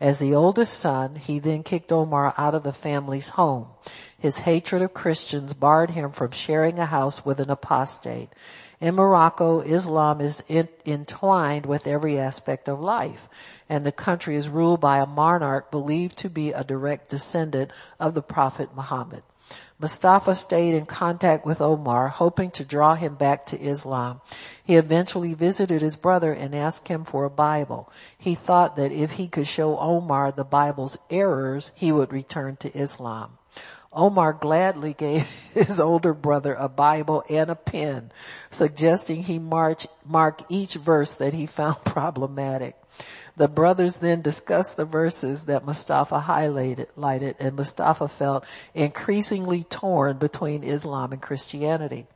As 0.01 0.19
the 0.19 0.35
oldest 0.35 0.79
son, 0.79 1.17
he 1.17 1.39
then 1.39 1.63
kicked 1.63 1.93
Omar 1.93 2.35
out 2.39 2.55
of 2.55 2.63
the 2.63 2.73
family's 2.73 3.31
home. 3.31 3.69
His 4.19 4.41
hatred 4.41 4.83
of 4.83 4.95
Christians 4.95 5.53
barred 5.53 5.91
him 5.91 6.11
from 6.11 6.31
sharing 6.31 6.79
a 6.79 6.87
house 6.87 7.25
with 7.25 7.41
an 7.41 7.51
apostate. 7.51 8.31
In 8.81 8.95
Morocco, 8.95 9.61
Islam 9.61 10.21
is 10.21 10.43
entwined 10.51 11.65
with 11.65 11.87
every 11.87 12.19
aspect 12.19 12.69
of 12.69 12.81
life, 12.81 13.29
and 13.69 13.87
the 13.87 13.93
country 13.93 14.37
is 14.37 14.49
ruled 14.49 14.81
by 14.81 14.99
a 14.99 15.07
monarch 15.07 15.71
believed 15.71 16.19
to 16.19 16.29
be 16.29 16.53
a 16.53 16.63
direct 16.63 17.09
descendant 17.09 17.71
of 17.99 18.13
the 18.15 18.23
Prophet 18.23 18.71
Muhammad. 18.77 19.23
Mustafa 19.79 20.35
stayed 20.35 20.75
in 20.75 20.87
contact 20.87 21.47
with 21.47 21.61
Omar, 21.61 22.09
hoping 22.09 22.51
to 22.51 22.65
draw 22.65 22.95
him 22.95 23.15
back 23.15 23.47
to 23.47 23.61
Islam. 23.61 24.21
He 24.65 24.75
eventually 24.75 25.35
visited 25.35 25.83
his 25.83 25.97
brother 25.97 26.33
and 26.33 26.55
asked 26.55 26.89
him 26.89 27.05
for 27.05 27.25
a 27.25 27.31
Bible. 27.31 27.91
He 28.19 28.35
thought 28.35 28.77
that 28.77 28.93
if 28.93 29.13
he 29.13 29.29
could 29.29 29.47
show 29.47 29.79
Omar 29.79 30.33
the 30.33 30.45
Bible's 30.45 30.99
errors, 31.11 31.73
he 31.75 31.93
would 31.93 32.13
return 32.13 32.57
to 32.57 32.77
Islam. 32.77 33.39
Omar 33.97 34.35
gladly 34.35 34.93
gave 34.93 35.23
his 35.55 35.81
older 35.81 36.13
brother 36.13 36.55
a 36.55 36.69
Bible 36.69 37.25
and 37.31 37.51
a 37.51 37.55
pen, 37.55 38.13
suggesting 38.51 39.23
he 39.23 39.39
march, 39.39 39.87
mark 40.05 40.43
each 40.51 40.75
verse 40.75 41.15
that 41.15 41.33
he 41.33 41.47
found 41.47 41.77
problematic. 41.85 42.77
The 43.37 43.49
brothers 43.49 43.97
then 43.97 44.23
discussed 44.23 44.77
the 44.77 44.87
verses 44.87 45.45
that 45.45 45.67
Mustafa 45.67 46.25
highlighted 46.27 47.35
and 47.39 47.57
Mustafa 47.57 48.09
felt 48.09 48.45
increasingly 48.75 49.65
torn 49.65 50.17
between 50.19 50.63
Islam 50.63 51.13
and 51.13 51.21
Christianity. 51.21 52.07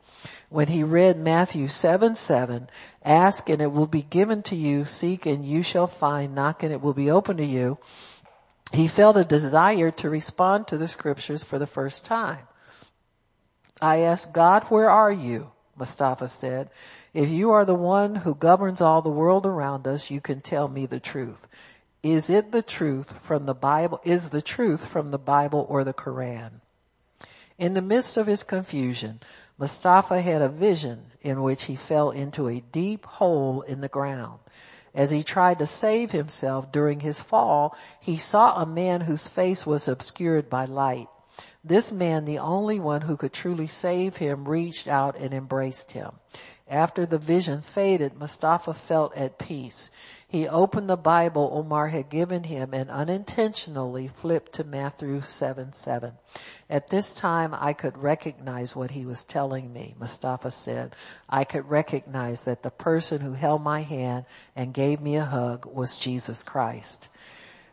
When 0.49 0.67
he 0.67 0.83
read 0.83 1.17
Matthew 1.17 1.67
7, 1.67 2.15
7, 2.15 2.69
ask 3.03 3.49
and 3.49 3.61
it 3.61 3.71
will 3.71 3.87
be 3.87 4.01
given 4.01 4.43
to 4.43 4.55
you, 4.55 4.85
seek 4.85 5.25
and 5.25 5.45
you 5.45 5.63
shall 5.63 5.87
find, 5.87 6.35
knock 6.35 6.63
and 6.63 6.73
it 6.73 6.81
will 6.81 6.93
be 6.93 7.09
open 7.09 7.37
to 7.37 7.45
you, 7.45 7.77
he 8.73 8.87
felt 8.87 9.17
a 9.17 9.23
desire 9.23 9.91
to 9.91 10.09
respond 10.09 10.67
to 10.67 10.77
the 10.77 10.87
scriptures 10.87 11.43
for 11.43 11.59
the 11.59 11.67
first 11.67 12.05
time. 12.05 12.47
I 13.81 13.99
asked 13.99 14.33
God, 14.33 14.63
where 14.63 14.89
are 14.89 15.11
you? 15.11 15.51
Mustafa 15.75 16.27
said. 16.27 16.69
If 17.13 17.29
you 17.29 17.51
are 17.51 17.65
the 17.65 17.75
one 17.75 18.15
who 18.15 18.35
governs 18.35 18.81
all 18.81 19.01
the 19.01 19.09
world 19.09 19.45
around 19.45 19.87
us, 19.87 20.11
you 20.11 20.21
can 20.21 20.41
tell 20.41 20.67
me 20.67 20.85
the 20.85 20.99
truth. 20.99 21.47
Is 22.03 22.29
it 22.29 22.51
the 22.51 22.61
truth 22.61 23.13
from 23.23 23.45
the 23.45 23.53
Bible? 23.53 23.99
Is 24.03 24.29
the 24.29 24.41
truth 24.41 24.85
from 24.85 25.11
the 25.11 25.19
Bible 25.19 25.65
or 25.69 25.83
the 25.83 25.93
Quran? 25.93 26.61
In 27.57 27.73
the 27.73 27.81
midst 27.81 28.17
of 28.17 28.27
his 28.27 28.43
confusion, 28.43 29.19
Mustafa 29.57 30.21
had 30.21 30.41
a 30.41 30.49
vision 30.49 31.11
in 31.21 31.43
which 31.43 31.65
he 31.65 31.75
fell 31.75 32.09
into 32.09 32.47
a 32.47 32.61
deep 32.71 33.05
hole 33.05 33.61
in 33.61 33.81
the 33.81 33.87
ground. 33.87 34.39
As 34.93 35.09
he 35.09 35.23
tried 35.23 35.59
to 35.59 35.65
save 35.65 36.11
himself 36.11 36.71
during 36.71 36.99
his 36.99 37.21
fall, 37.21 37.75
he 37.99 38.17
saw 38.17 38.61
a 38.61 38.65
man 38.65 39.01
whose 39.01 39.27
face 39.27 39.65
was 39.65 39.87
obscured 39.87 40.49
by 40.49 40.65
light. 40.65 41.07
This 41.63 41.91
man, 41.91 42.25
the 42.25 42.39
only 42.39 42.79
one 42.79 43.01
who 43.01 43.15
could 43.15 43.33
truly 43.33 43.67
save 43.67 44.17
him, 44.17 44.47
reached 44.47 44.87
out 44.87 45.15
and 45.15 45.33
embraced 45.33 45.91
him. 45.91 46.11
After 46.67 47.05
the 47.05 47.17
vision 47.17 47.61
faded, 47.61 48.17
Mustafa 48.17 48.73
felt 48.73 49.15
at 49.15 49.37
peace. 49.37 49.89
He 50.31 50.47
opened 50.47 50.89
the 50.89 50.95
Bible 50.95 51.49
Omar 51.51 51.89
had 51.89 52.09
given 52.09 52.45
him 52.45 52.73
and 52.73 52.89
unintentionally 52.89 54.07
flipped 54.07 54.53
to 54.53 54.63
Matthew 54.63 55.19
7, 55.19 55.73
7. 55.73 56.13
At 56.69 56.87
this 56.87 57.13
time 57.13 57.53
I 57.53 57.73
could 57.73 57.97
recognize 57.97 58.73
what 58.73 58.91
he 58.91 59.05
was 59.05 59.25
telling 59.25 59.73
me, 59.73 59.93
Mustafa 59.99 60.49
said. 60.49 60.95
I 61.27 61.43
could 61.43 61.69
recognize 61.69 62.43
that 62.43 62.63
the 62.63 62.71
person 62.71 63.19
who 63.19 63.33
held 63.33 63.61
my 63.61 63.81
hand 63.81 64.23
and 64.55 64.73
gave 64.73 65.01
me 65.01 65.17
a 65.17 65.25
hug 65.25 65.65
was 65.65 65.97
Jesus 65.97 66.43
Christ. 66.43 67.09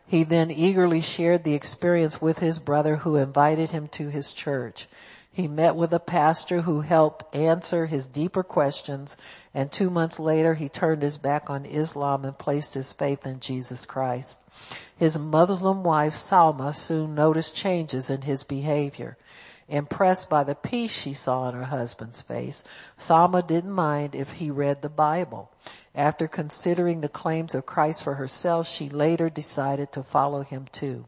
He 0.05 0.23
then 0.23 0.51
eagerly 0.51 0.99
shared 0.99 1.45
the 1.45 1.53
experience 1.53 2.21
with 2.21 2.39
his 2.39 2.59
brother 2.59 2.97
who 2.97 3.15
invited 3.15 3.69
him 3.69 3.87
to 3.93 4.09
his 4.09 4.33
church. 4.33 4.89
He 5.31 5.47
met 5.47 5.75
with 5.75 5.93
a 5.93 5.99
pastor 5.99 6.61
who 6.61 6.81
helped 6.81 7.35
answer 7.35 7.85
his 7.85 8.07
deeper 8.07 8.43
questions 8.43 9.15
and 9.53 9.71
two 9.71 9.89
months 9.89 10.19
later 10.19 10.55
he 10.55 10.69
turned 10.69 11.01
his 11.01 11.17
back 11.17 11.49
on 11.49 11.65
Islam 11.65 12.25
and 12.25 12.37
placed 12.37 12.73
his 12.73 12.93
faith 12.93 13.25
in 13.25 13.39
Jesus 13.39 13.85
Christ. 13.85 14.39
His 14.97 15.17
Muslim 15.17 15.83
wife 15.83 16.15
Salma 16.15 16.75
soon 16.75 17.15
noticed 17.15 17.55
changes 17.55 18.09
in 18.09 18.23
his 18.23 18.43
behavior. 18.43 19.17
Impressed 19.69 20.29
by 20.29 20.43
the 20.43 20.55
peace 20.55 20.91
she 20.91 21.13
saw 21.13 21.47
in 21.47 21.53
her 21.53 21.65
husband's 21.65 22.23
face, 22.23 22.63
Salma 22.97 23.45
didn't 23.45 23.71
mind 23.71 24.15
if 24.15 24.31
he 24.31 24.49
read 24.49 24.81
the 24.81 24.89
Bible. 24.89 25.51
After 25.93 26.27
considering 26.27 27.01
the 27.01 27.07
claims 27.07 27.53
of 27.53 27.67
Christ 27.67 28.03
for 28.03 28.15
herself, 28.15 28.67
she 28.67 28.89
later 28.89 29.29
decided 29.29 29.91
to 29.91 30.01
follow 30.01 30.41
him 30.41 30.65
too. 30.71 31.05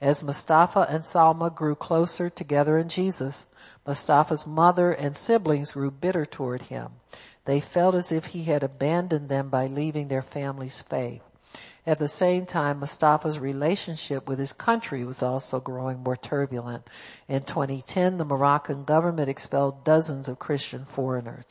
As 0.00 0.22
Mustafa 0.22 0.86
and 0.90 1.04
Salma 1.04 1.54
grew 1.54 1.74
closer 1.74 2.28
together 2.28 2.78
in 2.78 2.88
Jesus, 2.88 3.46
Mustafa's 3.86 4.46
mother 4.46 4.92
and 4.92 5.16
siblings 5.16 5.72
grew 5.72 5.90
bitter 5.90 6.26
toward 6.26 6.62
him. 6.62 6.92
They 7.46 7.60
felt 7.60 7.94
as 7.94 8.12
if 8.12 8.26
he 8.26 8.44
had 8.44 8.62
abandoned 8.62 9.28
them 9.28 9.48
by 9.48 9.66
leaving 9.66 10.08
their 10.08 10.22
family's 10.22 10.82
faith. 10.82 11.22
At 11.86 11.98
the 11.98 12.08
same 12.08 12.46
time, 12.46 12.80
Mustafa's 12.80 13.38
relationship 13.38 14.28
with 14.28 14.40
his 14.40 14.52
country 14.52 15.04
was 15.04 15.22
also 15.22 15.60
growing 15.60 16.02
more 16.02 16.16
turbulent. 16.16 16.88
In 17.28 17.44
2010, 17.44 18.18
the 18.18 18.24
Moroccan 18.24 18.82
government 18.82 19.28
expelled 19.28 19.84
dozens 19.84 20.28
of 20.28 20.40
Christian 20.40 20.84
foreigners. 20.84 21.44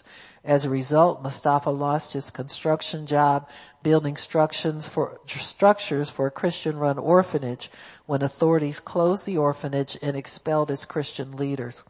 As 0.44 0.66
a 0.66 0.70
result, 0.70 1.24
Mustafa 1.24 1.70
lost 1.70 2.12
his 2.12 2.30
construction 2.30 3.06
job 3.06 3.48
building 3.82 4.18
structures 4.18 4.90
for, 4.90 5.22
structures 5.26 6.10
for 6.10 6.28
a 6.28 6.32
Christian-run 6.32 7.00
orphanage 7.00 7.72
when 8.06 8.22
authorities 8.22 8.82
closed 8.82 9.26
the 9.26 9.38
orphanage 9.38 9.98
and 10.02 10.18
expelled 10.18 10.70
its 10.70 10.84
Christian 10.84 11.38
leaders. 11.38 11.86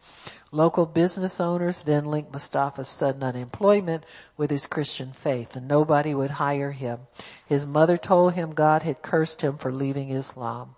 Local 0.55 0.85
business 0.85 1.41
owners 1.41 1.81
then 1.81 2.05
linked 2.05 2.31
Mustafa's 2.31 2.87
sudden 2.87 3.23
unemployment 3.23 4.05
with 4.37 4.49
his 4.49 4.67
Christian 4.67 5.11
faith 5.11 5.53
and 5.53 5.67
nobody 5.67 6.15
would 6.15 6.31
hire 6.31 6.71
him. 6.71 6.99
His 7.45 7.67
mother 7.67 7.97
told 7.97 8.35
him 8.35 8.53
God 8.53 8.81
had 8.81 9.01
cursed 9.01 9.41
him 9.41 9.57
for 9.57 9.69
leaving 9.69 10.11
Islam. 10.11 10.77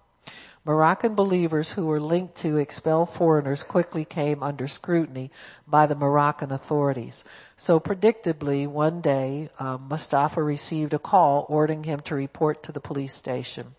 Moroccan 0.68 1.16
believers 1.16 1.72
who 1.72 1.86
were 1.86 2.02
linked 2.02 2.36
to 2.36 2.58
expel 2.58 3.06
foreigners 3.06 3.64
quickly 3.64 4.04
came 4.04 4.44
under 4.44 4.68
scrutiny 4.68 5.32
by 5.66 5.88
the 5.88 5.96
Moroccan 5.96 6.52
authorities. 6.52 7.24
So 7.56 7.80
predictably, 7.80 8.68
one 8.68 9.00
day, 9.00 9.50
um, 9.60 9.88
Mustafa 9.88 10.44
received 10.44 10.94
a 10.94 11.00
call 11.00 11.46
ordering 11.48 11.86
him 11.86 12.02
to 12.02 12.16
report 12.16 12.64
to 12.64 12.74
the 12.74 12.82
police 12.82 13.14
station. 13.14 13.76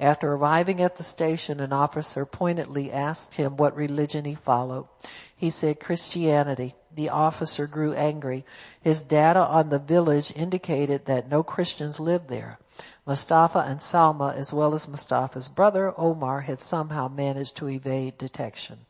After 0.00 0.32
arriving 0.32 0.80
at 0.80 0.96
the 0.96 1.02
station, 1.02 1.60
an 1.60 1.74
officer 1.74 2.24
pointedly 2.24 2.90
asked 2.90 3.34
him 3.34 3.58
what 3.58 3.76
religion 3.76 4.24
he 4.24 4.34
followed. 4.34 4.88
He 5.36 5.50
said 5.50 5.78
Christianity. 5.78 6.74
The 6.94 7.10
officer 7.10 7.66
grew 7.66 7.92
angry. 7.92 8.46
His 8.80 9.02
data 9.02 9.40
on 9.40 9.68
the 9.68 9.78
village 9.78 10.32
indicated 10.34 11.04
that 11.04 11.28
no 11.28 11.42
Christians 11.42 12.00
lived 12.00 12.28
there. 12.28 12.58
Mustafa 13.06 13.60
and 13.60 13.80
Salma, 13.80 14.34
as 14.34 14.52
well 14.52 14.74
as 14.74 14.88
Mustafa's 14.88 15.48
brother 15.48 15.92
Omar, 15.96 16.40
had 16.40 16.60
somehow 16.60 17.08
managed 17.08 17.56
to 17.56 17.68
evade 17.68 18.18
detection. 18.18 18.86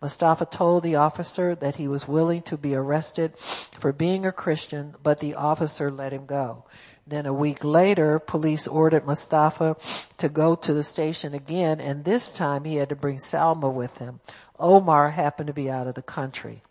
Mustafa 0.00 0.44
told 0.46 0.82
the 0.82 0.96
officer 0.96 1.54
that 1.54 1.76
he 1.76 1.86
was 1.86 2.08
willing 2.08 2.42
to 2.42 2.56
be 2.56 2.74
arrested 2.74 3.38
for 3.78 3.92
being 3.92 4.26
a 4.26 4.32
Christian, 4.32 4.94
but 5.02 5.20
the 5.20 5.34
officer 5.34 5.90
let 5.90 6.12
him 6.12 6.26
go. 6.26 6.64
Then 7.06 7.26
a 7.26 7.32
week 7.32 7.64
later, 7.64 8.18
police 8.18 8.66
ordered 8.66 9.06
Mustafa 9.06 9.76
to 10.18 10.28
go 10.28 10.54
to 10.54 10.72
the 10.72 10.82
station 10.82 11.34
again, 11.34 11.80
and 11.80 12.04
this 12.04 12.30
time 12.30 12.64
he 12.64 12.76
had 12.76 12.88
to 12.90 12.96
bring 12.96 13.18
Salma 13.18 13.72
with 13.72 13.98
him. 13.98 14.20
Omar 14.58 15.10
happened 15.10 15.48
to 15.48 15.52
be 15.52 15.70
out 15.70 15.86
of 15.86 15.94
the 15.94 16.02
country. 16.02 16.62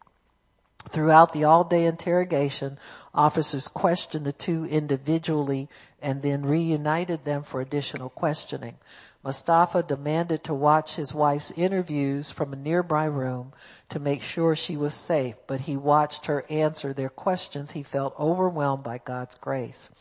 Throughout 0.90 1.32
the 1.32 1.44
all-day 1.44 1.86
interrogation, 1.86 2.78
officers 3.14 3.68
questioned 3.68 4.26
the 4.26 4.34
two 4.34 4.66
individually 4.66 5.70
and 6.02 6.22
then 6.22 6.44
reunited 6.44 7.24
them 7.24 7.44
for 7.44 7.62
additional 7.62 8.10
questioning. 8.10 8.78
Mustafa 9.24 9.84
demanded 9.84 10.44
to 10.44 10.54
watch 10.54 10.96
his 10.96 11.14
wife's 11.14 11.52
interviews 11.52 12.32
from 12.32 12.52
a 12.52 12.56
nearby 12.56 13.06
room 13.06 13.54
to 13.90 14.00
make 14.00 14.24
sure 14.24 14.56
she 14.56 14.76
was 14.76 14.96
safe, 14.96 15.36
but 15.46 15.62
he 15.62 15.78
watched 15.78 16.26
her 16.26 16.44
answer 16.50 16.92
their 16.92 17.10
questions. 17.10 17.72
He 17.72 17.84
felt 17.84 18.20
overwhelmed 18.20 18.84
by 18.84 18.98
God's 18.98 19.36
grace. 19.36 19.92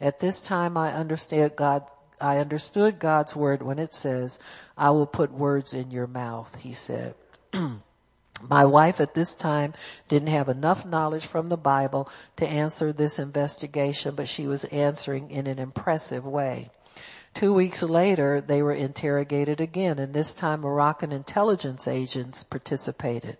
At 0.00 0.20
this 0.20 0.40
time 0.40 0.76
I 0.76 0.92
understood 0.92 1.56
God, 1.56 1.84
I 2.20 2.36
understood 2.38 2.98
God's 2.98 3.34
word 3.34 3.62
when 3.62 3.78
it 3.78 3.94
says, 3.94 4.38
I 4.76 4.90
will 4.90 5.06
put 5.06 5.32
words 5.32 5.72
in 5.72 5.90
your 5.90 6.06
mouth, 6.06 6.54
he 6.56 6.74
said. 6.74 7.14
My 8.42 8.64
wife 8.64 9.00
at 9.00 9.14
this 9.14 9.34
time 9.34 9.74
didn't 10.08 10.28
have 10.28 10.48
enough 10.48 10.84
knowledge 10.84 11.26
from 11.26 11.48
the 11.48 11.56
Bible 11.56 12.08
to 12.36 12.46
answer 12.46 12.92
this 12.92 13.18
investigation, 13.18 14.14
but 14.14 14.28
she 14.28 14.46
was 14.46 14.64
answering 14.64 15.30
in 15.30 15.46
an 15.46 15.58
impressive 15.58 16.24
way. 16.24 16.70
Two 17.34 17.52
weeks 17.52 17.82
later, 17.82 18.40
they 18.40 18.62
were 18.62 18.72
interrogated 18.72 19.60
again, 19.60 19.98
and 19.98 20.14
this 20.14 20.32
time 20.32 20.60
Moroccan 20.60 21.12
intelligence 21.12 21.86
agents 21.86 22.42
participated. 22.42 23.36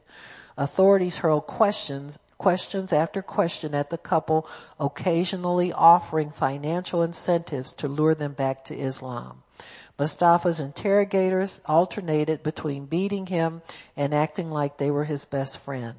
Authorities 0.59 1.19
hurled 1.19 1.47
questions, 1.47 2.19
questions 2.39 2.93
after 2.93 3.23
question 3.23 3.75
at 3.75 3.91
the 3.91 3.99
couple, 3.99 4.47
occasionally 4.79 5.73
offering 5.73 6.31
financial 6.31 7.03
incentives 7.03 7.73
to 7.75 7.89
lure 7.89 8.15
them 8.15 8.33
back 8.33 8.65
to 8.65 8.77
Islam. 8.77 9.43
Mustafa's 9.99 10.61
interrogators 10.61 11.61
alternated 11.67 12.43
between 12.43 12.87
beating 12.87 13.27
him 13.27 13.63
and 13.97 14.15
acting 14.15 14.51
like 14.51 14.77
they 14.77 14.91
were 14.91 15.05
his 15.05 15.25
best 15.25 15.59
friend, 15.59 15.95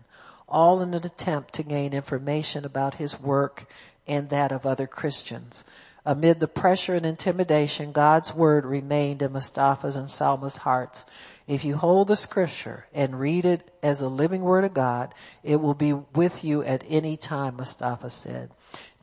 all 0.48 0.82
in 0.82 0.94
an 0.94 1.06
attempt 1.06 1.54
to 1.54 1.64
gain 1.64 1.94
information 1.94 2.64
about 2.64 2.96
his 2.96 3.20
work 3.20 3.66
and 4.08 4.30
that 4.30 4.52
of 4.52 4.66
other 4.66 4.88
Christians. 4.88 5.64
Amid 6.06 6.40
the 6.40 6.48
pressure 6.48 6.96
and 6.96 7.06
intimidation, 7.06 7.92
God's 7.92 8.34
word 8.34 8.66
remained 8.66 9.22
in 9.22 9.34
Mustafa's 9.34 9.98
and 9.98 10.10
Salma's 10.10 10.58
hearts. 10.58 11.06
If 11.48 11.66
you 11.66 11.76
hold 11.76 12.08
the 12.08 12.16
scripture 12.16 12.86
and 12.94 13.20
read 13.20 13.44
it 13.44 13.70
as 13.84 14.00
a 14.00 14.08
living 14.08 14.42
word 14.44 14.64
of 14.64 14.74
God, 14.74 15.14
it 15.44 15.58
will 15.58 15.74
be 15.74 15.92
with 15.92 16.46
you 16.46 16.64
at 16.64 16.86
any 16.88 17.18
time, 17.18 17.58
Mustafa 17.58 18.10
said. 18.10 18.52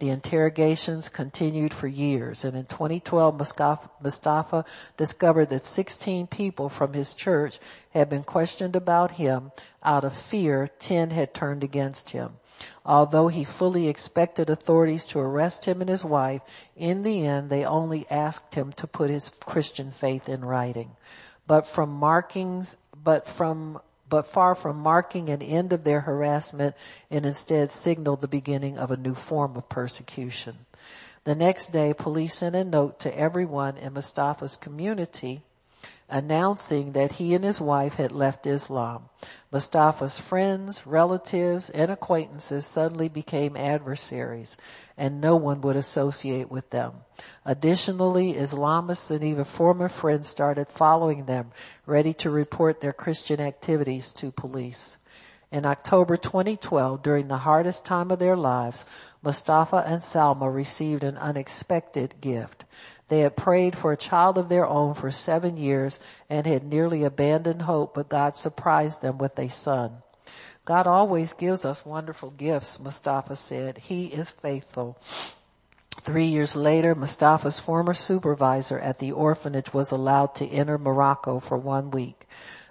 The 0.05 0.11
interrogations 0.11 1.09
continued 1.09 1.73
for 1.73 1.89
years 1.89 2.45
and 2.45 2.55
in 2.55 2.67
2012 2.67 3.41
Mustafa 4.03 4.67
discovered 4.99 5.49
that 5.49 5.65
16 5.65 6.27
people 6.27 6.69
from 6.69 6.93
his 6.93 7.15
church 7.15 7.59
had 7.93 8.11
been 8.11 8.23
questioned 8.23 8.77
about 8.77 9.13
him. 9.13 9.53
Out 9.83 10.05
of 10.05 10.15
fear, 10.15 10.69
10 10.79 11.09
had 11.09 11.33
turned 11.33 11.65
against 11.65 12.11
him. 12.11 12.33
Although 12.85 13.29
he 13.29 13.45
fully 13.45 13.89
expected 13.89 14.51
authorities 14.51 15.07
to 15.07 15.21
arrest 15.21 15.65
him 15.65 15.81
and 15.81 15.89
his 15.89 16.05
wife, 16.05 16.43
in 16.77 17.03
the 17.03 17.27
end 17.27 17.49
they 17.49 17.65
only 17.65 18.07
asked 18.11 18.57
him 18.57 18.75
to 18.75 18.87
put 18.87 19.09
his 19.09 19.31
Christian 19.31 19.91
faith 19.91 20.29
in 20.29 20.45
writing. 20.45 20.91
But 21.47 21.67
from 21.67 21.89
markings, 21.89 22.77
but 22.95 23.27
from 23.27 23.81
but 24.15 24.29
far 24.29 24.55
from 24.55 24.79
marking 24.79 25.29
an 25.29 25.43
end 25.43 25.73
of 25.73 25.83
their 25.83 26.03
harassment 26.03 26.77
and 27.11 27.27
instead 27.27 27.69
signaled 27.69 28.21
the 28.21 28.29
beginning 28.29 28.79
of 28.79 28.93
a 28.93 28.97
new 28.97 29.13
form 29.13 29.57
of 29.57 29.69
persecution. 29.69 30.55
The 31.25 31.35
next 31.35 31.73
day, 31.73 31.93
police 31.93 32.37
sent 32.37 32.55
a 32.55 32.63
note 32.63 33.01
to 33.01 33.19
everyone 33.19 33.77
in 33.77 33.93
Mustafa's 33.93 34.57
community 34.57 35.43
announcing 36.15 36.93
that 36.93 37.11
he 37.11 37.35
and 37.35 37.43
his 37.43 37.61
wife 37.61 37.95
had 37.95 38.13
left 38.13 38.47
Islam. 38.47 39.03
Mustafa's 39.51 40.17
friends, 40.17 40.87
relatives, 40.87 41.71
and 41.71 41.91
acquaintances 41.91 42.65
suddenly 42.65 43.09
became 43.09 43.57
adversaries 43.57 44.57
and 44.97 45.21
no 45.21 45.35
one 45.35 45.61
would 45.61 45.75
associate 45.75 46.49
with 46.49 46.71
them. 46.71 46.93
Additionally, 47.45 48.35
Islamists 48.35 49.11
and 49.11 49.25
even 49.25 49.43
former 49.43 49.89
friends 49.89 50.29
started 50.29 50.69
following 50.69 51.25
them, 51.25 51.51
ready 51.85 52.15
to 52.15 52.31
report 52.31 52.81
their 52.81 52.93
Christian 52.93 53.41
activities 53.41 54.13
to 54.13 54.31
police. 54.31 54.97
In 55.51 55.67
October 55.67 56.17
2012, 56.17 57.03
during 57.03 57.27
the 57.27 57.39
hardest 57.39 57.85
time 57.85 58.13
of 58.13 58.21
their 58.21 58.37
lives, 58.37 58.87
Mustafa 59.21 59.85
and 59.87 60.01
Salma 60.01 60.53
received 60.53 61.03
an 61.03 61.17
unexpected 61.17 62.21
gift. 62.21 62.65
They 63.09 63.21
had 63.21 63.37
prayed 63.37 63.77
for 63.77 63.93
a 63.93 63.97
child 63.97 64.39
of 64.39 64.49
their 64.49 64.67
own 64.67 64.95
for 64.95 65.11
seven 65.11 65.57
years 65.57 66.01
and 66.31 66.47
had 66.47 66.65
nearly 66.65 67.05
abandoned 67.05 67.63
hope, 67.63 67.95
but 67.95 68.09
God 68.09 68.37
surprised 68.37 69.03
them 69.03 69.19
with 69.19 69.39
a 69.39 69.49
son. 69.49 70.03
God 70.65 70.87
always 70.87 71.35
gives 71.35 71.65
us 71.65 71.85
wonderful 71.85 72.31
gifts, 72.31 72.81
Mustafa 72.81 73.37
said. 73.37 73.79
He 73.79 74.07
is 74.07 74.31
faithful. 74.31 74.99
Three 76.01 76.27
years 76.27 76.57
later, 76.57 76.95
Mustafa's 76.95 77.61
former 77.61 77.95
supervisor 77.95 78.79
at 78.79 78.99
the 78.99 79.13
orphanage 79.13 79.73
was 79.73 79.91
allowed 79.91 80.35
to 80.37 80.49
enter 80.49 80.79
Morocco 80.79 81.39
for 81.39 81.57
one 81.57 81.91
week. 81.91 82.27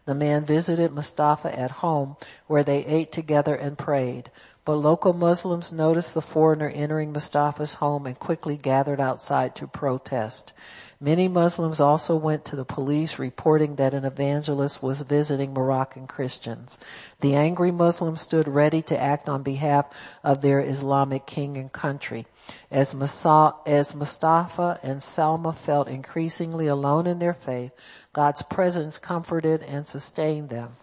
The 0.05 0.15
man 0.15 0.43
visited 0.43 0.91
Mustafa 0.91 1.57
at 1.57 1.71
home 1.71 2.17
where 2.47 2.63
they 2.63 2.86
ate 2.86 3.11
together 3.11 3.55
and 3.55 3.77
prayed. 3.77 4.29
But 4.66 4.76
local 4.76 5.11
Muslims 5.11 5.74
noticed 5.74 6.14
the 6.14 6.22
foreigner 6.22 6.70
entering 6.70 7.11
Mustafa's 7.11 7.76
home 7.76 8.05
and 8.05 8.18
quickly 8.18 8.55
gathered 8.55 9.01
outside 9.01 9.55
to 9.55 9.68
protest. 9.68 10.53
Many 11.01 11.28
Muslims 11.28 11.82
also 11.82 12.16
went 12.16 12.45
to 12.45 12.55
the 12.55 12.64
police 12.64 13.20
reporting 13.20 13.76
that 13.76 13.93
an 13.93 14.05
evangelist 14.05 14.82
was 14.82 15.01
visiting 15.01 15.53
Moroccan 15.53 16.07
Christians. 16.07 16.80
The 17.20 17.36
angry 17.36 17.72
Muslims 17.72 18.22
stood 18.22 18.47
ready 18.47 18.82
to 18.84 18.97
act 18.97 19.28
on 19.28 19.43
behalf 19.43 19.88
of 20.24 20.39
their 20.39 20.61
Islamic 20.61 21.26
king 21.26 21.57
and 21.57 21.70
country. 21.70 22.26
As, 22.72 22.93
Mustafa 22.93 24.80
and 24.82 25.01
Salma 25.01 25.53
felt 25.53 25.89
increasingly 25.89 26.68
alone 26.68 27.05
in 27.05 27.20
their 27.20 27.34
faith, 27.34 27.74
God's 28.14 28.43
presence 28.43 28.97
comforted 28.97 29.61
and 29.61 29.86
sustained 29.86 30.47
them 30.47 30.78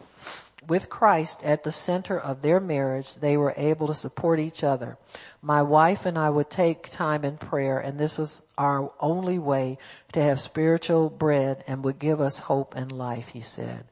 with 0.70 0.88
Christ 0.88 1.42
at 1.42 1.64
the 1.64 1.72
center 1.72 2.16
of 2.16 2.42
their 2.42 2.60
marriage, 2.60 3.16
they 3.16 3.36
were 3.36 3.52
able 3.56 3.88
to 3.88 3.94
support 3.94 4.38
each 4.38 4.62
other. 4.62 4.96
My 5.42 5.62
wife 5.62 6.06
and 6.06 6.16
I 6.16 6.30
would 6.30 6.48
take 6.48 6.88
time 6.88 7.24
in 7.24 7.38
prayer 7.38 7.80
and 7.80 7.98
this 7.98 8.16
was 8.16 8.44
our 8.56 8.92
only 9.00 9.36
way 9.36 9.78
to 10.12 10.22
have 10.22 10.40
spiritual 10.40 11.10
bread 11.10 11.64
and 11.66 11.82
would 11.82 11.98
give 11.98 12.20
us 12.20 12.38
hope 12.38 12.76
and 12.76 12.92
life, 12.92 13.30
he 13.30 13.40
said. 13.40 13.84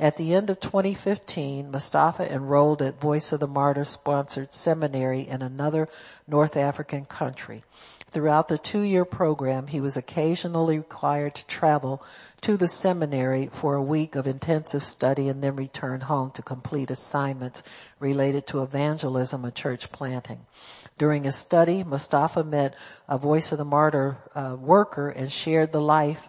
At 0.00 0.16
the 0.16 0.34
end 0.34 0.50
of 0.50 0.58
2015, 0.58 1.70
Mustafa 1.70 2.30
enrolled 2.30 2.82
at 2.82 3.00
Voice 3.00 3.32
of 3.32 3.38
the 3.38 3.46
Martyr 3.46 3.84
sponsored 3.84 4.52
seminary 4.52 5.26
in 5.26 5.42
another 5.42 5.88
North 6.26 6.56
African 6.56 7.04
country. 7.04 7.62
Throughout 8.16 8.48
the 8.48 8.56
two-year 8.56 9.04
program, 9.04 9.66
he 9.66 9.78
was 9.78 9.94
occasionally 9.94 10.78
required 10.78 11.34
to 11.34 11.46
travel 11.48 12.02
to 12.40 12.56
the 12.56 12.66
seminary 12.66 13.50
for 13.52 13.74
a 13.74 13.82
week 13.82 14.16
of 14.16 14.26
intensive 14.26 14.86
study 14.86 15.28
and 15.28 15.44
then 15.44 15.54
return 15.54 16.00
home 16.00 16.30
to 16.30 16.40
complete 16.40 16.90
assignments 16.90 17.62
related 18.00 18.46
to 18.46 18.62
evangelism 18.62 19.44
and 19.44 19.54
church 19.54 19.92
planting. 19.92 20.46
During 20.96 21.24
his 21.24 21.36
study, 21.36 21.84
Mustafa 21.84 22.42
met 22.42 22.74
a 23.06 23.18
Voice 23.18 23.52
of 23.52 23.58
the 23.58 23.66
Martyr 23.66 24.16
uh, 24.34 24.56
worker 24.58 25.10
and 25.10 25.30
shared 25.30 25.72
the 25.72 25.82
life 25.82 26.26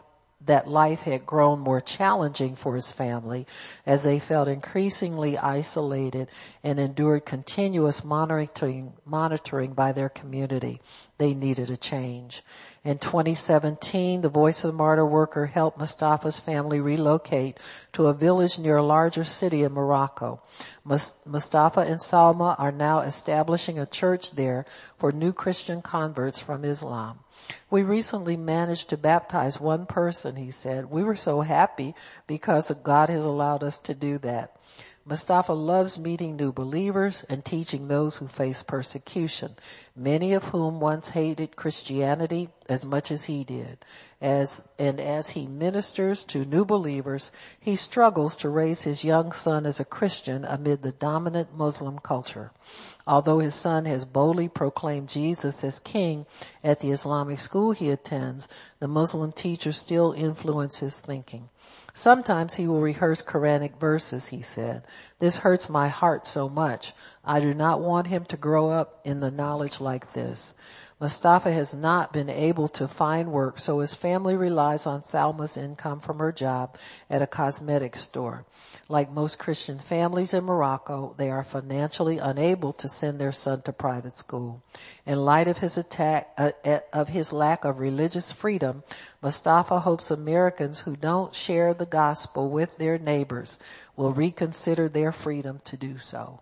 that 0.47 0.67
life 0.67 1.01
had 1.01 1.25
grown 1.25 1.59
more 1.59 1.79
challenging 1.79 2.55
for 2.55 2.75
his 2.75 2.91
family 2.91 3.45
as 3.85 4.03
they 4.03 4.19
felt 4.19 4.47
increasingly 4.47 5.37
isolated 5.37 6.27
and 6.63 6.79
endured 6.79 7.25
continuous 7.25 8.03
monitoring, 8.03 8.93
monitoring 9.05 9.73
by 9.73 9.91
their 9.91 10.09
community. 10.09 10.81
They 11.17 11.33
needed 11.33 11.69
a 11.69 11.77
change. 11.77 12.43
In 12.87 12.99
2017, 12.99 14.21
the 14.21 14.29
Voice 14.29 14.63
of 14.63 14.71
the 14.71 14.77
Martyr 14.77 15.05
worker 15.05 15.47
helped 15.47 15.77
Mustafa's 15.77 16.39
family 16.39 16.79
relocate 16.79 17.57
to 17.91 18.07
a 18.07 18.13
village 18.13 18.57
near 18.57 18.77
a 18.77 18.81
larger 18.81 19.25
city 19.25 19.63
in 19.63 19.73
Morocco. 19.73 20.41
Mustafa 20.85 21.81
and 21.81 21.99
Salma 21.99 22.57
are 22.57 22.71
now 22.71 23.01
establishing 23.01 23.77
a 23.77 23.85
church 23.85 24.31
there 24.31 24.65
for 24.97 25.11
new 25.11 25.33
Christian 25.33 25.81
converts 25.81 26.39
from 26.39 26.63
Islam. 26.63 27.19
We 27.69 27.83
recently 27.83 28.37
managed 28.37 28.87
to 28.91 28.97
baptize 28.97 29.59
one 29.59 29.85
person, 29.85 30.37
he 30.37 30.49
said. 30.49 30.89
We 30.89 31.03
were 31.03 31.17
so 31.17 31.41
happy 31.41 31.93
because 32.25 32.71
God 32.83 33.09
has 33.09 33.25
allowed 33.25 33.63
us 33.63 33.79
to 33.79 33.93
do 33.93 34.17
that. 34.19 34.56
Mustafa 35.07 35.53
loves 35.53 35.97
meeting 35.97 36.35
new 36.35 36.51
believers 36.51 37.23
and 37.29 37.45
teaching 37.45 37.87
those 37.87 38.17
who 38.17 38.27
face 38.27 38.61
persecution, 38.61 39.55
many 39.95 40.33
of 40.33 40.43
whom 40.45 40.81
once 40.81 41.09
hated 41.09 41.55
Christianity 41.55 42.49
as 42.67 42.83
much 42.83 43.09
as 43.09 43.23
he 43.23 43.45
did. 43.45 43.85
As, 44.19 44.63
and 44.79 44.99
as 44.99 45.29
he 45.29 45.45
ministers 45.45 46.23
to 46.25 46.43
new 46.43 46.65
believers, 46.65 47.31
he 47.59 47.75
struggles 47.75 48.35
to 48.37 48.49
raise 48.49 48.81
his 48.81 49.03
young 49.03 49.31
son 49.31 49.67
as 49.67 49.79
a 49.79 49.85
Christian 49.85 50.43
amid 50.43 50.81
the 50.81 50.91
dominant 50.91 51.55
Muslim 51.55 51.99
culture. 51.99 52.51
Although 53.05 53.39
his 53.39 53.53
son 53.53 53.85
has 53.85 54.05
boldly 54.05 54.49
proclaimed 54.49 55.09
Jesus 55.09 55.63
as 55.63 55.79
king 55.79 56.25
at 56.63 56.79
the 56.79 56.91
Islamic 56.91 57.39
school 57.39 57.71
he 57.71 57.91
attends, 57.91 58.47
the 58.79 58.87
Muslim 58.87 59.31
teacher 59.31 59.71
still 59.71 60.13
influences 60.13 60.79
his 60.79 61.01
thinking. 61.01 61.49
Sometimes 61.93 62.55
he 62.55 62.67
will 62.67 62.81
rehearse 62.81 63.21
Quranic 63.21 63.79
verses, 63.79 64.27
he 64.27 64.41
said. 64.41 64.83
This 65.19 65.37
hurts 65.37 65.67
my 65.67 65.87
heart 65.87 66.25
so 66.25 66.47
much. 66.47 66.93
I 67.25 67.39
do 67.39 67.53
not 67.53 67.81
want 67.81 68.07
him 68.07 68.25
to 68.25 68.37
grow 68.37 68.69
up 68.69 69.01
in 69.03 69.19
the 69.19 69.31
knowledge 69.31 69.81
like 69.81 70.13
this. 70.13 70.53
Mustafa 70.99 71.51
has 71.51 71.75
not 71.75 72.11
been 72.11 72.27
able 72.29 72.67
to 72.67 72.87
find 72.87 73.31
work, 73.31 73.59
so 73.59 73.79
his 73.79 73.93
family 73.93 74.35
relies 74.35 74.87
on 74.87 75.03
Salma's 75.03 75.55
income 75.55 75.99
from 75.99 76.17
her 76.17 76.31
job 76.31 76.75
at 77.07 77.21
a 77.21 77.27
cosmetics 77.27 78.01
store. 78.01 78.45
Like 78.89 79.11
most 79.11 79.37
Christian 79.37 79.77
families 79.77 80.33
in 80.33 80.43
Morocco, 80.43 81.13
they 81.17 81.29
are 81.29 81.43
financially 81.43 82.17
unable 82.17 82.73
to 82.73 82.87
send 82.87 83.19
their 83.19 83.31
son 83.31 83.61
to 83.63 83.73
private 83.73 84.17
school. 84.17 84.63
In 85.05 85.19
light 85.19 85.47
of 85.47 85.59
his 85.59 85.77
attack, 85.77 86.29
uh, 86.35 86.51
uh, 86.65 86.79
of 86.91 87.09
his 87.09 87.31
lack 87.31 87.63
of 87.63 87.79
religious 87.79 88.31
freedom, 88.31 88.81
Mustafa 89.21 89.81
hopes 89.81 90.09
Americans 90.09 90.79
who 90.79 90.95
don't 90.95 91.35
share 91.35 91.75
the 91.75 91.85
gospel 91.85 92.49
with 92.49 92.75
their 92.79 92.97
neighbors 92.97 93.59
will 93.95 94.13
reconsider 94.13 94.89
their 94.89 95.11
freedom 95.11 95.59
to 95.65 95.77
do 95.77 95.99
so. 95.99 96.41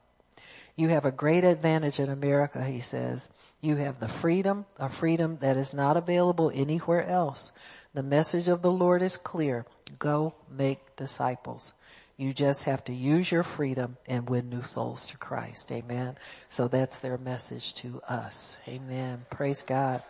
You 0.78 0.90
have 0.90 1.06
a 1.06 1.12
great 1.12 1.44
advantage 1.44 2.00
in 2.00 2.10
America, 2.10 2.64
he 2.64 2.80
says. 2.80 3.30
You 3.66 3.78
have 3.78 4.00
the 4.00 4.08
freedom, 4.08 4.68
a 4.78 4.90
freedom 4.90 5.40
that 5.42 5.58
is 5.58 5.74
not 5.74 5.98
available 5.98 6.52
anywhere 6.54 7.04
else. 7.04 7.52
The 7.96 8.04
message 8.04 8.48
of 8.48 8.62
the 8.62 8.70
Lord 8.70 9.02
is 9.02 9.18
clear. 9.18 9.66
Go 9.98 10.36
make 10.48 10.96
disciples. 10.96 11.74
You 12.16 12.32
just 12.32 12.66
have 12.66 12.84
to 12.84 12.94
use 12.94 13.32
your 13.32 13.42
freedom 13.42 13.98
and 14.06 14.30
win 14.30 14.50
new 14.50 14.62
souls 14.62 15.08
to 15.08 15.18
Christ. 15.18 15.72
Amen. 15.72 16.16
So 16.48 16.68
that's 16.68 17.00
their 17.00 17.18
message 17.18 17.74
to 17.76 18.02
us. 18.08 18.56
Amen. 18.68 19.26
Praise 19.32 19.64
God. 19.64 20.04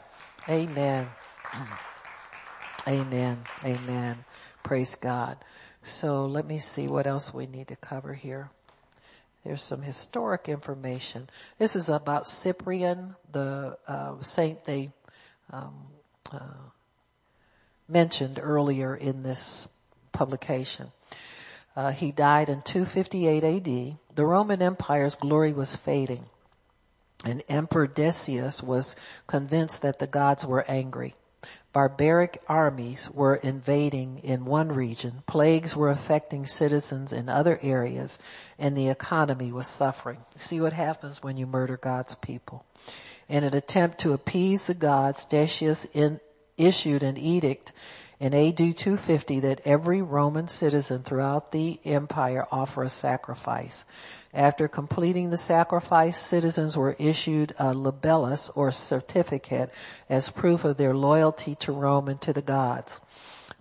Amen. 0.50 1.08
Amen. 2.90 3.46
Amen. 3.64 4.26
Praise 4.64 4.96
God. 4.96 5.38
So 5.82 6.26
let 6.26 6.46
me 6.46 6.60
see 6.60 6.90
what 6.90 7.08
else 7.08 7.34
we 7.34 7.46
need 7.48 7.70
to 7.70 7.78
cover 7.78 8.14
here. 8.16 8.50
There's 9.46 9.62
some 9.62 9.84
historic 9.84 10.50
information. 10.50 11.30
This 11.60 11.76
is 11.76 11.88
about 11.88 12.28
Cyprian, 12.28 13.16
the 13.32 13.78
uh, 13.88 14.20
saint 14.20 14.66
they 14.66 14.92
um, 15.52 15.86
uh, 16.32 16.40
mentioned 17.88 18.40
earlier 18.42 18.96
in 18.96 19.22
this 19.22 19.68
publication. 20.12 20.92
Uh, 21.76 21.92
he 21.92 22.12
died 22.12 22.50
in 22.50 22.64
258 22.64 23.44
AD. 23.44 23.98
The 24.16 24.26
Roman 24.26 24.64
Empire's 24.64 25.14
glory 25.14 25.54
was 25.54 25.76
fading, 25.76 26.26
and 27.24 27.44
Emperor 27.48 27.86
Decius 27.86 28.64
was 28.64 28.96
convinced 29.28 29.84
that 29.84 30.00
the 30.00 30.08
gods 30.08 30.44
were 30.44 30.66
angry. 30.68 31.14
Barbaric 31.76 32.42
armies 32.48 33.10
were 33.12 33.36
invading 33.36 34.20
in 34.20 34.46
one 34.46 34.70
region, 34.70 35.24
plagues 35.28 35.76
were 35.76 35.90
affecting 35.90 36.46
citizens 36.46 37.12
in 37.12 37.28
other 37.28 37.60
areas, 37.62 38.18
and 38.58 38.78
the 38.78 38.88
economy 38.88 39.52
was 39.52 39.68
suffering. 39.68 40.20
See 40.38 40.62
what 40.62 40.72
happens 40.72 41.22
when 41.22 41.36
you 41.36 41.46
murder 41.46 41.76
God's 41.76 42.16
people. 42.16 42.66
In 43.28 43.44
an 43.44 43.54
attempt 43.54 44.00
to 44.00 44.14
appease 44.14 44.68
the 44.68 44.74
gods, 44.74 45.26
Decius 45.26 45.84
in, 45.94 46.22
issued 46.56 47.04
an 47.04 47.18
edict 47.18 47.74
in 48.20 48.34
AD 48.34 48.58
250 48.58 49.42
that 49.42 49.62
every 49.66 50.02
Roman 50.02 50.48
citizen 50.48 51.04
throughout 51.04 51.52
the 51.52 51.80
empire 51.84 52.48
offer 52.52 52.84
a 52.84 52.90
sacrifice. 52.90 53.86
After 54.34 54.68
completing 54.68 55.30
the 55.30 55.38
sacrifice, 55.38 56.18
citizens 56.18 56.78
were 56.78 56.96
issued 57.00 57.54
a 57.60 57.74
libellus 57.74 58.50
or 58.56 58.72
certificate 58.72 59.72
as 60.10 60.30
proof 60.30 60.64
of 60.64 60.78
their 60.78 60.94
loyalty 60.94 61.56
to 61.56 61.72
Rome 61.72 62.08
and 62.08 62.22
to 62.22 62.34
the 62.34 62.42
gods. 62.42 63.02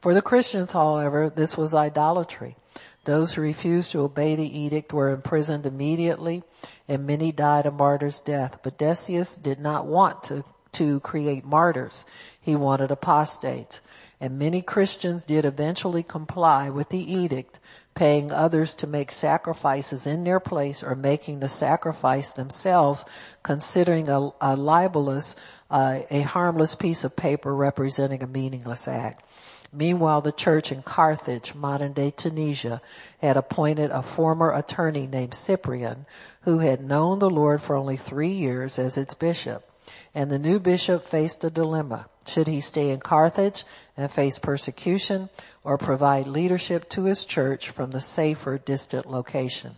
For 0.00 0.14
the 0.14 0.22
Christians, 0.22 0.72
however, 0.72 1.30
this 1.30 1.56
was 1.56 1.74
idolatry. 1.74 2.56
Those 3.04 3.32
who 3.32 3.42
refused 3.42 3.92
to 3.92 4.00
obey 4.00 4.34
the 4.34 4.58
edict 4.58 4.92
were 4.92 5.10
imprisoned 5.10 5.66
immediately 5.66 6.42
and 6.88 7.06
many 7.06 7.32
died 7.32 7.66
a 7.66 7.70
martyr's 7.70 8.20
death. 8.20 8.58
But 8.62 8.78
Decius 8.78 9.36
did 9.36 9.60
not 9.60 9.86
want 9.86 10.24
to, 10.24 10.44
to 10.72 11.00
create 11.00 11.44
martyrs. 11.44 12.04
He 12.40 12.56
wanted 12.56 12.90
apostates 12.90 13.80
and 14.24 14.38
many 14.38 14.62
Christians 14.62 15.22
did 15.22 15.44
eventually 15.44 16.02
comply 16.02 16.70
with 16.70 16.88
the 16.88 17.12
edict, 17.12 17.58
paying 17.94 18.32
others 18.32 18.72
to 18.72 18.86
make 18.86 19.12
sacrifices 19.12 20.06
in 20.06 20.24
their 20.24 20.40
place 20.40 20.82
or 20.82 20.94
making 20.94 21.40
the 21.40 21.48
sacrifice 21.50 22.32
themselves, 22.32 23.04
considering 23.42 24.08
a, 24.08 24.18
a 24.40 24.56
libellus, 24.56 25.36
uh, 25.70 25.98
a 26.10 26.22
harmless 26.22 26.74
piece 26.74 27.04
of 27.04 27.14
paper 27.14 27.54
representing 27.54 28.22
a 28.22 28.26
meaningless 28.26 28.88
act. 28.88 29.22
Meanwhile, 29.70 30.22
the 30.22 30.32
church 30.32 30.72
in 30.72 30.80
Carthage, 30.80 31.54
modern 31.54 31.92
day 31.92 32.10
Tunisia, 32.10 32.80
had 33.18 33.36
appointed 33.36 33.90
a 33.90 34.00
former 34.00 34.54
attorney 34.54 35.06
named 35.06 35.34
Cyprian 35.34 36.06
who 36.44 36.60
had 36.60 36.82
known 36.82 37.18
the 37.18 37.28
Lord 37.28 37.60
for 37.60 37.76
only 37.76 37.98
three 37.98 38.32
years 38.32 38.78
as 38.78 38.96
its 38.96 39.12
bishop. 39.12 39.70
And 40.14 40.30
the 40.30 40.38
new 40.38 40.58
bishop 40.58 41.06
faced 41.06 41.44
a 41.44 41.50
dilemma. 41.50 42.06
Should 42.26 42.46
he 42.46 42.60
stay 42.60 42.90
in 42.90 43.00
Carthage 43.00 43.64
and 43.96 44.10
face 44.10 44.38
persecution 44.38 45.28
or 45.62 45.76
provide 45.76 46.26
leadership 46.26 46.88
to 46.90 47.04
his 47.04 47.24
church 47.24 47.70
from 47.70 47.90
the 47.90 48.00
safer 48.00 48.58
distant 48.58 49.10
location? 49.10 49.76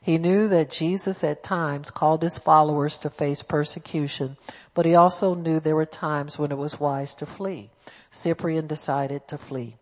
He 0.00 0.18
knew 0.18 0.48
that 0.48 0.70
Jesus 0.70 1.24
at 1.24 1.42
times 1.42 1.90
called 1.90 2.22
his 2.22 2.38
followers 2.38 2.98
to 2.98 3.10
face 3.10 3.42
persecution, 3.42 4.36
but 4.74 4.86
he 4.86 4.94
also 4.94 5.34
knew 5.34 5.58
there 5.58 5.74
were 5.74 5.86
times 5.86 6.38
when 6.38 6.52
it 6.52 6.58
was 6.58 6.78
wise 6.78 7.14
to 7.16 7.26
flee. 7.26 7.70
Cyprian 8.10 8.66
decided 8.66 9.26
to 9.28 9.38
flee. 9.38 9.77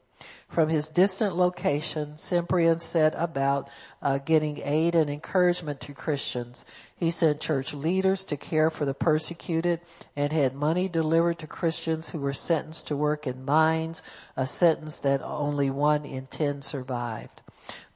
From 0.49 0.68
his 0.68 0.89
distant 0.89 1.37
location, 1.37 2.16
Cyprian 2.16 2.79
set 2.79 3.14
about 3.16 3.68
uh, 4.01 4.18
getting 4.18 4.61
aid 4.64 4.95
and 4.95 5.11
encouragement 5.11 5.81
to 5.83 5.95
Christians. 5.95 6.64
He 6.97 7.11
sent 7.11 7.41
church 7.41 7.74
leaders 7.74 8.24
to 8.24 8.37
care 8.37 8.70
for 8.70 8.85
the 8.85 8.95
persecuted 8.95 9.81
and 10.14 10.33
had 10.33 10.55
money 10.55 10.89
delivered 10.89 11.39
to 11.41 11.47
Christians 11.47 12.11
who 12.11 12.20
were 12.20 12.33
sentenced 12.33 12.87
to 12.89 12.97
work 12.97 13.27
in 13.27 13.45
mines, 13.45 14.03
a 14.37 14.47
sentence 14.47 14.99
that 14.99 15.22
only 15.22 15.70
one 15.70 16.05
in 16.05 16.27
ten 16.27 16.62
survived. 16.62 17.43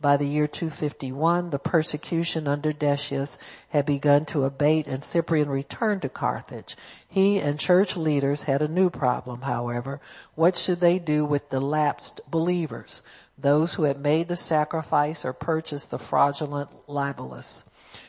By 0.00 0.16
the 0.16 0.26
year 0.26 0.46
251, 0.46 1.50
the 1.50 1.58
persecution 1.58 2.48
under 2.48 2.72
Decius 2.72 3.36
had 3.68 3.84
begun 3.84 4.24
to 4.26 4.44
abate 4.44 4.86
and 4.86 5.04
Cyprian 5.04 5.50
returned 5.50 6.02
to 6.02 6.08
Carthage. 6.08 6.76
He 7.06 7.38
and 7.38 7.58
church 7.58 7.96
leaders 7.96 8.44
had 8.44 8.62
a 8.62 8.68
new 8.68 8.88
problem, 8.88 9.42
however. 9.42 10.00
What 10.34 10.56
should 10.56 10.80
they 10.80 10.98
do 10.98 11.26
with 11.26 11.50
the 11.50 11.60
lapsed 11.60 12.22
believers? 12.30 13.02
Those 13.36 13.74
who 13.74 13.82
had 13.82 14.00
made 14.00 14.28
the 14.28 14.36
sacrifice 14.36 15.24
or 15.24 15.34
purchased 15.34 15.90
the 15.90 15.98
fraudulent 15.98 16.70
libellus? 16.88 17.64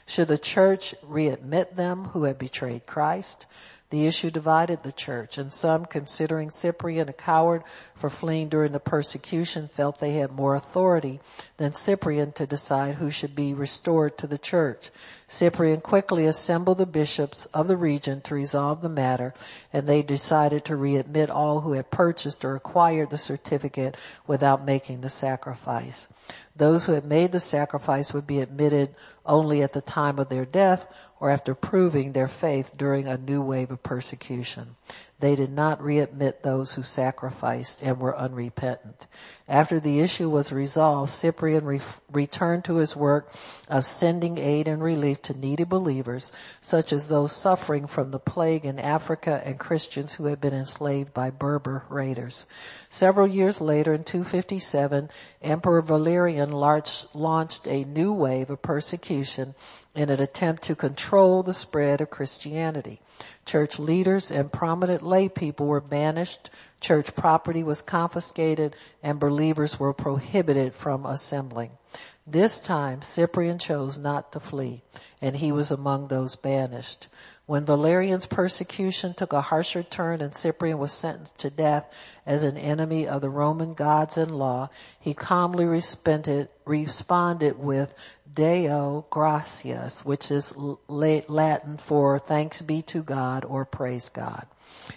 Should 0.05 0.30
the 0.30 0.38
church 0.38 0.95
readmit 1.03 1.76
them 1.76 2.05
who 2.05 2.24
had 2.24 2.38
betrayed 2.38 2.86
Christ? 2.86 3.45
The 3.92 4.08
issue 4.08 4.32
divided 4.32 4.84
the 4.84 4.94
church 4.94 5.38
and 5.38 5.52
some 5.52 5.86
considering 5.86 6.50
Cyprian 6.50 7.10
a 7.10 7.14
coward 7.14 7.64
for 7.94 8.10
fleeing 8.10 8.48
during 8.48 8.72
the 8.72 8.80
persecution 8.80 9.68
felt 9.68 10.00
they 10.00 10.14
had 10.14 10.32
more 10.32 10.56
authority 10.56 11.20
than 11.58 11.74
Cyprian 11.74 12.32
to 12.34 12.48
decide 12.48 12.96
who 12.96 13.12
should 13.12 13.36
be 13.36 13.54
restored 13.54 14.18
to 14.18 14.28
the 14.28 14.38
church. 14.38 14.92
Cyprian 15.28 15.82
quickly 15.82 16.26
assembled 16.26 16.78
the 16.78 16.86
bishops 16.86 17.46
of 17.54 17.68
the 17.68 17.76
region 17.76 18.22
to 18.22 18.34
resolve 18.34 18.82
the 18.82 18.88
matter 18.88 19.34
and 19.74 19.88
they 19.88 20.02
decided 20.02 20.64
to 20.66 20.78
readmit 20.78 21.30
all 21.30 21.60
who 21.60 21.74
had 21.74 21.92
purchased 21.92 22.46
or 22.46 22.56
acquired 22.56 23.10
the 23.10 23.18
certificate 23.18 23.98
without 24.26 24.64
making 24.64 25.02
the 25.02 25.10
sacrifice. 25.10 26.08
Those 26.56 26.86
who 26.86 26.94
had 26.94 27.06
made 27.06 27.32
the 27.32 27.40
sacrifice 27.40 28.14
would 28.14 28.28
be 28.28 28.40
admitted 28.40 28.96
only 29.26 29.62
at 29.62 29.74
the 29.74 29.82
time 29.82 30.20
of 30.20 30.30
their 30.30 30.46
death 30.46 30.86
or 31.20 31.30
after 31.30 31.54
proving 31.54 32.12
their 32.12 32.28
faith 32.28 32.74
during 32.76 33.08
a 33.08 33.18
new 33.18 33.42
wave 33.42 33.72
of 33.72 33.84
persecution. 33.84 34.76
They 35.20 35.36
did 35.36 35.52
not 35.52 35.80
readmit 35.80 36.42
those 36.42 36.74
who 36.74 36.84
sacrificed 36.84 37.82
and 37.82 38.00
were 38.00 38.18
unrepentant. 38.18 39.06
After 39.52 39.82
the 39.82 39.99
issue 39.99 40.30
was 40.30 40.54
resolved, 40.54 41.12
Cyprian 41.12 41.66
re- 41.66 41.82
returned 42.10 42.64
to 42.64 42.76
his 42.76 42.95
work 42.95 43.34
of 43.68 43.84
sending 43.84 44.38
aid 44.38 44.66
and 44.66 44.82
relief 44.82 45.22
to 45.24 45.38
needy 45.38 45.66
believers, 45.66 46.32
such 46.62 46.93
as 46.93 47.10
those 47.10 47.34
suffering 47.34 47.86
from 47.86 48.12
the 48.12 48.20
plague 48.20 48.64
in 48.64 48.80
Africa 48.80 49.41
and 49.43 49.60
Christians 49.60 50.14
who 50.14 50.28
had 50.28 50.39
been 50.39 50.54
enslaved 50.54 51.14
by 51.14 51.32
Berber 51.32 51.84
raiders. 51.89 52.47
Several 52.89 53.28
years 53.28 53.60
later, 53.60 53.93
in 53.93 54.06
257, 54.06 55.10
Emperor 55.41 55.82
Valerian 55.82 56.52
launched 56.54 57.68
a 57.68 57.84
new 57.84 58.14
wave 58.14 58.49
of 58.49 58.62
persecution 58.62 59.54
in 59.93 60.10
an 60.10 60.22
attempt 60.22 60.64
to 60.64 60.76
control 60.76 61.43
the 61.43 61.54
spread 61.54 61.99
of 61.99 62.10
Christianity. 62.10 63.02
Church 63.45 63.78
leaders 63.78 64.32
and 64.32 64.49
prominent 64.49 65.02
lay 65.02 65.28
people 65.28 65.68
were 65.68 65.82
banished, 65.82 66.49
church 66.82 67.16
property 67.16 67.64
was 67.64 67.82
confiscated, 67.82 68.76
and 69.02 69.20
believers 69.20 69.80
were 69.80 69.94
prohibited 69.94 70.74
from 70.74 71.06
assembling. 71.06 71.72
This 72.28 72.60
time 72.60 73.02
Cyprian 73.02 73.60
chose 73.60 73.98
not 73.98 74.32
to 74.34 74.40
flee, 74.40 74.84
and 75.22 75.36
he 75.36 75.52
was 75.52 75.72
among 75.72 76.08
those 76.08 76.36
banished. 76.36 77.08
When 77.46 77.66
Valerian's 77.66 78.26
persecution 78.26 79.14
took 79.14 79.34
a 79.34 79.42
harsher 79.42 79.84
turn 79.84 80.22
and 80.22 80.34
Cyprian 80.34 80.78
was 80.78 80.94
sentenced 80.94 81.38
to 81.40 81.50
death 81.50 81.86
as 82.26 82.44
an 82.44 82.58
enemy 82.58 83.08
of 83.08 83.22
the 83.22 83.30
Roman 83.30 83.74
gods 83.74 84.18
and 84.18 84.38
law, 84.38 84.70
he 85.00 85.14
calmly 85.14 85.66
responded, 85.66 86.50
with 86.66 87.94
Deo 88.34 89.06
gratias, 89.10 90.06
which 90.06 90.32
is 90.32 90.54
Latin 90.88 91.78
for 91.78 92.20
thanks 92.20 92.62
be 92.62 92.82
to 92.84 93.04
God 93.04 93.44
or 93.44 93.66
praise 93.66 94.08
God. 94.08 94.46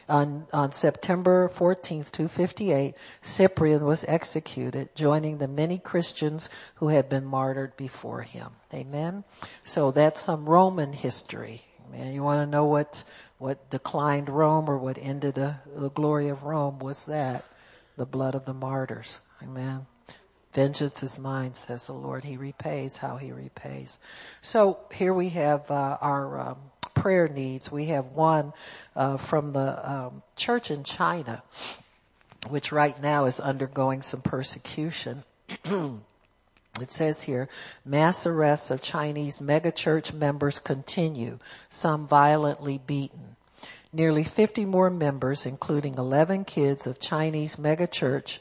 On, 0.09 0.47
on 0.53 0.72
September 0.72 1.51
14th, 1.55 2.11
258, 2.12 2.95
Cyprian 3.22 3.85
was 3.85 4.05
executed, 4.07 4.95
joining 4.95 5.39
the 5.39 5.49
many 5.49 5.79
Christians 5.79 6.49
who 6.77 6.89
had 6.89 7.09
been 7.09 7.25
martyred 7.25 7.77
before 7.77 8.22
him. 8.22 8.51
Amen. 8.72 9.25
So 9.64 9.91
that's 9.91 10.20
some 10.20 10.47
Roman 10.47 10.93
history. 10.93 11.62
Man, 11.91 12.12
you 12.12 12.22
want 12.22 12.41
to 12.41 12.51
know 12.51 12.64
what, 12.64 13.05
what 13.39 13.70
declined 13.70 14.29
Rome 14.29 14.68
or 14.68 14.79
what 14.79 14.99
ended 14.99 15.35
the, 15.35 15.57
the 15.77 15.91
glory 15.91 16.29
of 16.29 16.43
Rome 16.43 16.79
was 16.79 17.07
that? 17.07 17.45
The 17.97 18.07
blood 18.07 18.35
of 18.35 18.45
the 18.45 18.55
martyrs. 18.55 19.20
Amen. 19.43 19.87
Vengeance 20.55 21.03
is 21.03 21.18
mine, 21.18 21.55
says 21.55 21.87
the 21.87 21.93
Lord. 21.93 22.22
He 22.22 22.37
repays 22.37 22.97
how 22.97 23.16
he 23.16 23.33
repays. 23.33 23.99
So 24.41 24.79
here 24.93 25.12
we 25.12 25.31
have 25.31 25.68
uh, 25.68 25.99
our 26.01 26.41
um, 26.41 26.59
prayer 27.05 27.28
needs. 27.28 27.70
We 27.70 27.84
have 27.88 28.12
one 28.12 28.55
uh, 28.96 29.18
from 29.18 29.52
the 29.52 29.92
um, 29.92 30.22
church 30.36 30.70
in 30.70 30.84
China, 30.84 31.42
which 32.48 32.72
right 32.72 32.98
now 32.98 33.26
is 33.26 33.38
undergoing 33.38 34.00
some 34.00 34.22
persecution. 34.22 35.22
It 36.80 36.90
says 36.90 37.22
here, 37.22 37.48
mass 37.84 38.26
arrests 38.26 38.72
of 38.72 38.82
Chinese 38.82 39.38
megachurch 39.38 40.12
members 40.12 40.59
continue, 40.59 41.38
some 41.70 42.05
violently 42.05 42.80
beaten. 42.84 43.36
Nearly 43.92 44.24
50 44.24 44.64
more 44.64 44.90
members, 44.90 45.46
including 45.46 45.94
11 45.94 46.46
kids 46.46 46.88
of 46.88 46.98
Chinese 46.98 47.55
megachurch 47.55 48.40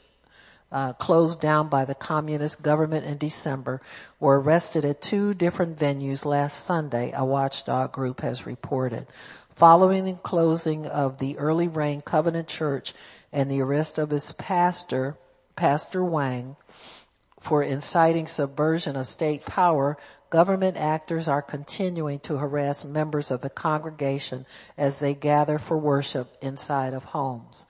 uh, 0.72 0.92
closed 0.94 1.40
down 1.40 1.68
by 1.68 1.84
the 1.84 1.94
communist 1.94 2.62
government 2.62 3.06
in 3.06 3.18
December 3.18 3.80
were 4.18 4.40
arrested 4.40 4.84
at 4.84 5.02
two 5.02 5.34
different 5.34 5.78
venues 5.78 6.24
last 6.24 6.64
Sunday, 6.64 7.12
a 7.14 7.24
watchdog 7.24 7.92
group 7.92 8.20
has 8.20 8.46
reported. 8.46 9.06
Following 9.54 10.04
the 10.04 10.14
closing 10.14 10.86
of 10.86 11.18
the 11.18 11.38
Early 11.38 11.68
Rain 11.68 12.00
Covenant 12.00 12.48
Church 12.48 12.92
and 13.32 13.48
the 13.50 13.60
arrest 13.60 13.98
of 13.98 14.12
its 14.12 14.32
pastor, 14.32 15.16
Pastor 15.54 16.04
Wang, 16.04 16.56
for 17.40 17.62
inciting 17.62 18.26
subversion 18.26 18.96
of 18.96 19.06
state 19.06 19.44
power, 19.44 19.96
government 20.30 20.76
actors 20.76 21.28
are 21.28 21.42
continuing 21.42 22.18
to 22.18 22.38
harass 22.38 22.84
members 22.84 23.30
of 23.30 23.42
the 23.42 23.50
congregation 23.50 24.46
as 24.76 24.98
they 24.98 25.14
gather 25.14 25.58
for 25.58 25.78
worship 25.78 26.36
inside 26.40 26.94
of 26.94 27.04
homes. 27.04 27.66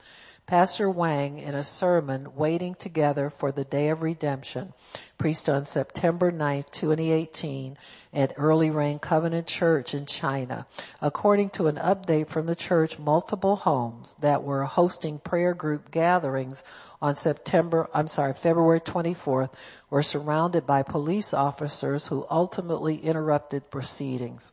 Pastor 0.46 0.90
Wang 0.90 1.38
in 1.38 1.54
a 1.54 1.64
sermon 1.64 2.34
waiting 2.36 2.74
together 2.74 3.30
for 3.30 3.50
the 3.50 3.64
day 3.64 3.88
of 3.88 4.02
redemption 4.02 4.74
preached 5.16 5.48
on 5.48 5.64
September 5.64 6.30
9, 6.30 6.64
2018 6.70 7.78
at 8.12 8.34
Early 8.36 8.68
Rain 8.68 8.98
Covenant 8.98 9.46
Church 9.46 9.94
in 9.94 10.04
China. 10.04 10.66
According 11.00 11.48
to 11.50 11.66
an 11.66 11.76
update 11.76 12.28
from 12.28 12.44
the 12.44 12.54
church, 12.54 12.98
multiple 12.98 13.56
homes 13.56 14.16
that 14.20 14.42
were 14.42 14.64
hosting 14.64 15.18
prayer 15.18 15.54
group 15.54 15.90
gatherings 15.90 16.62
on 17.00 17.14
September, 17.14 17.88
I'm 17.94 18.08
sorry, 18.08 18.34
February 18.34 18.80
24th 18.80 19.50
were 19.88 20.02
surrounded 20.02 20.66
by 20.66 20.82
police 20.82 21.32
officers 21.32 22.08
who 22.08 22.26
ultimately 22.30 22.96
interrupted 22.96 23.70
proceedings. 23.70 24.52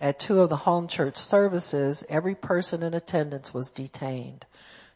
At 0.00 0.20
two 0.20 0.40
of 0.40 0.50
the 0.50 0.56
home 0.58 0.86
church 0.86 1.16
services, 1.16 2.04
every 2.08 2.36
person 2.36 2.84
in 2.84 2.94
attendance 2.94 3.52
was 3.52 3.72
detained. 3.72 4.46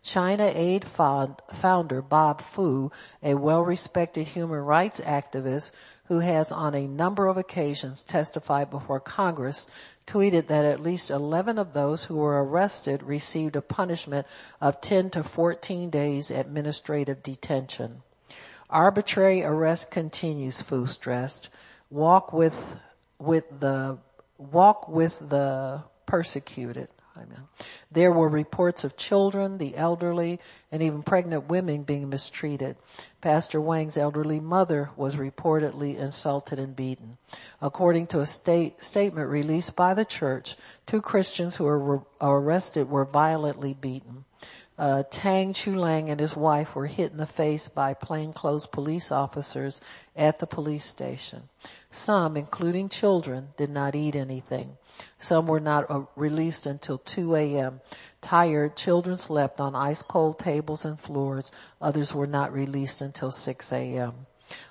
China 0.07 0.51
Aid 0.55 0.85
founder 0.85 2.01
Bob 2.01 2.41
Fu, 2.41 2.93
a 3.25 3.35
well-respected 3.35 4.29
human 4.29 4.61
rights 4.61 5.01
activist 5.01 5.73
who 6.05 6.21
has 6.21 6.53
on 6.53 6.77
a 6.77 6.87
number 6.87 7.27
of 7.27 7.37
occasions 7.37 8.05
testified 8.05 8.71
before 8.71 9.01
Congress, 9.01 9.67
tweeted 10.07 10.47
that 10.47 10.65
at 10.65 10.79
least 10.79 11.11
11 11.11 11.59
of 11.59 11.73
those 11.73 12.05
who 12.05 12.15
were 12.15 12.43
arrested 12.45 13.03
received 13.03 13.57
a 13.57 13.61
punishment 13.61 14.29
of 14.61 14.81
10 14.81 15.11
to 15.11 15.25
14 15.25 15.91
days 15.91 16.31
administrative 16.31 17.25
detention. 17.25 18.03
Arbitrary 18.71 19.43
arrest 19.43 19.91
continues, 19.91 20.63
Fu 20.63 20.87
stressed. 20.87 21.49
Walk 21.91 22.33
with, 22.33 22.77
with 23.19 23.45
the, 23.59 23.99
walk 24.39 24.89
with 24.89 25.19
the 25.19 25.83
persecuted. 26.07 26.89
Amen. 27.17 27.49
There 27.91 28.13
were 28.13 28.29
reports 28.29 28.85
of 28.85 28.97
children, 28.97 29.59
the 29.59 29.77
elderly, 29.77 30.39
and 30.71 30.83
even 30.83 31.03
pregnant 31.03 31.49
women 31.49 31.83
being 31.83 32.11
mistreated. 32.11 32.77
Pastor 33.23 33.61
Wang's 33.61 33.97
elderly 33.97 34.39
mother 34.39 34.91
was 34.97 35.17
reportedly 35.17 35.97
insulted 35.97 36.59
and 36.59 36.77
beaten. 36.77 37.17
According 37.63 38.09
to 38.09 38.21
a 38.21 38.27
state 38.27 38.85
statement 38.85 39.31
released 39.31 39.75
by 39.75 39.95
the 39.95 40.05
church, 40.05 40.57
two 40.87 41.01
Christians 41.01 41.57
who 41.57 41.65
were 41.65 42.03
arrested 42.21 42.91
were 42.91 43.05
violently 43.05 43.73
beaten. 43.73 44.25
Uh, 44.79 45.03
Tang 45.11 45.55
Chulang 45.55 46.11
and 46.11 46.21
his 46.21 46.37
wife 46.37 46.75
were 46.75 46.87
hit 46.87 47.11
in 47.11 47.17
the 47.17 47.27
face 47.27 47.67
by 47.69 47.95
plainclothes 47.95 48.67
police 48.67 49.11
officers 49.11 49.81
at 50.15 50.39
the 50.39 50.47
police 50.47 50.85
station. 50.85 51.49
Some, 51.91 52.37
including 52.37 52.91
children, 52.91 53.49
did 53.57 53.71
not 53.71 53.95
eat 53.95 54.15
anything. 54.15 54.77
Some 55.19 55.47
were 55.47 55.61
not 55.61 55.91
uh, 55.91 56.03
released 56.15 56.67
until 56.67 56.99
2 56.99 57.35
a.m. 57.37 57.81
Tired, 58.21 58.77
children 58.77 59.17
slept 59.17 59.61
on 59.61 59.75
ice 59.75 60.03
cold 60.03 60.39
tables 60.39 60.85
and 60.85 61.01
floors. 61.01 61.51
Others 61.81 62.15
were 62.15 62.27
not 62.27 62.53
released 62.53 63.01
until 63.01 63.31
6 63.31 63.73
a.m. 63.73 64.27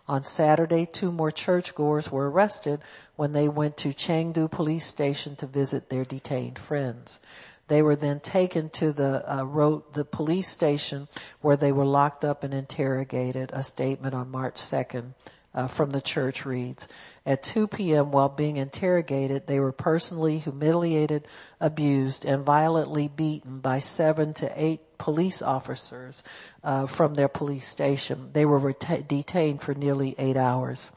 On 0.08 0.24
Saturday, 0.24 0.86
two 0.86 1.12
more 1.12 1.32
churchgoers 1.32 2.12
were 2.12 2.30
arrested 2.30 2.80
when 3.16 3.34
they 3.34 3.50
went 3.50 3.76
to 3.78 3.90
Chengdu 3.90 4.50
police 4.50 4.86
station 4.86 5.36
to 5.38 5.48
visit 5.48 5.90
their 5.90 6.06
detained 6.06 6.60
friends. 6.60 7.20
They 7.68 7.82
were 7.82 7.96
then 7.96 8.20
taken 8.20 8.70
to 8.72 8.94
the 8.94 9.38
uh, 9.40 9.44
road, 9.44 9.94
the 9.94 10.06
police 10.06 10.48
station 10.48 11.08
where 11.42 11.58
they 11.58 11.72
were 11.72 11.86
locked 11.86 12.24
up 12.24 12.44
and 12.44 12.54
interrogated. 12.54 13.50
A 13.54 13.64
statement 13.64 14.14
on 14.14 14.30
March 14.30 14.56
2nd 14.56 15.14
uh, 15.56 15.68
from 15.68 15.90
the 15.92 16.02
church 16.02 16.46
reads, 16.46 16.88
at 17.26 17.42
2 17.42 17.68
p.m. 17.68 18.12
while 18.12 18.30
being 18.30 18.58
interrogated, 18.58 19.48
they 19.48 19.60
were 19.60 19.72
personally 19.72 20.38
humiliated, 20.38 21.28
abused, 21.60 22.26
and 22.26 22.44
violently 22.44 23.08
beaten 23.08 23.60
by 23.60 23.80
seven 23.80 24.34
to 24.36 24.52
eight 24.62 24.82
police 24.98 25.42
officers 25.42 26.24
uh, 26.64 26.86
from 26.86 27.16
their 27.16 27.28
police 27.28 27.68
station. 27.68 28.30
They 28.34 28.46
were 28.46 28.60
reta- 28.60 29.08
detained 29.08 29.62
for 29.62 29.74
nearly 29.74 30.14
eight 30.18 30.38
hours. 30.38 30.92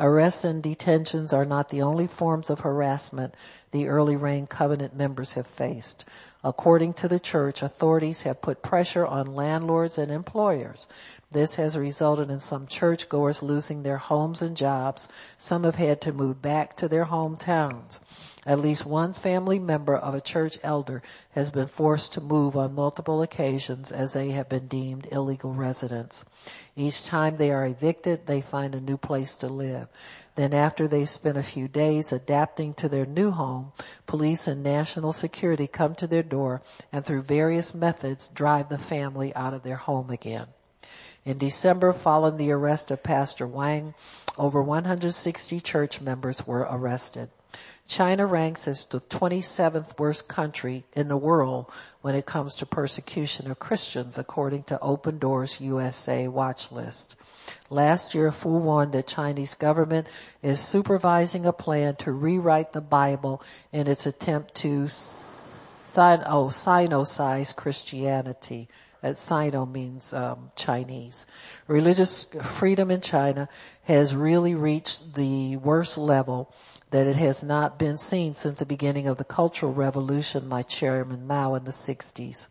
Arrests 0.00 0.44
and 0.44 0.62
detentions 0.62 1.32
are 1.32 1.44
not 1.44 1.68
the 1.68 1.82
only 1.82 2.06
forms 2.06 2.50
of 2.50 2.60
harassment 2.60 3.34
the 3.70 3.88
early 3.88 4.16
rain 4.16 4.46
covenant 4.46 4.94
members 4.94 5.32
have 5.32 5.46
faced. 5.46 6.04
According 6.44 6.94
to 6.94 7.08
the 7.08 7.18
church, 7.18 7.62
authorities 7.62 8.22
have 8.22 8.40
put 8.40 8.62
pressure 8.62 9.06
on 9.06 9.34
landlords 9.34 9.98
and 9.98 10.10
employers. 10.10 10.86
This 11.30 11.56
has 11.56 11.76
resulted 11.76 12.30
in 12.30 12.40
some 12.40 12.66
churchgoers 12.66 13.42
losing 13.42 13.82
their 13.82 13.98
homes 13.98 14.40
and 14.40 14.56
jobs. 14.56 15.08
Some 15.36 15.64
have 15.64 15.74
had 15.74 16.00
to 16.02 16.12
move 16.12 16.40
back 16.40 16.76
to 16.76 16.88
their 16.88 17.06
hometowns. 17.06 18.00
At 18.48 18.60
least 18.60 18.86
one 18.86 19.12
family 19.12 19.58
member 19.58 19.94
of 19.94 20.14
a 20.14 20.22
church 20.22 20.58
elder 20.62 21.02
has 21.32 21.50
been 21.50 21.66
forced 21.66 22.14
to 22.14 22.22
move 22.22 22.56
on 22.56 22.74
multiple 22.74 23.20
occasions 23.20 23.92
as 23.92 24.14
they 24.14 24.30
have 24.30 24.48
been 24.48 24.68
deemed 24.68 25.06
illegal 25.12 25.52
residents. 25.52 26.24
Each 26.74 27.04
time 27.04 27.36
they 27.36 27.50
are 27.50 27.66
evicted, 27.66 28.26
they 28.26 28.40
find 28.40 28.74
a 28.74 28.80
new 28.80 28.96
place 28.96 29.36
to 29.36 29.48
live. 29.48 29.88
Then 30.34 30.54
after 30.54 30.88
they 30.88 31.04
spend 31.04 31.36
a 31.36 31.42
few 31.42 31.68
days 31.68 32.10
adapting 32.10 32.72
to 32.74 32.88
their 32.88 33.04
new 33.04 33.32
home, 33.32 33.72
police 34.06 34.48
and 34.48 34.62
national 34.62 35.12
security 35.12 35.66
come 35.66 35.94
to 35.96 36.06
their 36.06 36.22
door 36.22 36.62
and 36.90 37.04
through 37.04 37.24
various 37.24 37.74
methods 37.74 38.30
drive 38.30 38.70
the 38.70 38.78
family 38.78 39.34
out 39.34 39.52
of 39.52 39.62
their 39.62 39.76
home 39.76 40.08
again. 40.08 40.46
In 41.22 41.36
December, 41.36 41.92
following 41.92 42.38
the 42.38 42.52
arrest 42.52 42.90
of 42.90 43.02
Pastor 43.02 43.46
Wang, 43.46 43.92
over 44.38 44.62
160 44.62 45.60
church 45.60 46.00
members 46.00 46.46
were 46.46 46.60
arrested. 46.60 47.28
China 47.86 48.26
ranks 48.26 48.68
as 48.68 48.84
the 48.84 49.00
27th 49.00 49.98
worst 49.98 50.28
country 50.28 50.84
in 50.92 51.08
the 51.08 51.16
world 51.16 51.70
when 52.02 52.14
it 52.14 52.26
comes 52.26 52.54
to 52.56 52.66
persecution 52.66 53.50
of 53.50 53.58
Christians 53.58 54.18
according 54.18 54.64
to 54.64 54.78
Open 54.80 55.18
Doors 55.18 55.58
USA 55.58 56.28
watch 56.28 56.70
list. 56.70 57.16
Last 57.70 58.14
year, 58.14 58.30
Fu 58.30 58.50
warned 58.50 58.92
the 58.92 59.02
Chinese 59.02 59.54
government 59.54 60.06
is 60.42 60.60
supervising 60.60 61.46
a 61.46 61.52
plan 61.52 61.96
to 61.96 62.12
rewrite 62.12 62.74
the 62.74 62.82
Bible 62.82 63.42
in 63.72 63.86
its 63.86 64.04
attempt 64.04 64.54
to 64.56 64.86
sign, 64.88 66.22
oh, 66.26 66.50
Christianity. 67.56 68.68
That 69.00 69.16
Sino 69.16 69.64
means 69.64 70.12
um, 70.12 70.50
Chinese. 70.56 71.24
Religious 71.66 72.24
freedom 72.52 72.90
in 72.90 73.00
China 73.00 73.48
has 73.84 74.14
really 74.14 74.54
reached 74.54 75.14
the 75.14 75.56
worst 75.56 75.96
level 75.96 76.52
that 76.90 77.06
it 77.06 77.16
has 77.16 77.42
not 77.42 77.78
been 77.78 77.98
seen 77.98 78.34
since 78.34 78.58
the 78.58 78.66
beginning 78.66 79.06
of 79.06 79.18
the 79.18 79.24
Cultural 79.24 79.72
Revolution 79.72 80.48
by 80.48 80.62
Chairman 80.62 81.26
Mao 81.26 81.54
in 81.54 81.64
the 81.64 81.70
60s. 81.70 82.48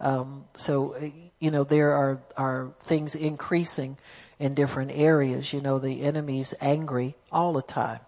Um, 0.00 0.44
so, 0.56 0.96
you 1.38 1.50
know, 1.50 1.64
there 1.64 1.92
are, 1.92 2.22
are 2.36 2.72
things 2.82 3.14
increasing 3.14 3.96
in 4.38 4.54
different 4.54 4.92
areas. 4.92 5.52
You 5.52 5.60
know, 5.60 5.78
the 5.78 6.02
enemy's 6.02 6.54
angry 6.60 7.16
all 7.32 7.52
the 7.52 7.62
time, 7.62 8.00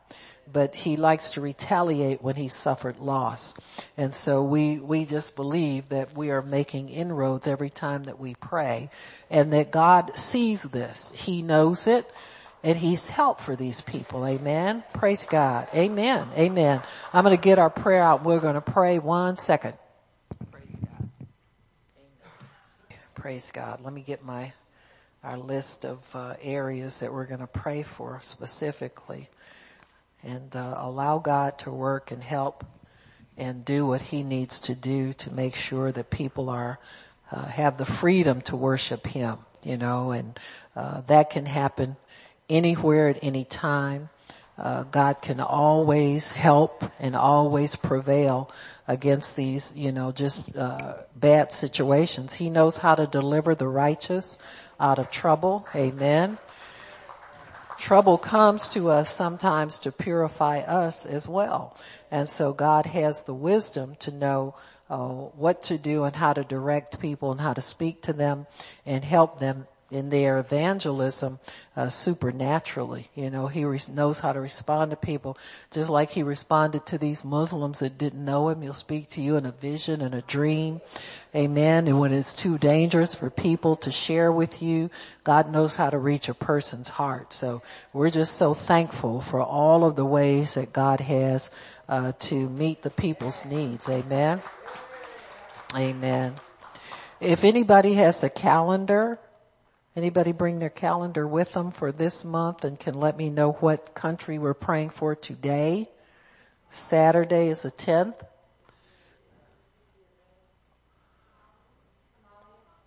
but 0.52 0.74
he 0.74 0.96
likes 0.96 1.32
to 1.32 1.40
retaliate 1.40 2.22
when 2.22 2.36
he 2.36 2.48
suffered 2.48 2.98
loss. 2.98 3.54
And 3.96 4.14
so 4.14 4.42
we, 4.42 4.78
we 4.78 5.04
just 5.04 5.36
believe 5.36 5.88
that 5.88 6.16
we 6.16 6.30
are 6.30 6.42
making 6.42 6.88
inroads 6.88 7.46
every 7.46 7.70
time 7.70 8.04
that 8.04 8.20
we 8.20 8.34
pray 8.34 8.90
and 9.30 9.52
that 9.52 9.70
God 9.70 10.16
sees 10.16 10.62
this. 10.62 11.12
He 11.14 11.42
knows 11.42 11.86
it 11.86 12.10
and 12.62 12.76
he's 12.76 13.08
help 13.08 13.40
for 13.40 13.56
these 13.56 13.80
people. 13.80 14.26
Amen. 14.26 14.84
Praise 14.92 15.26
God. 15.26 15.68
Amen. 15.74 16.28
Amen. 16.36 16.82
I'm 17.12 17.24
going 17.24 17.36
to 17.36 17.42
get 17.42 17.58
our 17.58 17.70
prayer 17.70 18.02
out. 18.02 18.24
We're 18.24 18.40
going 18.40 18.54
to 18.54 18.60
pray 18.60 18.98
one 18.98 19.36
second. 19.36 19.74
Praise 20.50 20.76
God. 20.80 21.08
Amen. 21.98 22.98
Praise 23.14 23.50
God. 23.52 23.80
Let 23.82 23.92
me 23.92 24.00
get 24.00 24.24
my, 24.24 24.52
our 25.22 25.36
list 25.36 25.84
of 25.84 25.98
uh, 26.14 26.34
areas 26.40 26.98
that 26.98 27.12
we're 27.12 27.26
going 27.26 27.40
to 27.40 27.46
pray 27.46 27.82
for 27.82 28.20
specifically 28.22 29.28
and 30.26 30.54
uh, 30.56 30.74
allow 30.76 31.18
God 31.18 31.58
to 31.60 31.70
work 31.70 32.10
and 32.10 32.22
help 32.22 32.64
and 33.38 33.64
do 33.64 33.86
what 33.86 34.02
he 34.02 34.22
needs 34.22 34.60
to 34.60 34.74
do 34.74 35.12
to 35.14 35.32
make 35.32 35.54
sure 35.54 35.92
that 35.92 36.10
people 36.10 36.50
are 36.50 36.78
uh, 37.30 37.44
have 37.46 37.76
the 37.76 37.84
freedom 37.84 38.40
to 38.42 38.56
worship 38.56 39.06
him, 39.06 39.38
you 39.64 39.76
know, 39.76 40.12
and 40.12 40.38
uh, 40.74 41.00
that 41.02 41.30
can 41.30 41.46
happen 41.46 41.96
anywhere 42.48 43.08
at 43.08 43.18
any 43.22 43.44
time. 43.44 44.08
Uh, 44.58 44.84
God 44.84 45.20
can 45.20 45.38
always 45.40 46.30
help 46.30 46.84
and 46.98 47.14
always 47.14 47.76
prevail 47.76 48.50
against 48.88 49.36
these, 49.36 49.74
you 49.76 49.92
know, 49.92 50.12
just 50.12 50.56
uh, 50.56 50.94
bad 51.14 51.52
situations. 51.52 52.32
He 52.34 52.48
knows 52.48 52.78
how 52.78 52.94
to 52.94 53.06
deliver 53.06 53.54
the 53.54 53.68
righteous 53.68 54.38
out 54.80 54.98
of 54.98 55.10
trouble. 55.10 55.66
Amen. 55.74 56.38
Trouble 57.78 58.18
comes 58.18 58.68
to 58.70 58.90
us 58.90 59.10
sometimes 59.10 59.78
to 59.80 59.92
purify 59.92 60.60
us 60.60 61.06
as 61.06 61.28
well. 61.28 61.76
And 62.10 62.28
so 62.28 62.52
God 62.52 62.86
has 62.86 63.24
the 63.24 63.34
wisdom 63.34 63.96
to 64.00 64.10
know 64.10 64.54
uh, 64.88 65.06
what 65.06 65.62
to 65.64 65.78
do 65.78 66.04
and 66.04 66.16
how 66.16 66.32
to 66.32 66.44
direct 66.44 67.00
people 67.00 67.32
and 67.32 67.40
how 67.40 67.52
to 67.52 67.60
speak 67.60 68.02
to 68.02 68.12
them 68.12 68.46
and 68.84 69.04
help 69.04 69.38
them 69.38 69.66
in 69.90 70.10
their 70.10 70.38
evangelism 70.38 71.38
uh, 71.76 71.88
supernaturally. 71.88 73.08
You 73.14 73.30
know, 73.30 73.46
he 73.46 73.64
re- 73.64 73.80
knows 73.92 74.18
how 74.18 74.32
to 74.32 74.40
respond 74.40 74.90
to 74.90 74.96
people, 74.96 75.38
just 75.70 75.88
like 75.88 76.10
he 76.10 76.22
responded 76.22 76.86
to 76.86 76.98
these 76.98 77.24
Muslims 77.24 77.78
that 77.78 77.96
didn't 77.96 78.24
know 78.24 78.48
him. 78.48 78.62
He'll 78.62 78.74
speak 78.74 79.10
to 79.10 79.22
you 79.22 79.36
in 79.36 79.46
a 79.46 79.52
vision 79.52 80.00
and 80.00 80.14
a 80.14 80.22
dream. 80.22 80.80
Amen. 81.34 81.86
And 81.86 82.00
when 82.00 82.12
it's 82.12 82.34
too 82.34 82.58
dangerous 82.58 83.14
for 83.14 83.30
people 83.30 83.76
to 83.76 83.92
share 83.92 84.32
with 84.32 84.60
you, 84.60 84.90
God 85.22 85.52
knows 85.52 85.76
how 85.76 85.90
to 85.90 85.98
reach 85.98 86.28
a 86.28 86.34
person's 86.34 86.88
heart. 86.88 87.32
So 87.32 87.62
we're 87.92 88.10
just 88.10 88.36
so 88.36 88.54
thankful 88.54 89.20
for 89.20 89.40
all 89.40 89.84
of 89.84 89.94
the 89.94 90.04
ways 90.04 90.54
that 90.54 90.72
God 90.72 91.00
has 91.00 91.50
uh, 91.88 92.12
to 92.18 92.48
meet 92.50 92.82
the 92.82 92.90
people's 92.90 93.44
needs. 93.44 93.88
Amen. 93.88 94.42
Amen. 95.74 96.34
If 97.20 97.44
anybody 97.44 97.94
has 97.94 98.22
a 98.24 98.30
calendar, 98.30 99.18
Anybody 99.96 100.32
bring 100.32 100.58
their 100.58 100.68
calendar 100.68 101.26
with 101.26 101.52
them 101.52 101.70
for 101.70 101.90
this 101.90 102.22
month 102.22 102.64
and 102.64 102.78
can 102.78 102.94
let 102.94 103.16
me 103.16 103.30
know 103.30 103.52
what 103.52 103.94
country 103.94 104.38
we're 104.38 104.52
praying 104.52 104.90
for 104.90 105.14
today? 105.14 105.88
Saturday 106.68 107.48
is 107.48 107.62
the 107.62 107.70
10th. 107.70 108.20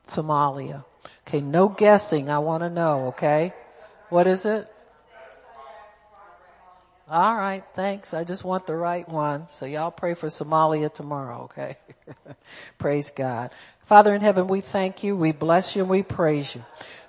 Somalia. 0.08 0.86
Okay, 1.28 1.42
no 1.42 1.68
guessing. 1.68 2.30
I 2.30 2.40
want 2.40 2.62
to 2.62 2.70
know, 2.70 3.08
okay? 3.08 3.54
What 4.10 4.28
is 4.28 4.46
it? 4.46 4.72
All 7.12 7.36
right, 7.36 7.64
thanks. 7.74 8.14
I 8.14 8.24
just 8.24 8.44
want 8.44 8.68
the 8.68 8.76
right 8.76 9.08
one. 9.10 9.48
So 9.50 9.66
y'all 9.66 9.90
pray 9.90 10.14
for 10.14 10.28
Somalia 10.28 10.94
tomorrow, 10.94 11.46
okay? 11.46 11.78
praise 12.78 13.10
God. 13.10 13.50
Father 13.86 14.14
in 14.14 14.22
heaven, 14.22 14.48
we 14.48 14.62
thank 14.62 15.04
you, 15.04 15.16
we 15.16 15.32
bless 15.32 15.76
you, 15.76 15.82
and 15.82 15.90
we 15.90 16.04
praise 16.04 16.54
you. 16.54 16.64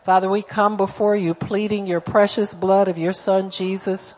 Father, 0.05 0.31
we 0.31 0.41
come 0.41 0.79
before 0.79 1.15
you 1.15 1.35
pleading 1.35 1.87
your 1.87 2.01
precious 2.01 2.55
blood 2.55 2.89
of 2.89 2.97
your 2.97 3.13
son 3.13 3.51
Jesus. 3.51 4.15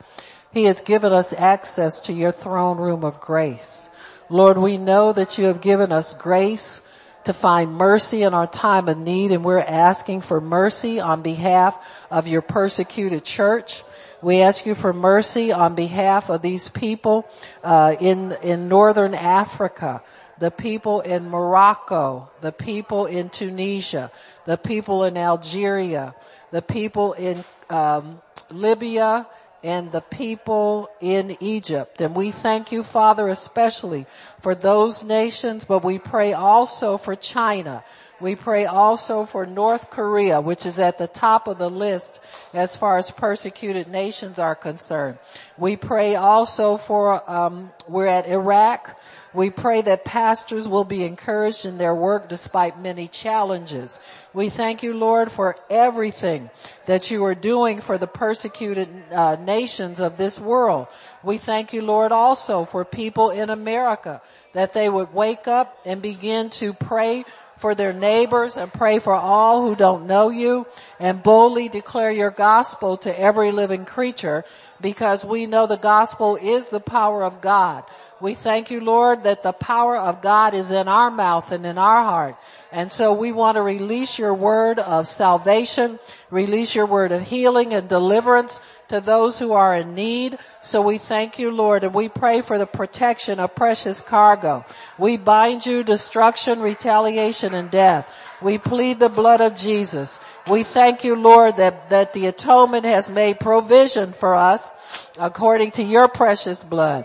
He 0.53 0.65
has 0.65 0.81
given 0.81 1.13
us 1.13 1.33
access 1.33 1.99
to 2.03 2.13
your 2.13 2.31
throne 2.31 2.79
room 2.79 3.03
of 3.05 3.21
grace. 3.21 3.89
Lord, 4.29 4.59
we 4.59 4.79
know 4.79 5.13
that 5.13 5.39
you 5.39 5.47
have 5.47 5.61
given 5.61 5.91
us 5.91 6.15
grace 6.15 6.81
to 7.25 7.33
find 7.33 7.75
mercy 7.75 8.23
in 8.23 8.33
our 8.33 8.47
time 8.47 8.89
of 8.89 8.97
need 8.97 9.33
and 9.33 9.45
we're 9.45 9.59
asking 9.59 10.21
for 10.21 10.41
mercy 10.41 11.01
on 11.01 11.23
behalf 11.23 11.77
of 12.13 12.29
your 12.29 12.43
persecuted 12.43 13.25
church. 13.25 13.83
We 14.23 14.41
ask 14.41 14.65
you 14.65 14.77
for 14.77 14.93
mercy 14.93 15.51
on 15.51 15.75
behalf 15.75 16.31
of 16.31 16.43
these 16.43 16.69
people 16.69 17.29
uh, 17.65 17.97
in 17.99 18.31
in 18.45 18.69
northern 18.69 19.15
Africa, 19.15 20.01
the 20.43 20.51
people 20.51 21.01
in 21.03 21.31
Morocco, 21.31 22.29
the 22.41 22.51
people 22.51 23.07
in 23.07 23.29
Tunisia, 23.29 24.11
the 24.45 24.57
people 24.57 25.05
in 25.05 25.17
Algeria, 25.17 26.17
the 26.51 26.61
people 26.61 27.13
in 27.13 27.45
um, 27.71 28.21
Libya, 28.51 29.29
and 29.63 29.93
the 29.93 30.01
people 30.01 30.91
in 31.01 31.37
Egypt. 31.39 32.01
And 32.01 32.13
we 32.17 32.33
thank 32.33 32.73
you, 32.73 32.83
Father, 32.83 33.29
especially 33.29 34.05
for 34.41 34.57
those 34.57 35.05
nations, 35.05 35.65
but 35.65 35.85
we 35.85 36.01
pray 36.01 36.33
also 36.33 36.99
for 36.99 37.15
China 37.15 37.85
we 38.23 38.37
pray 38.37 38.67
also 38.67 39.25
for 39.25 39.45
North 39.47 39.91
Korea, 39.91 40.41
which 40.41 40.65
is 40.65 40.79
at 40.79 40.97
the 40.97 41.09
top 41.09 41.49
of 41.49 41.59
the 41.59 41.69
list 41.69 42.21
as 42.55 42.77
far 42.77 42.97
as 42.97 43.11
persecuted 43.11 43.89
nations 43.89 44.39
are 44.39 44.55
concerned. 44.55 45.19
We 45.59 45.75
pray 45.75 46.15
also 46.15 46.77
for, 46.77 47.29
um, 47.29 47.73
we're 47.89 48.07
at 48.07 48.29
Iraq. 48.29 48.97
We 49.35 49.51
pray 49.51 49.81
that 49.83 50.05
pastors 50.05 50.69
will 50.69 50.85
be 50.85 51.05
encouraged 51.05 51.65
in 51.65 51.79
their 51.79 51.95
work 51.95 52.29
despite 52.29 52.81
many 52.81 53.09
challenges. 53.09 53.99
We 54.35 54.51
thank 54.51 54.83
you, 54.83 54.95
Lord, 54.95 55.33
for 55.33 55.57
everything 55.71 56.51
that 56.87 57.11
you 57.11 57.25
are 57.25 57.35
doing 57.35 57.81
for 57.81 57.97
the 57.97 58.07
persecuted 58.07 58.89
uh, 59.11 59.37
nations 59.37 60.01
of 60.01 60.19
this 60.19 60.39
world. 60.39 60.89
We 61.23 61.39
thank 61.39 61.73
you, 61.73 61.83
Lord, 61.83 62.13
also 62.13 62.65
for 62.65 62.85
people 62.85 63.31
in 63.31 63.49
America 63.49 64.21
that 64.53 64.75
they 64.75 64.89
would 64.89 65.15
wake 65.15 65.49
up 65.49 65.79
and 65.87 66.03
begin 66.03 66.51
to 66.51 66.75
pray 66.75 67.25
for 67.63 67.75
their 67.77 67.93
neighbors 67.93 68.57
and 68.57 68.73
pray 68.73 68.99
for 68.99 69.15
all 69.15 69.63
who 69.63 69.77
don't 69.77 70.07
know 70.07 70.31
you 70.31 70.67
and 70.99 71.23
boldly 71.23 71.69
declare 71.69 72.11
your 72.11 72.33
gospel 72.33 72.97
to 72.97 73.21
every 73.21 73.53
living 73.53 73.85
creature 73.85 74.45
because 74.81 75.25
we 75.25 75.47
know 75.47 75.69
the 75.69 75.77
gospel 75.77 76.35
is 76.35 76.71
the 76.71 76.81
power 76.81 77.23
of 77.23 77.41
God. 77.41 77.85
We 78.23 78.35
thank 78.35 78.71
you, 78.71 78.81
Lord, 78.81 79.25
that 79.25 79.43
the 79.43 79.53
power 79.53 79.97
of 79.97 80.23
God 80.23 80.55
is 80.55 80.71
in 80.71 80.87
our 80.87 81.11
mouth 81.11 81.51
and 81.51 81.67
in 81.67 81.77
our 81.77 82.05
heart. 82.05 82.37
And 82.71 82.93
so 82.93 83.13
we 83.13 83.33
want 83.33 83.57
to 83.57 83.63
release 83.63 84.17
your 84.17 84.33
word 84.33 84.79
of 84.79 85.09
salvation, 85.09 85.99
release 86.31 86.73
your 86.73 86.87
word 86.87 87.11
of 87.11 87.23
healing 87.23 87.75
and 87.75 87.89
deliverance 87.89 88.61
to 88.87 89.01
those 89.01 89.41
who 89.41 89.55
are 89.55 89.75
in 89.75 89.97
need. 89.97 90.39
So 90.63 90.83
we 90.83 90.99
thank 90.99 91.41
you, 91.41 91.51
Lord, 91.51 91.83
and 91.83 91.93
we 91.93 92.09
pray 92.09 92.43
for 92.43 92.59
the 92.59 92.67
protection 92.67 93.41
of 93.41 93.57
precious 93.57 94.01
cargo. 94.01 94.65
We 94.99 95.17
bind 95.17 95.67
you 95.67 95.83
destruction, 95.83 96.61
retaliation, 96.61 97.55
and 97.55 97.73
death. 97.73 98.09
We 98.41 98.57
plead 98.57 99.01
the 99.01 99.09
blood 99.09 99.41
of 99.41 99.57
Jesus. 99.57 100.21
We 100.49 100.63
thank 100.63 101.03
you, 101.03 101.17
Lord, 101.17 101.57
that, 101.57 101.91
that 101.91 102.13
the 102.13 102.27
atonement 102.27 102.85
has 102.85 103.11
made 103.11 103.41
provision 103.41 104.13
for 104.13 104.37
us 104.37 104.71
according 105.19 105.73
to 105.73 105.83
your 105.83 106.07
precious 106.07 106.63
blood. 106.63 107.05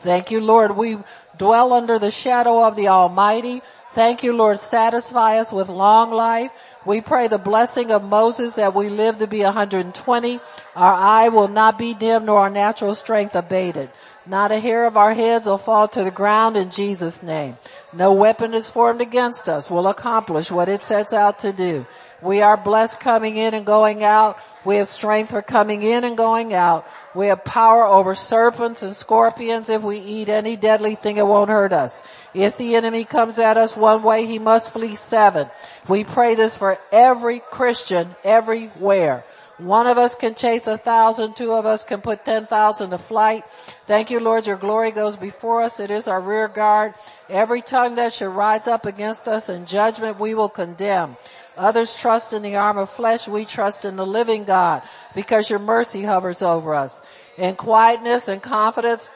Thank 0.00 0.30
you, 0.30 0.40
Lord. 0.40 0.76
We 0.76 0.98
dwell 1.36 1.72
under 1.72 1.98
the 1.98 2.10
shadow 2.10 2.64
of 2.64 2.76
the 2.76 2.88
Almighty. 2.88 3.62
Thank 3.94 4.22
you, 4.22 4.34
Lord. 4.34 4.60
Satisfy 4.60 5.38
us 5.38 5.50
with 5.50 5.70
long 5.70 6.12
life. 6.12 6.52
We 6.84 7.00
pray 7.00 7.28
the 7.28 7.38
blessing 7.38 7.90
of 7.90 8.04
Moses 8.04 8.56
that 8.56 8.74
we 8.74 8.90
live 8.90 9.18
to 9.18 9.26
be 9.26 9.42
120. 9.42 10.40
Our 10.76 10.92
eye 10.92 11.28
will 11.28 11.48
not 11.48 11.78
be 11.78 11.94
dim 11.94 12.26
nor 12.26 12.40
our 12.40 12.50
natural 12.50 12.94
strength 12.94 13.34
abated. 13.34 13.90
Not 14.26 14.52
a 14.52 14.60
hair 14.60 14.84
of 14.84 14.96
our 14.96 15.14
heads 15.14 15.46
will 15.46 15.56
fall 15.56 15.88
to 15.88 16.04
the 16.04 16.10
ground 16.10 16.56
in 16.56 16.68
Jesus 16.68 17.22
name. 17.22 17.56
No 17.92 18.12
weapon 18.12 18.52
is 18.52 18.68
formed 18.68 19.00
against 19.00 19.48
us 19.48 19.70
will 19.70 19.88
accomplish 19.88 20.50
what 20.50 20.68
it 20.68 20.82
sets 20.82 21.14
out 21.14 21.38
to 21.38 21.52
do. 21.52 21.86
We 22.26 22.42
are 22.42 22.56
blessed 22.56 22.98
coming 22.98 23.36
in 23.36 23.54
and 23.54 23.64
going 23.64 24.02
out. 24.02 24.36
We 24.64 24.76
have 24.76 24.88
strength 24.88 25.30
for 25.30 25.42
coming 25.42 25.84
in 25.84 26.02
and 26.02 26.16
going 26.16 26.52
out. 26.52 26.84
We 27.14 27.28
have 27.28 27.44
power 27.44 27.86
over 27.86 28.16
serpents 28.16 28.82
and 28.82 28.96
scorpions. 28.96 29.68
If 29.68 29.82
we 29.82 29.98
eat 29.98 30.28
any 30.28 30.56
deadly 30.56 30.96
thing, 30.96 31.18
it 31.18 31.26
won't 31.26 31.50
hurt 31.50 31.72
us. 31.72 32.02
If 32.34 32.56
the 32.56 32.74
enemy 32.74 33.04
comes 33.04 33.38
at 33.38 33.56
us 33.56 33.76
one 33.76 34.02
way, 34.02 34.26
he 34.26 34.40
must 34.40 34.72
flee 34.72 34.96
seven. 34.96 35.48
We 35.86 36.02
pray 36.02 36.34
this 36.34 36.56
for 36.56 36.78
every 36.90 37.38
Christian 37.38 38.16
everywhere. 38.24 39.24
One 39.58 39.86
of 39.86 39.96
us 39.96 40.14
can 40.14 40.34
chase 40.34 40.66
a 40.66 40.76
thousand, 40.76 41.34
two 41.34 41.52
of 41.52 41.64
us 41.64 41.82
can 41.82 42.02
put 42.02 42.26
ten 42.26 42.46
thousand 42.46 42.90
to 42.90 42.98
flight. 42.98 43.44
Thank 43.86 44.10
you, 44.10 44.20
Lord, 44.20 44.46
your 44.46 44.58
glory 44.58 44.90
goes 44.90 45.16
before 45.16 45.62
us. 45.62 45.80
It 45.80 45.90
is 45.90 46.08
our 46.08 46.20
rear 46.20 46.48
guard. 46.48 46.92
Every 47.30 47.62
tongue 47.62 47.94
that 47.94 48.12
should 48.12 48.28
rise 48.28 48.66
up 48.66 48.84
against 48.84 49.28
us 49.28 49.48
in 49.48 49.64
judgment, 49.64 50.20
we 50.20 50.34
will 50.34 50.50
condemn. 50.50 51.16
Others 51.56 51.96
trust 51.96 52.32
in 52.32 52.42
the 52.42 52.56
arm 52.56 52.78
of 52.78 52.90
flesh. 52.90 53.26
We 53.26 53.44
trust 53.44 53.84
in 53.84 53.96
the 53.96 54.06
living 54.06 54.44
God 54.44 54.82
because 55.14 55.48
your 55.48 55.58
mercy 55.58 56.02
hovers 56.02 56.42
over 56.42 56.74
us. 56.74 57.02
In 57.38 57.56
quietness 57.56 58.28
and 58.28 58.42
confidence 58.42 59.08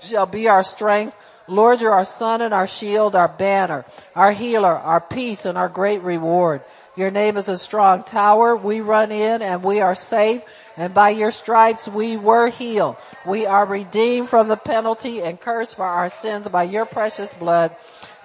shall 0.00 0.26
be 0.26 0.48
our 0.48 0.62
strength. 0.62 1.16
Lord, 1.48 1.80
you're 1.80 1.94
our 1.94 2.04
sun 2.04 2.42
and 2.42 2.52
our 2.52 2.66
shield, 2.66 3.16
our 3.16 3.28
banner, 3.28 3.86
our 4.14 4.32
healer, 4.32 4.76
our 4.76 5.00
peace 5.00 5.46
and 5.46 5.56
our 5.56 5.68
great 5.68 6.02
reward. 6.02 6.62
Your 6.94 7.10
name 7.10 7.36
is 7.36 7.48
a 7.48 7.56
strong 7.56 8.02
tower. 8.02 8.56
We 8.56 8.80
run 8.80 9.12
in 9.12 9.40
and 9.40 9.62
we 9.62 9.80
are 9.80 9.94
safe. 9.94 10.42
And 10.76 10.92
by 10.92 11.10
your 11.10 11.30
stripes 11.30 11.88
we 11.88 12.16
were 12.16 12.48
healed. 12.48 12.96
We 13.24 13.46
are 13.46 13.64
redeemed 13.64 14.28
from 14.28 14.48
the 14.48 14.56
penalty 14.56 15.22
and 15.22 15.40
cursed 15.40 15.76
for 15.76 15.86
our 15.86 16.08
sins 16.08 16.48
by 16.48 16.64
your 16.64 16.86
precious 16.86 17.32
blood. 17.34 17.74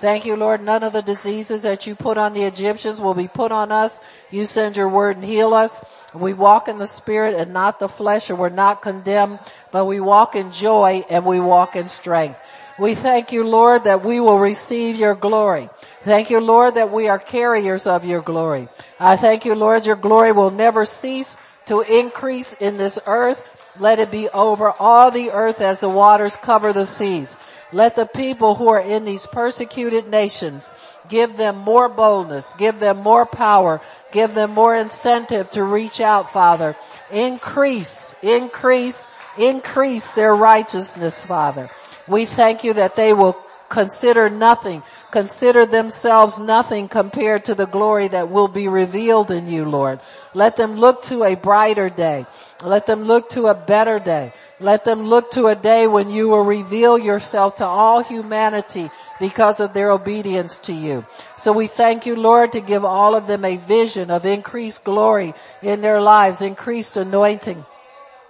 Thank 0.04 0.26
you, 0.26 0.36
Lord. 0.36 0.62
None 0.62 0.84
of 0.84 0.92
the 0.92 1.02
diseases 1.02 1.62
that 1.62 1.88
you 1.88 1.96
put 1.96 2.18
on 2.18 2.34
the 2.34 2.44
Egyptians 2.44 3.00
will 3.00 3.14
be 3.14 3.30
put 3.30 3.54
on 3.54 3.72
us. 3.72 4.02
You 4.32 4.44
send 4.44 4.76
your 4.76 4.90
word 4.90 5.16
and 5.16 5.24
heal 5.24 5.54
us. 5.54 5.82
We 6.14 6.34
walk 6.34 6.68
in 6.68 6.78
the 6.78 6.88
spirit 6.88 7.36
and 7.36 7.54
not 7.54 7.80
the 7.80 7.88
flesh 7.88 8.30
and 8.30 8.38
we're 8.38 8.50
not 8.50 8.82
condemned, 8.82 9.40
but 9.72 9.86
we 9.86 10.02
walk 10.02 10.36
in 10.36 10.52
joy 10.52 11.06
and 11.10 11.24
we 11.24 11.40
walk 11.40 11.78
in 11.78 11.88
strength. 11.88 12.38
We 12.78 12.96
thank 12.96 13.32
you, 13.32 13.46
Lord, 13.46 13.86
that 13.86 14.04
we 14.04 14.20
will 14.20 14.40
receive 14.40 14.98
your 14.98 15.16
glory. 15.16 15.70
Thank 16.04 16.30
you, 16.30 16.42
Lord, 16.42 16.76
that 16.76 16.92
we 16.92 17.08
are 17.08 17.18
carriers 17.18 17.88
of 17.88 18.04
your 18.04 18.22
glory. 18.22 18.68
I 19.00 19.16
thank 19.16 19.46
you, 19.46 19.56
Lord, 19.56 19.86
your 19.86 19.96
glory 19.96 20.34
will 20.34 20.52
never 20.52 20.84
cease 20.84 21.38
to 21.68 21.80
increase 21.80 22.52
in 22.52 22.76
this 22.76 23.00
earth. 23.06 23.42
Let 23.80 24.00
it 24.00 24.12
be 24.12 24.28
over 24.28 24.70
all 24.70 25.12
the 25.12 25.32
earth 25.32 25.62
as 25.62 25.80
the 25.80 25.88
waters 25.88 26.36
cover 26.36 26.74
the 26.74 26.86
seas. 26.86 27.38
Let 27.74 27.96
the 27.96 28.06
people 28.06 28.54
who 28.56 28.70
are 28.70 28.80
in 28.82 29.04
these 29.04 29.26
persecuted 29.26 30.08
nations 30.08 30.72
give 31.10 31.38
them 31.38 31.58
more 31.58 31.90
boldness, 31.90 32.54
give 32.54 32.80
them 32.80 32.98
more 32.98 33.26
power, 33.26 33.82
give 34.12 34.36
them 34.36 34.52
more 34.52 34.76
incentive 34.76 35.50
to 35.52 35.64
reach 35.64 36.00
out, 36.00 36.32
Father. 36.32 36.76
Increase, 37.12 38.14
increase, 38.22 39.08
increase 39.38 40.12
their 40.12 40.36
righteousness, 40.36 41.26
Father. 41.26 41.70
We 42.08 42.26
thank 42.26 42.64
you 42.64 42.74
that 42.74 42.96
they 42.96 43.12
will 43.12 43.38
consider 43.74 44.30
nothing, 44.30 44.84
consider 45.10 45.66
themselves 45.66 46.38
nothing 46.38 46.88
compared 46.88 47.44
to 47.44 47.56
the 47.56 47.66
glory 47.66 48.08
that 48.08 48.30
will 48.30 48.48
be 48.48 48.68
revealed 48.68 49.32
in 49.32 49.48
you, 49.48 49.66
Lord. 49.66 50.00
Let 50.36 50.56
them 50.58 50.76
look 50.76 51.02
to 51.06 51.24
a 51.24 51.36
brighter 51.36 51.90
day. 51.90 52.28
Let 52.64 52.86
them 52.86 53.06
look 53.06 53.30
to 53.30 53.48
a 53.48 53.56
better 53.56 53.98
day. 53.98 54.32
Let 54.60 54.86
them 54.86 55.08
look 55.08 55.32
to 55.32 55.48
a 55.48 55.56
day 55.56 55.88
when 55.88 56.12
you 56.12 56.30
will 56.30 56.46
reveal 56.46 57.00
yourself 57.00 57.56
to 57.56 57.66
all 57.66 58.04
humanity 58.04 58.92
because 59.20 59.60
of 59.60 59.74
their 59.74 59.90
obedience 59.90 60.60
to 60.60 60.74
you. 60.74 61.04
So 61.36 61.52
we 61.52 61.66
thank 61.66 62.06
you, 62.06 62.16
Lord, 62.16 62.52
to 62.52 62.62
give 62.62 62.86
all 62.86 63.16
of 63.16 63.26
them 63.26 63.44
a 63.44 63.58
vision 63.58 64.12
of 64.12 64.24
increased 64.24 64.84
glory 64.84 65.34
in 65.64 65.82
their 65.82 66.00
lives, 66.00 66.42
increased 66.42 66.96
anointing, 66.96 67.66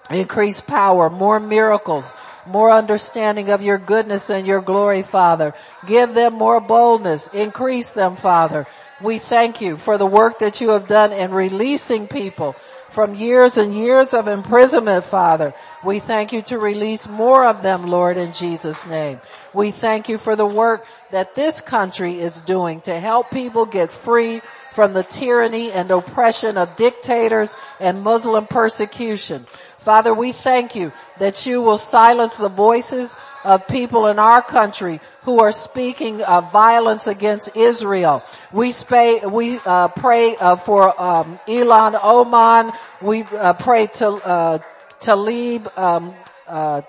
increased 0.10 0.66
power, 0.68 1.10
more 1.10 1.42
miracles, 1.42 2.16
more 2.46 2.72
understanding 2.72 3.50
of 3.50 3.62
your 3.62 3.78
goodness 3.78 4.30
and 4.30 4.46
your 4.46 4.62
glory, 4.62 5.02
Father. 5.02 5.54
Give 5.86 6.14
them 6.14 6.34
more 6.34 6.60
boldness. 6.60 7.28
Increase 7.28 7.92
them, 7.92 8.16
Father. 8.16 8.68
We 9.02 9.20
thank 9.20 9.62
you 9.62 9.78
for 9.78 9.98
the 9.98 10.06
work 10.06 10.40
that 10.40 10.62
you 10.62 10.70
have 10.70 10.88
done 10.88 11.12
in 11.12 11.32
releasing 11.32 12.08
people 12.08 12.56
from 12.94 13.16
years 13.16 13.58
and 13.58 13.74
years 13.74 14.14
of 14.14 14.28
imprisonment, 14.28 15.04
Father. 15.04 15.56
We 15.84 16.00
thank 16.00 16.32
you 16.32 16.44
to 16.44 16.60
release 16.60 17.08
more 17.08 17.44
of 17.44 17.64
them, 17.64 17.88
Lord, 17.88 18.18
in 18.18 18.34
Jesus' 18.34 18.86
name. 18.86 19.20
We 19.52 19.72
thank 19.72 20.10
you 20.10 20.20
for 20.20 20.36
the 20.36 20.46
work 20.46 20.86
that 21.10 21.34
this 21.34 21.60
country 21.60 22.20
is 22.20 22.40
doing 22.42 22.82
to 22.82 23.00
help 23.00 23.32
people 23.32 23.66
get 23.66 23.92
free 23.92 24.42
from 24.74 24.94
the 24.94 25.02
tyranny 25.02 25.72
and 25.72 25.90
oppression 25.90 26.56
of 26.56 26.76
dictators 26.76 27.56
and 27.80 28.04
Muslim 28.04 28.46
persecution. 28.46 29.46
Father, 29.80 30.14
we 30.14 30.32
thank 30.32 30.76
you 30.76 30.94
that 31.18 31.48
you 31.48 31.64
will 31.64 31.80
silence 31.80 32.38
the 32.38 32.48
voices 32.48 33.16
of 33.44 33.68
people 33.68 34.08
in 34.08 34.20
our 34.20 34.42
country 34.42 35.00
who 35.24 35.40
are 35.40 35.52
speaking 35.52 36.22
of 36.22 36.52
violence 36.52 37.08
against 37.08 37.56
Israel. 37.56 38.24
We, 38.52 38.70
spay, 38.70 39.30
we 39.30 39.60
uh, 39.66 39.90
pray 39.90 40.36
uh, 40.36 40.56
for 40.56 41.00
um, 41.02 41.40
Ilhan 41.48 42.00
Omar. 42.02 42.74
We 43.02 43.24
uh, 43.24 43.54
pray 43.54 43.88
to 43.88 44.08
uh, 44.08 44.60
Tlaib. 45.00 45.78
Um, 45.78 46.14
uh, 46.48 46.82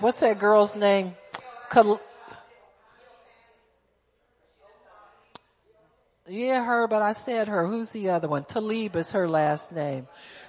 what's 0.00 0.20
that 0.20 0.38
girl's 0.38 0.76
name? 0.76 1.16
Kal- 1.70 2.00
yeah, 6.28 6.62
her, 6.62 6.86
but 6.88 7.00
I 7.00 7.12
said 7.12 7.48
her. 7.48 7.66
Who's 7.66 7.90
the 7.90 8.10
other 8.10 8.28
one? 8.28 8.44
Tlaib 8.44 8.96
is 8.96 9.12
her 9.12 9.28
last 9.28 9.72
name. 9.72 10.06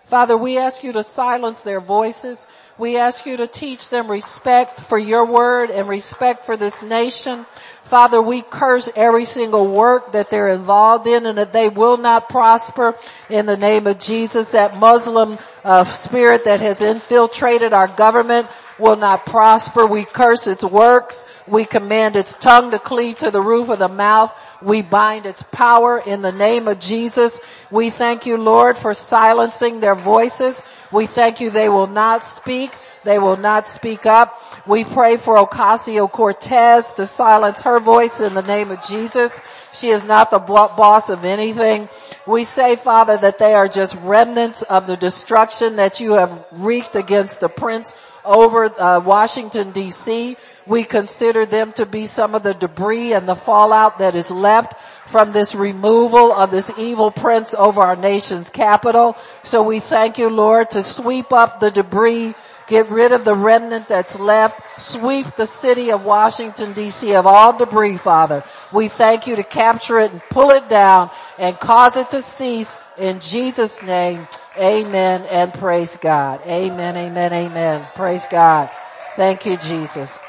Father, 0.10 0.36
we 0.36 0.58
ask 0.58 0.84
you 0.84 0.92
to 0.94 1.04
silence 1.04 1.62
their 1.62 1.80
voices. 1.80 2.48
We 2.80 2.98
ask 2.98 3.28
you 3.28 3.38
to 3.38 3.46
teach 3.46 3.90
them 3.90 4.10
respect 4.10 4.80
for 4.80 4.98
your 4.98 5.24
word 5.24 5.70
and 5.70 5.88
respect 5.88 6.48
for 6.48 6.58
this 6.58 6.82
nation. 6.82 7.46
Father, 7.84 8.20
we 8.20 8.42
curse 8.42 8.90
every 8.96 9.26
single 9.26 9.68
work 9.68 10.14
that 10.14 10.32
they're 10.32 10.48
involved 10.48 11.06
in 11.06 11.28
and 11.28 11.38
that 11.38 11.54
they 11.54 11.70
will 11.70 11.98
not 11.98 12.28
prosper 12.28 12.98
in 13.30 13.46
the 13.46 13.56
name 13.56 13.86
of 13.86 14.00
Jesus. 14.00 14.50
That 14.54 14.78
Muslim 14.78 15.38
uh, 15.64 15.84
spirit 15.84 16.46
that 16.46 16.60
has 16.60 16.82
infiltrated 16.82 17.72
our 17.72 17.88
government 17.88 18.48
will 18.80 18.96
not 18.96 19.26
prosper. 19.26 19.86
We 19.86 20.06
curse 20.06 20.48
its 20.48 20.64
works. 20.64 21.26
We 21.48 21.66
command 21.66 22.16
its 22.16 22.34
tongue 22.34 22.72
to 22.72 22.80
cleave 22.80 23.20
to 23.20 23.32
the 23.32 23.42
roof 23.42 23.70
of 23.70 23.80
the 23.80 23.90
mouth. 23.90 24.34
We 24.62 24.82
bind 24.82 25.26
its 25.26 25.44
power 25.52 26.00
in 26.00 26.22
the 26.22 26.32
name 26.32 26.68
of 26.68 26.80
Jesus. 26.80 27.40
We 27.72 27.90
thank 27.90 28.26
you, 28.26 28.38
Lord, 28.38 28.78
for 28.78 28.94
silencing 28.94 29.80
their 29.80 29.96
voices. 29.96 30.64
We 30.92 31.08
thank 31.08 31.40
you 31.40 31.50
they 31.50 31.70
will 31.70 31.88
not 31.88 32.24
speak. 32.24 32.72
They 33.04 33.20
will 33.20 33.38
not 33.38 33.68
speak 33.68 34.06
up. 34.06 34.42
We 34.68 34.84
pray 34.84 35.18
for 35.18 35.36
Ocasio-Cortez 35.36 36.96
to 36.96 37.06
silence 37.06 37.62
her 37.62 37.80
voice 37.80 38.20
in 38.20 38.34
the 38.34 38.42
name 38.42 38.72
of 38.72 38.86
Jesus. 38.86 39.32
She 39.72 39.90
is 39.90 40.04
not 40.04 40.32
the 40.32 40.40
boss 40.40 41.10
of 41.10 41.24
anything. 41.24 41.90
We 42.28 42.44
say, 42.44 42.76
Father, 42.76 43.18
that 43.18 43.38
they 43.38 43.54
are 43.54 43.68
just 43.68 43.96
remnants 43.96 44.64
of 44.64 44.88
the 44.88 44.98
destruction 44.98 45.78
that 45.78 46.00
you 46.00 46.14
have 46.14 46.46
wreaked 46.52 46.96
against 46.96 47.40
the 47.40 47.50
prince 47.50 47.94
over 48.30 48.66
uh, 48.66 49.00
Washington 49.00 49.74
DC. 49.74 50.38
We 50.66 50.84
consider 50.84 51.46
them 51.46 51.74
to 51.74 51.86
be 51.86 52.06
some 52.06 52.36
of 52.36 52.44
the 52.44 52.54
debris 52.54 53.14
and 53.14 53.28
the 53.28 53.36
fallout 53.36 54.00
that 54.00 54.16
is 54.16 54.30
left 54.30 54.80
from 55.08 55.32
this 55.32 55.56
removal 55.56 56.32
of 56.32 56.52
this 56.52 56.72
evil 56.78 57.10
prince 57.10 57.56
over 57.56 57.82
our 57.82 57.96
nation's 57.96 58.50
capital. 58.50 59.18
So 59.44 59.64
we 59.64 59.80
thank 59.80 60.20
you, 60.20 60.30
Lord, 60.30 60.70
to 60.72 60.84
sweep 60.84 61.34
up 61.34 61.60
the 61.60 61.72
debris 61.72 62.36
Get 62.70 62.92
rid 62.92 63.12
of 63.14 63.26
the 63.26 63.34
remnant 63.34 63.88
that's 63.88 64.20
left. 64.20 64.80
Sweep 64.80 65.36
the 65.36 65.48
city 65.48 65.92
of 65.92 66.06
Washington 66.06 66.76
DC 66.76 67.18
of 67.18 67.26
all 67.26 67.58
debris, 67.58 67.98
Father. 67.98 68.44
We 68.72 68.90
thank 68.90 69.26
you 69.26 69.36
to 69.38 69.44
capture 69.44 70.00
it 70.00 70.12
and 70.12 70.22
pull 70.30 70.52
it 70.52 70.70
down 70.70 71.10
and 71.40 71.60
cause 71.60 71.98
it 71.98 72.12
to 72.12 72.22
cease 72.22 72.78
in 72.96 73.22
Jesus 73.22 73.82
name. 73.82 74.28
Amen 74.60 75.26
and 75.32 75.54
praise 75.54 75.96
God. 75.98 76.42
Amen, 76.46 76.98
amen, 76.98 77.32
amen. 77.32 77.88
Praise 77.96 78.26
God. 78.30 78.70
Thank 79.16 79.46
you, 79.46 79.56
Jesus. 79.58 80.20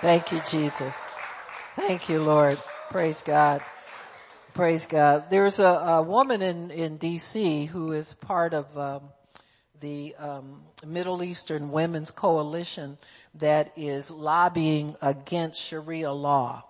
Thank 0.00 0.32
you, 0.32 0.40
Jesus. 0.40 1.14
Thank 1.76 2.08
you, 2.08 2.22
Lord. 2.22 2.58
Praise 2.90 3.22
God. 3.22 3.62
Praise 4.54 4.86
God. 4.86 5.30
There's 5.30 5.58
a, 5.58 5.64
a 5.64 6.02
woman 6.02 6.40
in, 6.40 6.70
in 6.70 6.98
DC 6.98 7.68
who 7.68 7.92
is 7.92 8.14
part 8.14 8.54
of, 8.54 8.78
um, 8.78 9.02
the 9.84 10.14
um, 10.18 10.62
Middle 10.86 11.22
Eastern 11.22 11.70
Women's 11.70 12.10
Coalition 12.10 12.96
that 13.34 13.72
is 13.76 14.10
lobbying 14.10 14.96
against 15.02 15.60
Sharia 15.60 16.10
law 16.10 16.64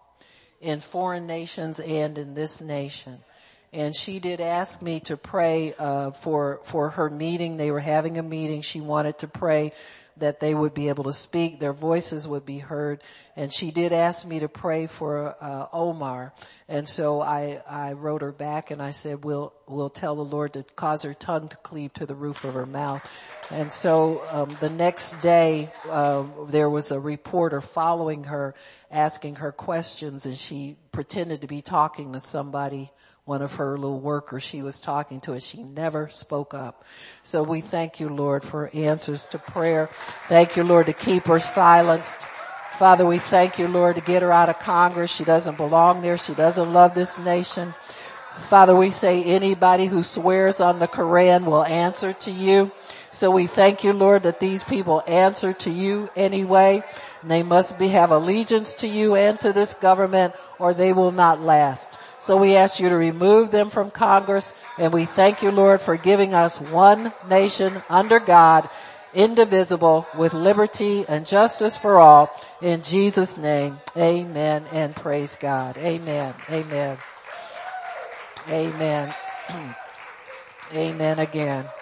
in 0.61 0.81
foreign 0.81 1.27
nations 1.27 1.79
and 1.79 2.19
in 2.19 2.35
this 2.35 2.61
nation. 2.61 3.21
And 3.75 3.95
she 3.95 4.21
did 4.21 4.41
ask 4.41 4.81
me 4.81 5.01
to 5.01 5.17
pray 5.17 5.75
uh, 5.79 6.13
for 6.13 6.61
for 6.65 6.91
her 6.91 7.11
meeting. 7.11 7.57
They 7.57 7.71
were 7.71 7.81
having 7.81 8.19
a 8.19 8.23
meeting. 8.23 8.63
She 8.63 8.81
wanted 8.81 9.19
to 9.19 9.29
pray 9.29 9.73
that 10.17 10.41
they 10.41 10.55
would 10.55 10.75
be 10.75 10.89
able 10.89 11.05
to 11.05 11.13
speak, 11.13 11.59
their 11.59 11.73
voices 11.73 12.27
would 12.29 12.47
be 12.47 12.59
heard. 12.59 13.03
And 13.37 13.53
she 13.53 13.71
did 13.71 13.93
ask 13.93 14.25
me 14.27 14.41
to 14.41 14.49
pray 14.49 14.87
for 14.87 15.35
uh, 15.41 15.67
Omar. 15.73 16.33
And 16.69 16.89
so 16.89 17.21
I, 17.21 17.61
I 17.69 17.93
wrote 17.95 18.23
her 18.23 18.33
back 18.33 18.71
and 18.71 18.81
I 18.81 18.93
said, 18.93 19.25
we'll, 19.25 19.53
we'll 19.67 19.91
tell 19.91 20.15
the 20.15 20.25
Lord 20.25 20.53
to 20.53 20.63
cause 20.63 21.03
her 21.03 21.15
tongue 21.15 21.49
to 21.49 21.57
cleave 21.57 21.93
to 21.95 22.07
the 22.07 22.15
roof 22.15 22.45
of 22.45 22.55
her 22.55 22.67
mouth. 22.67 23.03
And 23.51 23.73
so 23.73 24.25
um, 24.31 24.57
the 24.61 24.71
next 24.71 25.21
day, 25.21 25.73
uh, 25.91 26.25
there 26.49 26.71
was 26.71 26.93
a 26.93 27.01
reporter 27.01 27.61
following 27.61 28.25
her, 28.25 28.55
asking 28.91 29.37
her 29.37 29.51
questions, 29.51 30.27
and 30.27 30.39
she 30.39 30.77
pretended 30.93 31.41
to 31.41 31.49
be 31.49 31.61
talking 31.61 32.13
to 32.13 32.21
somebody 32.21 32.93
one 33.25 33.41
of 33.41 33.55
her 33.55 33.79
little 33.79 34.01
workers 34.01 34.43
she 34.43 34.61
was 34.61 34.79
talking 34.79 35.19
to 35.19 35.33
and 35.33 35.43
she 35.43 35.63
never 35.63 36.11
spoke 36.11 36.53
up. 36.53 36.85
So 37.23 37.43
we 37.43 37.63
thank 37.63 37.99
you, 37.99 38.11
Lord, 38.11 38.45
for 38.45 38.69
answers 38.75 39.25
to 39.27 39.39
prayer. 39.39 39.89
Thank 40.29 40.57
you, 40.57 40.65
Lord, 40.65 40.87
to 40.87 40.93
keep 40.93 41.27
her 41.27 41.39
silenced. 41.39 42.27
Father, 42.79 43.07
we 43.07 43.19
thank 43.19 43.59
you, 43.59 43.67
Lord, 43.67 43.97
to 43.97 44.03
get 44.03 44.21
her 44.21 44.31
out 44.31 44.51
of 44.51 44.59
Congress. 44.59 45.11
She 45.11 45.25
doesn't 45.25 45.57
belong 45.57 46.03
there. 46.03 46.19
She 46.19 46.35
doesn't 46.35 46.71
love 46.71 46.95
this 46.95 47.19
nation. 47.19 47.73
Father, 48.51 48.77
we 48.77 48.91
say 48.91 49.23
anybody 49.23 49.87
who 49.87 50.03
swears 50.03 50.61
on 50.61 50.79
the 50.79 50.89
Koran 50.89 51.47
will 51.47 51.65
answer 51.65 52.13
to 52.13 52.31
you. 52.31 52.73
So 53.11 53.31
we 53.31 53.47
thank 53.47 53.85
you, 53.85 53.93
Lord, 53.93 54.25
that 54.25 54.41
these 54.41 54.65
people 54.65 55.03
answer 55.07 55.53
to 55.53 55.71
you 55.71 56.11
anyway. 56.17 56.83
They 57.23 57.45
must 57.45 57.79
be, 57.79 57.89
have 57.89 58.11
allegiance 58.11 58.75
to 58.75 58.89
you 58.89 59.15
and 59.15 59.41
to 59.41 59.53
this 59.53 59.73
government 59.75 60.35
or 60.59 60.75
they 60.75 60.93
will 60.93 61.13
not 61.13 61.41
last. 61.41 61.97
So 62.25 62.39
we 62.39 62.57
ask 62.57 62.81
you 62.81 62.89
to 62.89 62.97
remove 62.97 63.51
them 63.51 63.69
from 63.69 63.91
Congress 63.91 64.55
and 64.79 64.95
we 64.95 65.05
thank 65.05 65.43
you, 65.43 65.51
Lord, 65.51 65.83
for 65.83 65.99
giving 65.99 66.33
us 66.33 66.59
one 66.59 67.13
nation 67.23 67.83
under 67.87 68.19
God, 68.19 68.71
indivisible, 69.13 70.09
with 70.15 70.33
liberty 70.33 71.07
and 71.07 71.27
justice 71.27 71.77
for 71.77 72.01
all. 72.01 72.43
In 72.63 72.81
Jesus 72.81 73.37
name, 73.37 73.83
amen 73.95 74.67
and 74.69 74.97
praise 74.97 75.37
God. 75.37 75.77
Amen. 75.77 76.37
Amen. 76.49 77.03
Amen. 78.49 79.15
amen 80.73 81.19
again. 81.19 81.73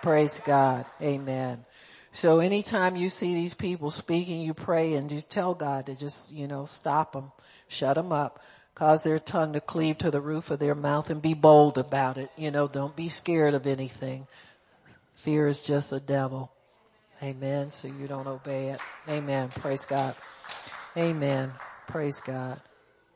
Praise 0.00 0.40
God. 0.40 0.86
Amen. 1.00 1.64
So 2.12 2.40
anytime 2.40 2.96
you 2.96 3.08
see 3.08 3.32
these 3.34 3.54
people 3.54 3.90
speaking, 3.90 4.42
you 4.42 4.54
pray 4.54 4.94
and 4.94 5.08
just 5.08 5.30
tell 5.30 5.54
God 5.54 5.86
to 5.86 5.94
just, 5.94 6.30
you 6.30 6.46
know, 6.46 6.66
stop 6.66 7.12
them, 7.12 7.32
shut 7.68 7.94
them 7.94 8.12
up, 8.12 8.42
cause 8.74 9.02
their 9.02 9.18
tongue 9.18 9.52
to 9.52 9.60
cleave 9.60 9.98
to 9.98 10.10
the 10.10 10.20
roof 10.20 10.50
of 10.50 10.58
their 10.58 10.74
mouth 10.74 11.10
and 11.10 11.20
be 11.20 11.34
bold 11.34 11.78
about 11.78 12.18
it. 12.18 12.30
You 12.36 12.50
know, 12.50 12.68
don't 12.68 12.96
be 12.96 13.08
scared 13.08 13.54
of 13.54 13.66
anything. 13.66 14.26
Fear 15.16 15.46
is 15.48 15.60
just 15.60 15.92
a 15.92 16.00
devil. 16.00 16.50
Amen. 17.22 17.70
So 17.70 17.88
you 17.88 18.08
don't 18.08 18.26
obey 18.26 18.70
it. 18.70 18.80
Amen. 19.08 19.50
Praise 19.50 19.84
God. 19.84 20.16
Amen. 20.96 21.52
Praise 21.86 22.20
God. 22.20 22.60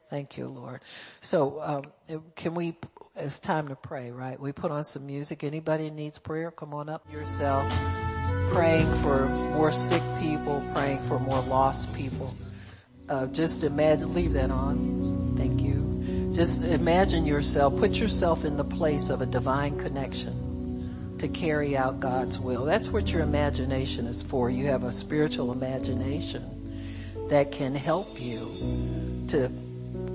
Thank 0.08 0.36
you, 0.38 0.46
Lord. 0.46 0.82
So, 1.20 1.60
um, 2.08 2.22
can 2.36 2.54
we, 2.54 2.76
it's 3.16 3.40
time 3.40 3.68
to 3.68 3.74
pray, 3.74 4.12
right? 4.12 4.38
We 4.38 4.52
put 4.52 4.70
on 4.70 4.84
some 4.84 5.04
music. 5.04 5.42
Anybody 5.42 5.90
needs 5.90 6.18
prayer? 6.18 6.52
Come 6.52 6.74
on 6.74 6.88
up 6.88 7.10
yourself. 7.12 7.68
Praying 8.52 8.92
for 9.02 9.26
more 9.26 9.72
sick 9.72 10.02
people, 10.20 10.62
praying 10.74 11.02
for 11.02 11.18
more 11.18 11.40
lost 11.42 11.96
people. 11.96 12.36
Uh, 13.08 13.26
just 13.28 13.62
imagine, 13.62 14.12
leave 14.12 14.32
that 14.32 14.50
on. 14.50 15.34
Thank 15.36 15.60
you. 15.60 16.32
Just 16.34 16.62
imagine 16.62 17.24
yourself, 17.24 17.78
put 17.78 17.92
yourself 17.92 18.44
in 18.44 18.56
the 18.56 18.64
place 18.64 19.10
of 19.10 19.20
a 19.20 19.26
divine 19.26 19.78
connection 19.78 21.16
to 21.18 21.28
carry 21.28 21.76
out 21.76 22.00
God's 22.00 22.38
will. 22.38 22.64
That's 22.64 22.88
what 22.88 23.08
your 23.08 23.22
imagination 23.22 24.06
is 24.06 24.22
for. 24.22 24.50
You 24.50 24.66
have 24.66 24.82
a 24.82 24.92
spiritual 24.92 25.52
imagination 25.52 26.44
that 27.28 27.52
can 27.52 27.74
help 27.74 28.20
you 28.20 28.38
to 29.28 29.50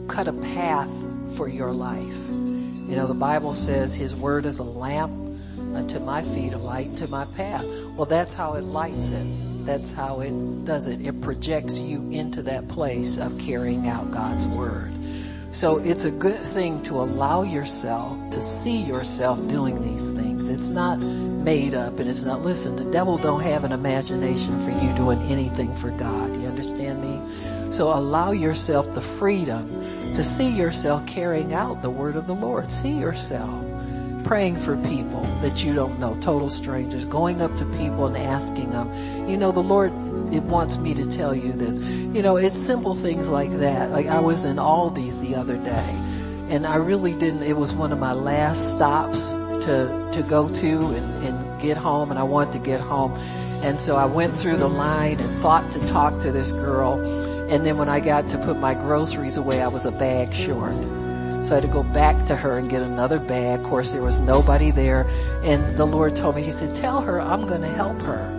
cut 0.07 0.27
a 0.27 0.33
path 0.33 0.91
for 1.37 1.47
your 1.47 1.71
life. 1.71 2.03
You 2.03 2.97
know, 2.97 3.07
the 3.07 3.13
Bible 3.13 3.53
says 3.53 3.95
his 3.95 4.13
word 4.13 4.45
is 4.45 4.59
a 4.59 4.63
lamp 4.63 5.13
unto 5.73 5.99
my 5.99 6.21
feet, 6.21 6.51
a 6.51 6.57
light 6.57 6.97
to 6.97 7.07
my 7.07 7.25
path. 7.37 7.65
Well, 7.95 8.05
that's 8.05 8.33
how 8.33 8.53
it 8.53 8.63
lights 8.63 9.11
it. 9.11 9.50
That's 9.65 9.93
how 9.93 10.21
it 10.21 10.65
does 10.65 10.87
it. 10.87 11.05
It 11.05 11.21
projects 11.21 11.79
you 11.79 12.09
into 12.09 12.41
that 12.43 12.67
place 12.67 13.17
of 13.17 13.37
carrying 13.39 13.87
out 13.87 14.11
God's 14.11 14.47
word. 14.47 14.91
So 15.53 15.77
it's 15.79 16.05
a 16.05 16.11
good 16.11 16.39
thing 16.39 16.81
to 16.83 17.01
allow 17.01 17.43
yourself 17.43 18.31
to 18.31 18.41
see 18.41 18.77
yourself 18.77 19.37
doing 19.49 19.81
these 19.81 20.09
things. 20.11 20.47
It's 20.47 20.69
not 20.69 20.99
made 20.99 21.73
up 21.73 21.99
and 21.99 22.09
it's 22.09 22.23
not, 22.23 22.41
listen, 22.41 22.77
the 22.77 22.89
devil 22.89 23.17
don't 23.17 23.41
have 23.41 23.63
an 23.63 23.73
imagination 23.73 24.63
for 24.63 24.71
you 24.71 24.93
doing 24.95 25.19
anything 25.23 25.75
for 25.75 25.91
God. 25.91 26.33
You 26.41 26.47
understand 26.47 27.01
me? 27.01 27.73
So 27.73 27.89
allow 27.89 28.31
yourself 28.31 28.93
the 28.93 29.01
freedom 29.01 29.67
to 30.15 30.23
see 30.23 30.49
yourself 30.49 31.05
carrying 31.05 31.53
out 31.53 31.81
the 31.81 31.89
word 31.89 32.15
of 32.15 32.27
the 32.27 32.35
Lord. 32.35 32.71
See 32.71 32.97
yourself 32.97 33.65
praying 34.31 34.55
for 34.55 34.77
people 34.87 35.23
that 35.41 35.61
you 35.61 35.73
don't 35.73 35.99
know, 35.99 36.15
total 36.21 36.49
strangers, 36.49 37.03
going 37.03 37.41
up 37.41 37.53
to 37.57 37.65
people 37.75 38.05
and 38.05 38.15
asking 38.15 38.69
them, 38.69 38.89
you 39.29 39.35
know, 39.35 39.51
the 39.51 39.61
Lord, 39.61 39.91
it 40.33 40.41
wants 40.43 40.77
me 40.77 40.93
to 40.93 41.05
tell 41.05 41.35
you 41.35 41.51
this. 41.51 41.77
You 41.79 42.21
know, 42.21 42.37
it's 42.37 42.55
simple 42.55 42.95
things 42.95 43.27
like 43.27 43.49
that. 43.59 43.91
Like 43.91 44.07
I 44.07 44.21
was 44.21 44.45
in 44.45 44.55
Aldi's 44.55 45.19
the 45.19 45.35
other 45.35 45.57
day 45.57 45.99
and 46.49 46.65
I 46.65 46.77
really 46.77 47.11
didn't, 47.11 47.43
it 47.43 47.57
was 47.57 47.73
one 47.73 47.91
of 47.91 47.99
my 47.99 48.13
last 48.13 48.71
stops 48.71 49.27
to, 49.65 50.09
to 50.13 50.25
go 50.29 50.47
to 50.47 50.77
and, 50.77 51.25
and 51.25 51.61
get 51.61 51.75
home 51.75 52.09
and 52.09 52.17
I 52.17 52.23
wanted 52.23 52.53
to 52.53 52.59
get 52.59 52.79
home. 52.79 53.11
And 53.65 53.81
so 53.81 53.97
I 53.97 54.05
went 54.05 54.33
through 54.33 54.55
the 54.55 54.69
line 54.69 55.19
and 55.19 55.41
thought 55.41 55.69
to 55.73 55.87
talk 55.89 56.21
to 56.21 56.31
this 56.31 56.53
girl 56.53 57.01
and 57.51 57.65
then 57.65 57.77
when 57.77 57.89
I 57.89 57.99
got 57.99 58.29
to 58.29 58.37
put 58.37 58.57
my 58.57 58.75
groceries 58.75 59.35
away, 59.35 59.61
I 59.61 59.67
was 59.67 59.85
a 59.85 59.91
bag 59.91 60.33
short. 60.33 60.73
So 61.43 61.51
I 61.51 61.59
had 61.59 61.61
to 61.61 61.67
go 61.67 61.83
back 61.83 62.27
to 62.27 62.35
her 62.35 62.57
and 62.57 62.69
get 62.69 62.81
another 62.81 63.19
bag. 63.19 63.59
Of 63.59 63.65
course, 63.65 63.91
there 63.91 64.01
was 64.01 64.19
nobody 64.19 64.71
there. 64.71 65.07
And 65.43 65.77
the 65.77 65.85
Lord 65.85 66.15
told 66.15 66.35
me, 66.35 66.43
He 66.43 66.51
said, 66.51 66.75
tell 66.75 67.01
her 67.01 67.19
I'm 67.19 67.47
going 67.47 67.61
to 67.61 67.67
help 67.67 68.01
her. 68.03 68.37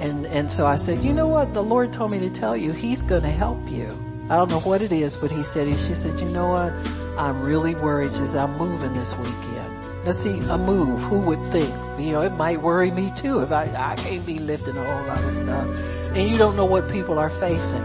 And, 0.00 0.26
and 0.26 0.50
so 0.50 0.66
I 0.66 0.76
said, 0.76 0.98
you 0.98 1.12
know 1.12 1.26
what? 1.26 1.54
The 1.54 1.62
Lord 1.62 1.92
told 1.92 2.12
me 2.12 2.20
to 2.20 2.30
tell 2.30 2.56
you, 2.56 2.72
He's 2.72 3.02
going 3.02 3.22
to 3.22 3.30
help 3.30 3.68
you. 3.68 3.86
I 4.30 4.36
don't 4.36 4.50
know 4.50 4.60
what 4.60 4.82
it 4.82 4.92
is, 4.92 5.16
but 5.16 5.30
He 5.30 5.42
said, 5.42 5.68
she 5.80 5.94
said, 5.94 6.18
you 6.20 6.28
know 6.28 6.50
what? 6.50 6.72
I'm 7.18 7.42
really 7.42 7.74
worried. 7.74 8.12
She 8.12 8.38
I'm 8.38 8.56
moving 8.56 8.94
this 8.94 9.16
weekend. 9.16 10.04
Now 10.04 10.12
see, 10.12 10.38
a 10.38 10.56
move, 10.56 11.00
who 11.00 11.18
would 11.22 11.44
think? 11.50 11.74
You 11.98 12.12
know, 12.12 12.20
it 12.20 12.32
might 12.32 12.62
worry 12.62 12.92
me 12.92 13.12
too 13.16 13.40
if 13.40 13.50
I, 13.50 13.64
I 13.76 13.96
can't 13.96 14.24
be 14.24 14.38
lifting 14.38 14.76
a 14.76 14.84
whole 14.84 15.06
lot 15.06 15.18
of 15.18 15.32
stuff 15.32 15.98
and 16.14 16.30
you 16.30 16.38
don't 16.38 16.56
know 16.56 16.64
what 16.64 16.90
people 16.90 17.18
are 17.18 17.30
facing. 17.30 17.84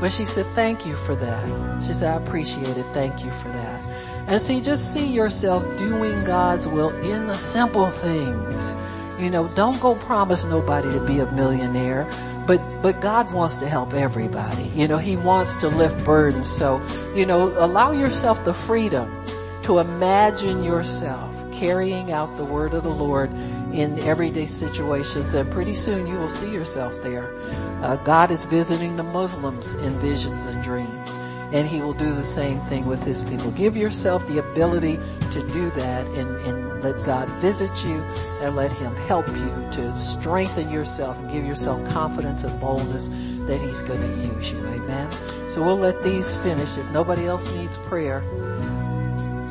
But 0.00 0.12
she 0.12 0.24
said, 0.24 0.46
thank 0.54 0.86
you 0.86 0.96
for 0.96 1.14
that. 1.14 1.84
She 1.84 1.92
said, 1.92 2.08
I 2.14 2.22
appreciate 2.24 2.76
it. 2.76 2.86
Thank 2.94 3.22
you 3.22 3.30
for 3.42 3.48
that. 3.48 3.84
And 4.26 4.40
see, 4.40 4.60
just 4.60 4.94
see 4.94 5.06
yourself 5.06 5.62
doing 5.76 6.24
God's 6.24 6.66
will 6.66 6.90
in 7.00 7.26
the 7.26 7.36
simple 7.36 7.90
things. 7.90 8.72
You 9.20 9.28
know, 9.28 9.48
don't 9.48 9.78
go 9.80 9.94
promise 9.96 10.44
nobody 10.44 10.90
to 10.92 11.00
be 11.04 11.18
a 11.18 11.30
millionaire, 11.32 12.08
but, 12.46 12.60
but 12.80 13.02
God 13.02 13.32
wants 13.34 13.58
to 13.58 13.68
help 13.68 13.92
everybody. 13.92 14.64
You 14.74 14.88
know, 14.88 14.96
He 14.96 15.18
wants 15.18 15.60
to 15.60 15.68
lift 15.68 16.02
burdens. 16.04 16.48
So, 16.48 16.80
you 17.14 17.26
know, 17.26 17.48
allow 17.62 17.92
yourself 17.92 18.42
the 18.44 18.54
freedom 18.54 19.24
to 19.64 19.78
imagine 19.78 20.64
yourself 20.64 21.29
carrying 21.60 22.10
out 22.10 22.34
the 22.38 22.44
word 22.44 22.72
of 22.72 22.82
the 22.82 22.88
Lord 22.88 23.30
in 23.74 23.98
everyday 24.00 24.46
situations 24.46 25.34
and 25.34 25.50
pretty 25.52 25.74
soon 25.74 26.06
you 26.06 26.14
will 26.14 26.30
see 26.30 26.50
yourself 26.50 26.94
there. 27.02 27.34
Uh, 27.82 27.96
God 27.96 28.30
is 28.30 28.44
visiting 28.44 28.96
the 28.96 29.02
Muslims 29.02 29.74
in 29.74 29.92
visions 30.00 30.42
and 30.46 30.64
dreams. 30.64 31.18
and 31.52 31.66
he 31.66 31.80
will 31.80 31.92
do 31.92 32.14
the 32.14 32.24
same 32.24 32.60
thing 32.62 32.86
with 32.86 33.02
his 33.02 33.22
people. 33.22 33.50
Give 33.52 33.76
yourself 33.76 34.26
the 34.28 34.38
ability 34.38 34.98
to 35.32 35.52
do 35.52 35.70
that 35.72 36.06
and, 36.08 36.36
and 36.42 36.82
let 36.82 37.04
God 37.04 37.28
visit 37.40 37.84
you 37.84 38.00
and 38.40 38.54
let 38.54 38.72
him 38.72 38.94
help 39.08 39.26
you 39.28 39.68
to 39.72 39.92
strengthen 39.92 40.70
yourself 40.70 41.18
and 41.18 41.30
give 41.30 41.44
yourself 41.44 41.84
confidence 41.90 42.44
and 42.44 42.58
boldness 42.60 43.08
that 43.48 43.60
he's 43.60 43.82
going 43.82 44.00
to 44.00 44.34
use 44.34 44.50
you. 44.50 44.58
Amen. 44.68 45.10
So 45.50 45.62
we'll 45.62 45.76
let 45.76 46.02
these 46.02 46.36
finish. 46.36 46.78
If 46.78 46.90
nobody 46.92 47.26
else 47.26 47.44
needs 47.56 47.76
prayer, 47.88 48.22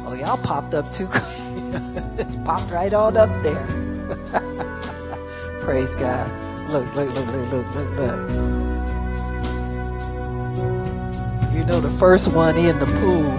oh 0.06 0.15
y'all 0.18 0.38
popped 0.38 0.73
up 0.73 0.91
too 0.94 1.07
quick. 1.07 1.23
it's 2.18 2.36
popped 2.38 2.72
right 2.72 2.94
on 2.94 3.16
up 3.16 3.30
there. 3.44 3.66
Praise 5.62 5.94
God. 5.96 6.30
Look, 6.70 6.96
look, 6.96 7.14
look, 7.14 7.28
look, 7.28 7.52
look, 7.52 7.76
look, 7.76 7.98
look. 7.98 8.30
You 11.54 11.64
know 11.66 11.80
the 11.80 11.96
first 12.00 12.34
one 12.34 12.58
in 12.58 12.80
the 12.80 12.86
pool. 12.86 13.38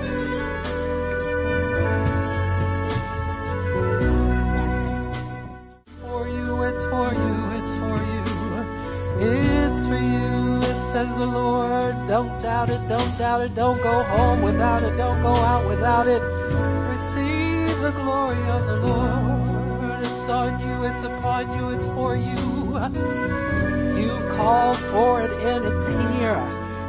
For 6.01 6.28
you, 6.28 6.62
it's 6.62 6.85
for 6.85 7.12
you, 7.12 7.35
it's 7.59 7.74
for 7.82 7.97
you. 8.12 8.23
It's 9.27 9.86
for 9.86 9.97
you, 9.97 10.62
says 10.93 11.09
the 11.19 11.27
Lord. 11.27 11.94
Don't 12.07 12.40
doubt 12.43 12.69
it, 12.69 12.89
don't 12.89 13.19
doubt 13.19 13.40
it, 13.43 13.55
don't 13.57 13.82
go 13.82 14.02
home 14.05 14.43
without 14.43 14.82
it, 14.82 14.97
don't 14.97 15.23
go 15.23 15.35
out 15.35 15.69
without 15.69 16.07
it. 16.07 16.69
The 17.90 17.96
glory 18.02 18.48
of 18.50 18.66
the 18.66 18.76
Lord. 18.86 20.00
It's 20.00 20.28
on 20.28 20.60
you, 20.60 20.84
it's 20.84 21.02
upon 21.02 21.58
you, 21.58 21.70
it's 21.70 21.86
for 21.86 22.14
you. 22.14 22.38
You 24.00 24.12
called 24.36 24.76
for 24.76 25.22
it 25.22 25.32
and 25.42 25.64
it's 25.64 25.82
here. 26.14 26.38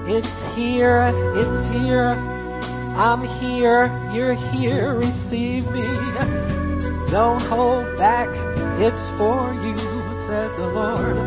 It's 0.06 0.46
here, 0.54 1.12
it's 1.38 1.66
here. 1.76 2.10
I'm 2.96 3.22
here, 3.40 3.90
you're 4.14 4.36
here, 4.36 4.94
receive 4.94 5.72
me. 5.72 5.88
Don't 7.10 7.42
hold 7.42 7.98
back, 7.98 8.30
it's 8.80 9.10
for 9.18 9.56
you, 9.56 9.76
says 10.28 10.56
the 10.56 10.68
Lord. 10.68 11.18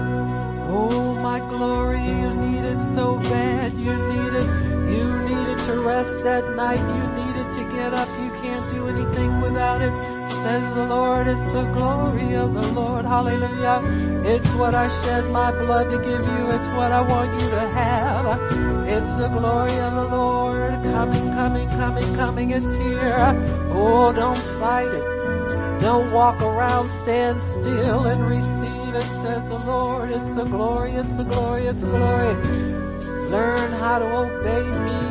Oh 0.70 1.16
my 1.16 1.40
glory, 1.40 1.98
you 2.00 2.30
need 2.34 2.62
it 2.64 2.78
so 2.78 3.16
bad, 3.16 3.72
you 3.72 3.92
need 3.92 4.34
it, 4.34 4.48
you 4.94 5.18
need 5.22 5.48
it 5.48 5.58
to 5.66 5.80
rest 5.80 6.24
at 6.24 6.48
night, 6.54 6.78
you 6.78 7.24
need 7.24 7.36
it 7.42 7.50
to 7.56 7.76
get 7.76 7.92
up, 7.92 8.08
you 8.22 8.33
can't 8.44 8.74
do 8.74 8.88
anything 8.88 9.40
without 9.40 9.80
it, 9.80 9.94
says 10.42 10.74
the 10.74 10.86
Lord, 10.86 11.26
it's 11.26 11.52
the 11.54 11.64
glory 11.72 12.34
of 12.34 12.52
the 12.52 12.66
Lord, 12.78 13.04
hallelujah. 13.06 13.80
It's 14.26 14.50
what 14.60 14.74
I 14.74 14.88
shed 15.02 15.24
my 15.30 15.50
blood 15.52 15.90
to 15.90 15.98
give 15.98 16.24
you, 16.34 16.42
it's 16.56 16.68
what 16.76 16.92
I 16.92 17.00
want 17.00 17.30
you 17.40 17.48
to 17.48 17.64
have. 17.80 18.24
It's 18.86 19.16
the 19.16 19.28
glory 19.28 19.76
of 19.86 19.92
the 19.94 20.08
Lord, 20.16 20.72
coming, 20.84 21.26
coming, 21.32 21.68
coming, 21.70 22.14
coming, 22.16 22.50
it's 22.50 22.74
here. 22.74 23.16
Oh, 23.72 24.12
don't 24.12 24.42
fight 24.60 24.92
it. 24.92 25.80
Don't 25.80 26.12
walk 26.12 26.40
around, 26.40 26.88
stand 27.02 27.40
still 27.40 28.04
and 28.04 28.28
receive 28.28 28.94
it, 28.94 29.08
says 29.22 29.48
the 29.48 29.58
Lord. 29.58 30.10
It's 30.10 30.30
the 30.30 30.44
glory, 30.44 30.92
it's 30.92 31.14
the 31.16 31.24
glory, 31.24 31.66
it's 31.66 31.80
the 31.80 31.88
glory. 31.88 32.34
Learn 33.30 33.72
how 33.72 33.98
to 34.00 34.06
obey 34.06 34.64
me 34.86 35.03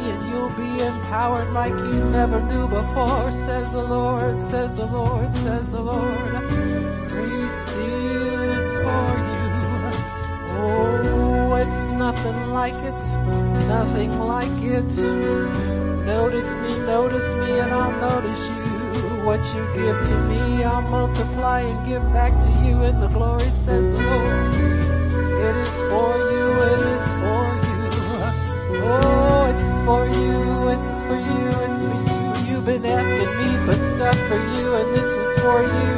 be 0.57 0.79
empowered 0.79 1.49
like 1.53 1.73
you 1.73 2.09
never 2.09 2.41
knew 2.41 2.67
before, 2.67 3.31
says 3.31 3.71
the 3.71 3.83
Lord, 3.83 4.41
says 4.41 4.75
the 4.75 4.85
Lord, 4.85 5.33
says 5.33 5.71
the 5.71 5.81
Lord. 5.81 6.33
Receive 7.11 8.49
it's 8.57 8.75
for 8.83 9.09
you. 9.31 9.47
Oh, 10.55 11.55
it's 11.55 11.91
nothing 11.97 12.39
like 12.51 12.75
it, 12.75 13.01
nothing 13.67 14.19
like 14.19 14.57
it. 14.61 14.91
Notice 16.05 16.51
me, 16.61 16.85
notice 16.85 17.33
me 17.35 17.59
and 17.59 17.71
I'll 17.71 17.99
notice 18.01 18.41
you. 18.49 18.63
What 19.25 19.39
you 19.55 19.63
give 19.73 19.97
to 20.09 20.17
me, 20.29 20.63
I'll 20.63 20.81
multiply 20.81 21.61
and 21.61 21.85
give 21.87 22.03
back 22.11 22.31
to 22.31 22.49
you 22.67 22.83
in 22.83 22.99
the 22.99 23.07
glory, 23.07 23.49
says 23.65 23.85
the 23.97 24.03
Lord. 24.05 24.73
It 25.47 25.55
is 25.65 25.73
for 25.89 26.11
you, 26.31 26.45
it 26.71 26.81
is 26.95 27.05
for 27.21 27.43
you. 27.63 27.73
Oh, 28.85 29.12
for 29.85 30.07
you, 30.07 30.69
it's 30.69 30.93
for 31.07 31.19
you, 31.29 31.45
it's 31.67 31.81
for 31.83 31.99
you. 32.09 32.47
You've 32.47 32.65
been 32.65 32.85
asking 32.85 33.31
me 33.39 33.49
for 33.65 33.73
stuff 33.73 34.17
for 34.27 34.39
you 34.55 34.75
and 34.75 34.87
this 34.95 35.11
is 35.23 35.39
for 35.41 35.61
you. 35.61 35.91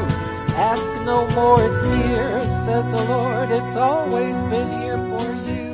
Ask 0.55 0.85
no 1.05 1.27
more, 1.35 1.63
it's 1.63 1.85
here, 1.93 2.41
says 2.41 2.89
the 2.89 3.03
Lord. 3.05 3.49
It's 3.51 3.75
always 3.75 4.35
been 4.45 4.69
here 4.81 4.97
for 4.97 5.25
you. 5.47 5.73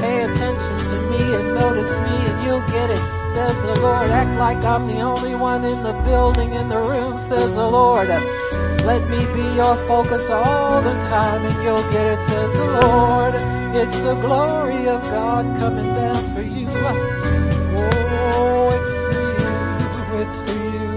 Pay 0.00 0.18
attention 0.24 0.76
to 0.90 0.96
me 1.10 1.22
and 1.34 1.54
notice 1.54 1.92
me 1.92 2.16
and 2.30 2.44
you'll 2.44 2.68
get 2.68 2.90
it 2.90 3.20
says 3.32 3.62
the 3.62 3.80
Lord. 3.80 4.10
Act 4.10 4.38
like 4.38 4.64
I'm 4.64 4.88
the 4.88 5.00
only 5.00 5.34
one 5.34 5.64
in 5.64 5.82
the 5.84 5.92
building, 6.04 6.52
in 6.52 6.68
the 6.68 6.80
room, 6.80 7.20
says 7.20 7.54
the 7.54 7.68
Lord. 7.68 8.08
Let 8.08 9.02
me 9.08 9.20
be 9.34 9.46
your 9.54 9.76
focus 9.86 10.28
all 10.30 10.82
the 10.82 10.94
time 11.14 11.46
and 11.46 11.62
you'll 11.62 11.90
get 11.92 12.06
it, 12.14 12.20
says 12.28 12.52
the 12.52 12.86
Lord. 12.86 13.59
It's 13.72 14.00
the 14.00 14.14
glory 14.20 14.88
of 14.88 15.02
God 15.02 15.58
coming 15.60 15.94
down 15.94 16.22
for 16.34 16.42
you. 16.42 16.66
Oh, 17.82 18.70
it's 18.76 18.92
for 19.06 19.22
you, 19.38 20.20
it's 20.22 20.40
for 20.42 20.58
you. 20.74 20.90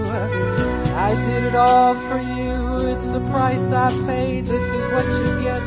I 0.94 1.10
did 1.26 1.44
it 1.44 1.54
all 1.54 1.94
for 1.94 2.18
you. 2.18 2.92
It's 2.92 3.06
the 3.06 3.20
price 3.30 3.72
I 3.72 3.90
paid. 4.06 4.46
This 4.46 4.62
is 4.62 4.92
what 4.92 5.06
you 5.20 5.26
get. 5.42 5.62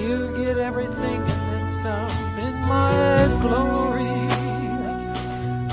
You 0.00 0.44
get 0.44 0.58
everything 0.58 1.20
and 1.20 1.56
then 1.56 1.82
some 1.82 2.38
in 2.38 2.54
my 2.68 3.38
glory 3.40 4.22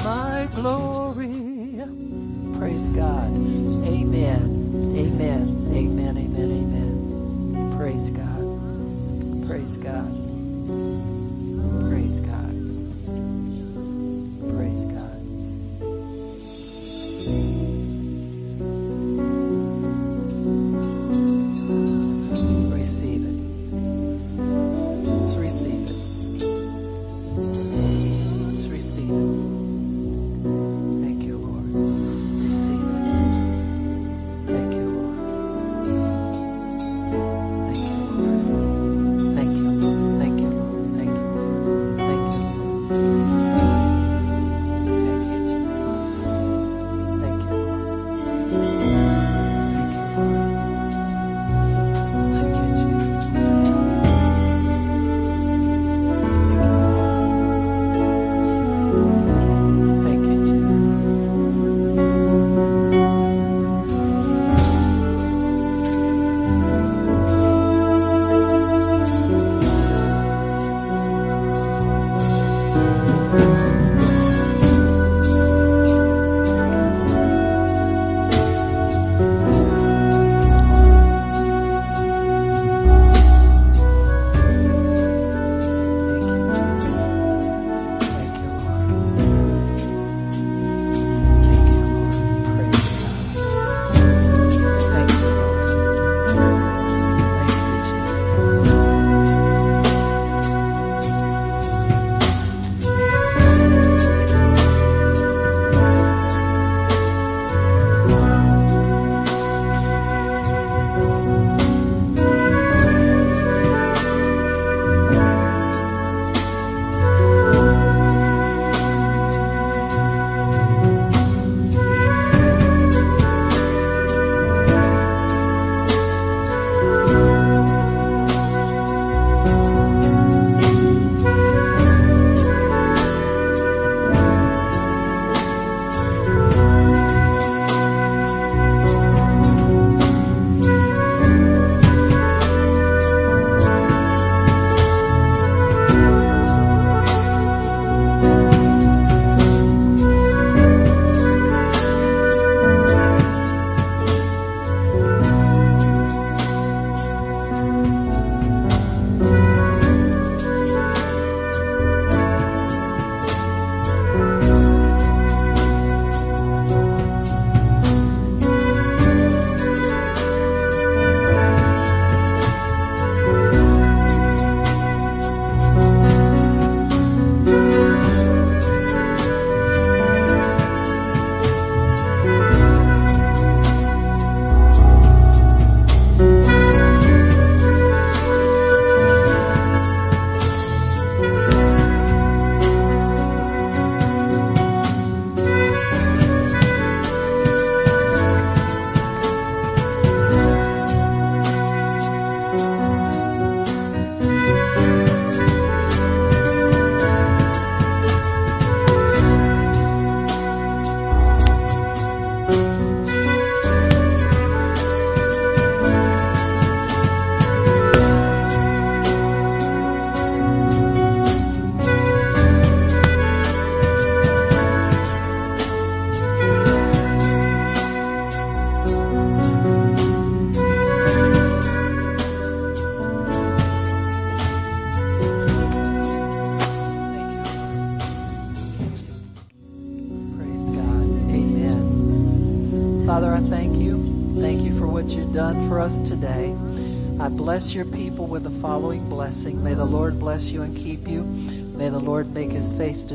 my 0.04 0.48
glory. 0.56 1.84
Praise 2.58 2.90
God. 2.90 3.28
Amen. 3.28 4.42
Amen. 4.96 5.42
Amen. 5.74 6.18
Amen. 6.18 6.52
Amen. 6.52 7.78
Praise 7.78 8.10
God. 8.10 9.48
Praise 9.48 9.78
God. 9.78 10.29
Praise 11.90 12.20
God. 12.22 12.29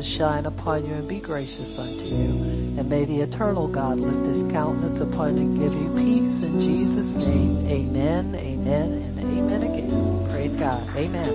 Shine 0.05 0.45
upon 0.45 0.85
you 0.85 0.93
and 0.93 1.07
be 1.07 1.19
gracious 1.19 1.79
unto 1.79 2.15
you. 2.15 2.79
And 2.79 2.89
may 2.89 3.05
the 3.05 3.21
eternal 3.21 3.67
God 3.67 3.99
lift 3.99 4.25
his 4.27 4.43
countenance 4.51 4.99
upon 5.01 5.37
you 5.37 5.43
and 5.43 5.59
give 5.59 5.73
you 5.73 5.93
peace 5.95 6.43
in 6.43 6.59
Jesus' 6.59 7.09
name. 7.25 7.65
Amen, 7.67 8.35
amen, 8.35 8.91
and 8.93 9.19
amen 9.19 9.63
again. 9.63 10.29
Praise 10.29 10.55
God. 10.55 10.81
Amen. 10.95 11.34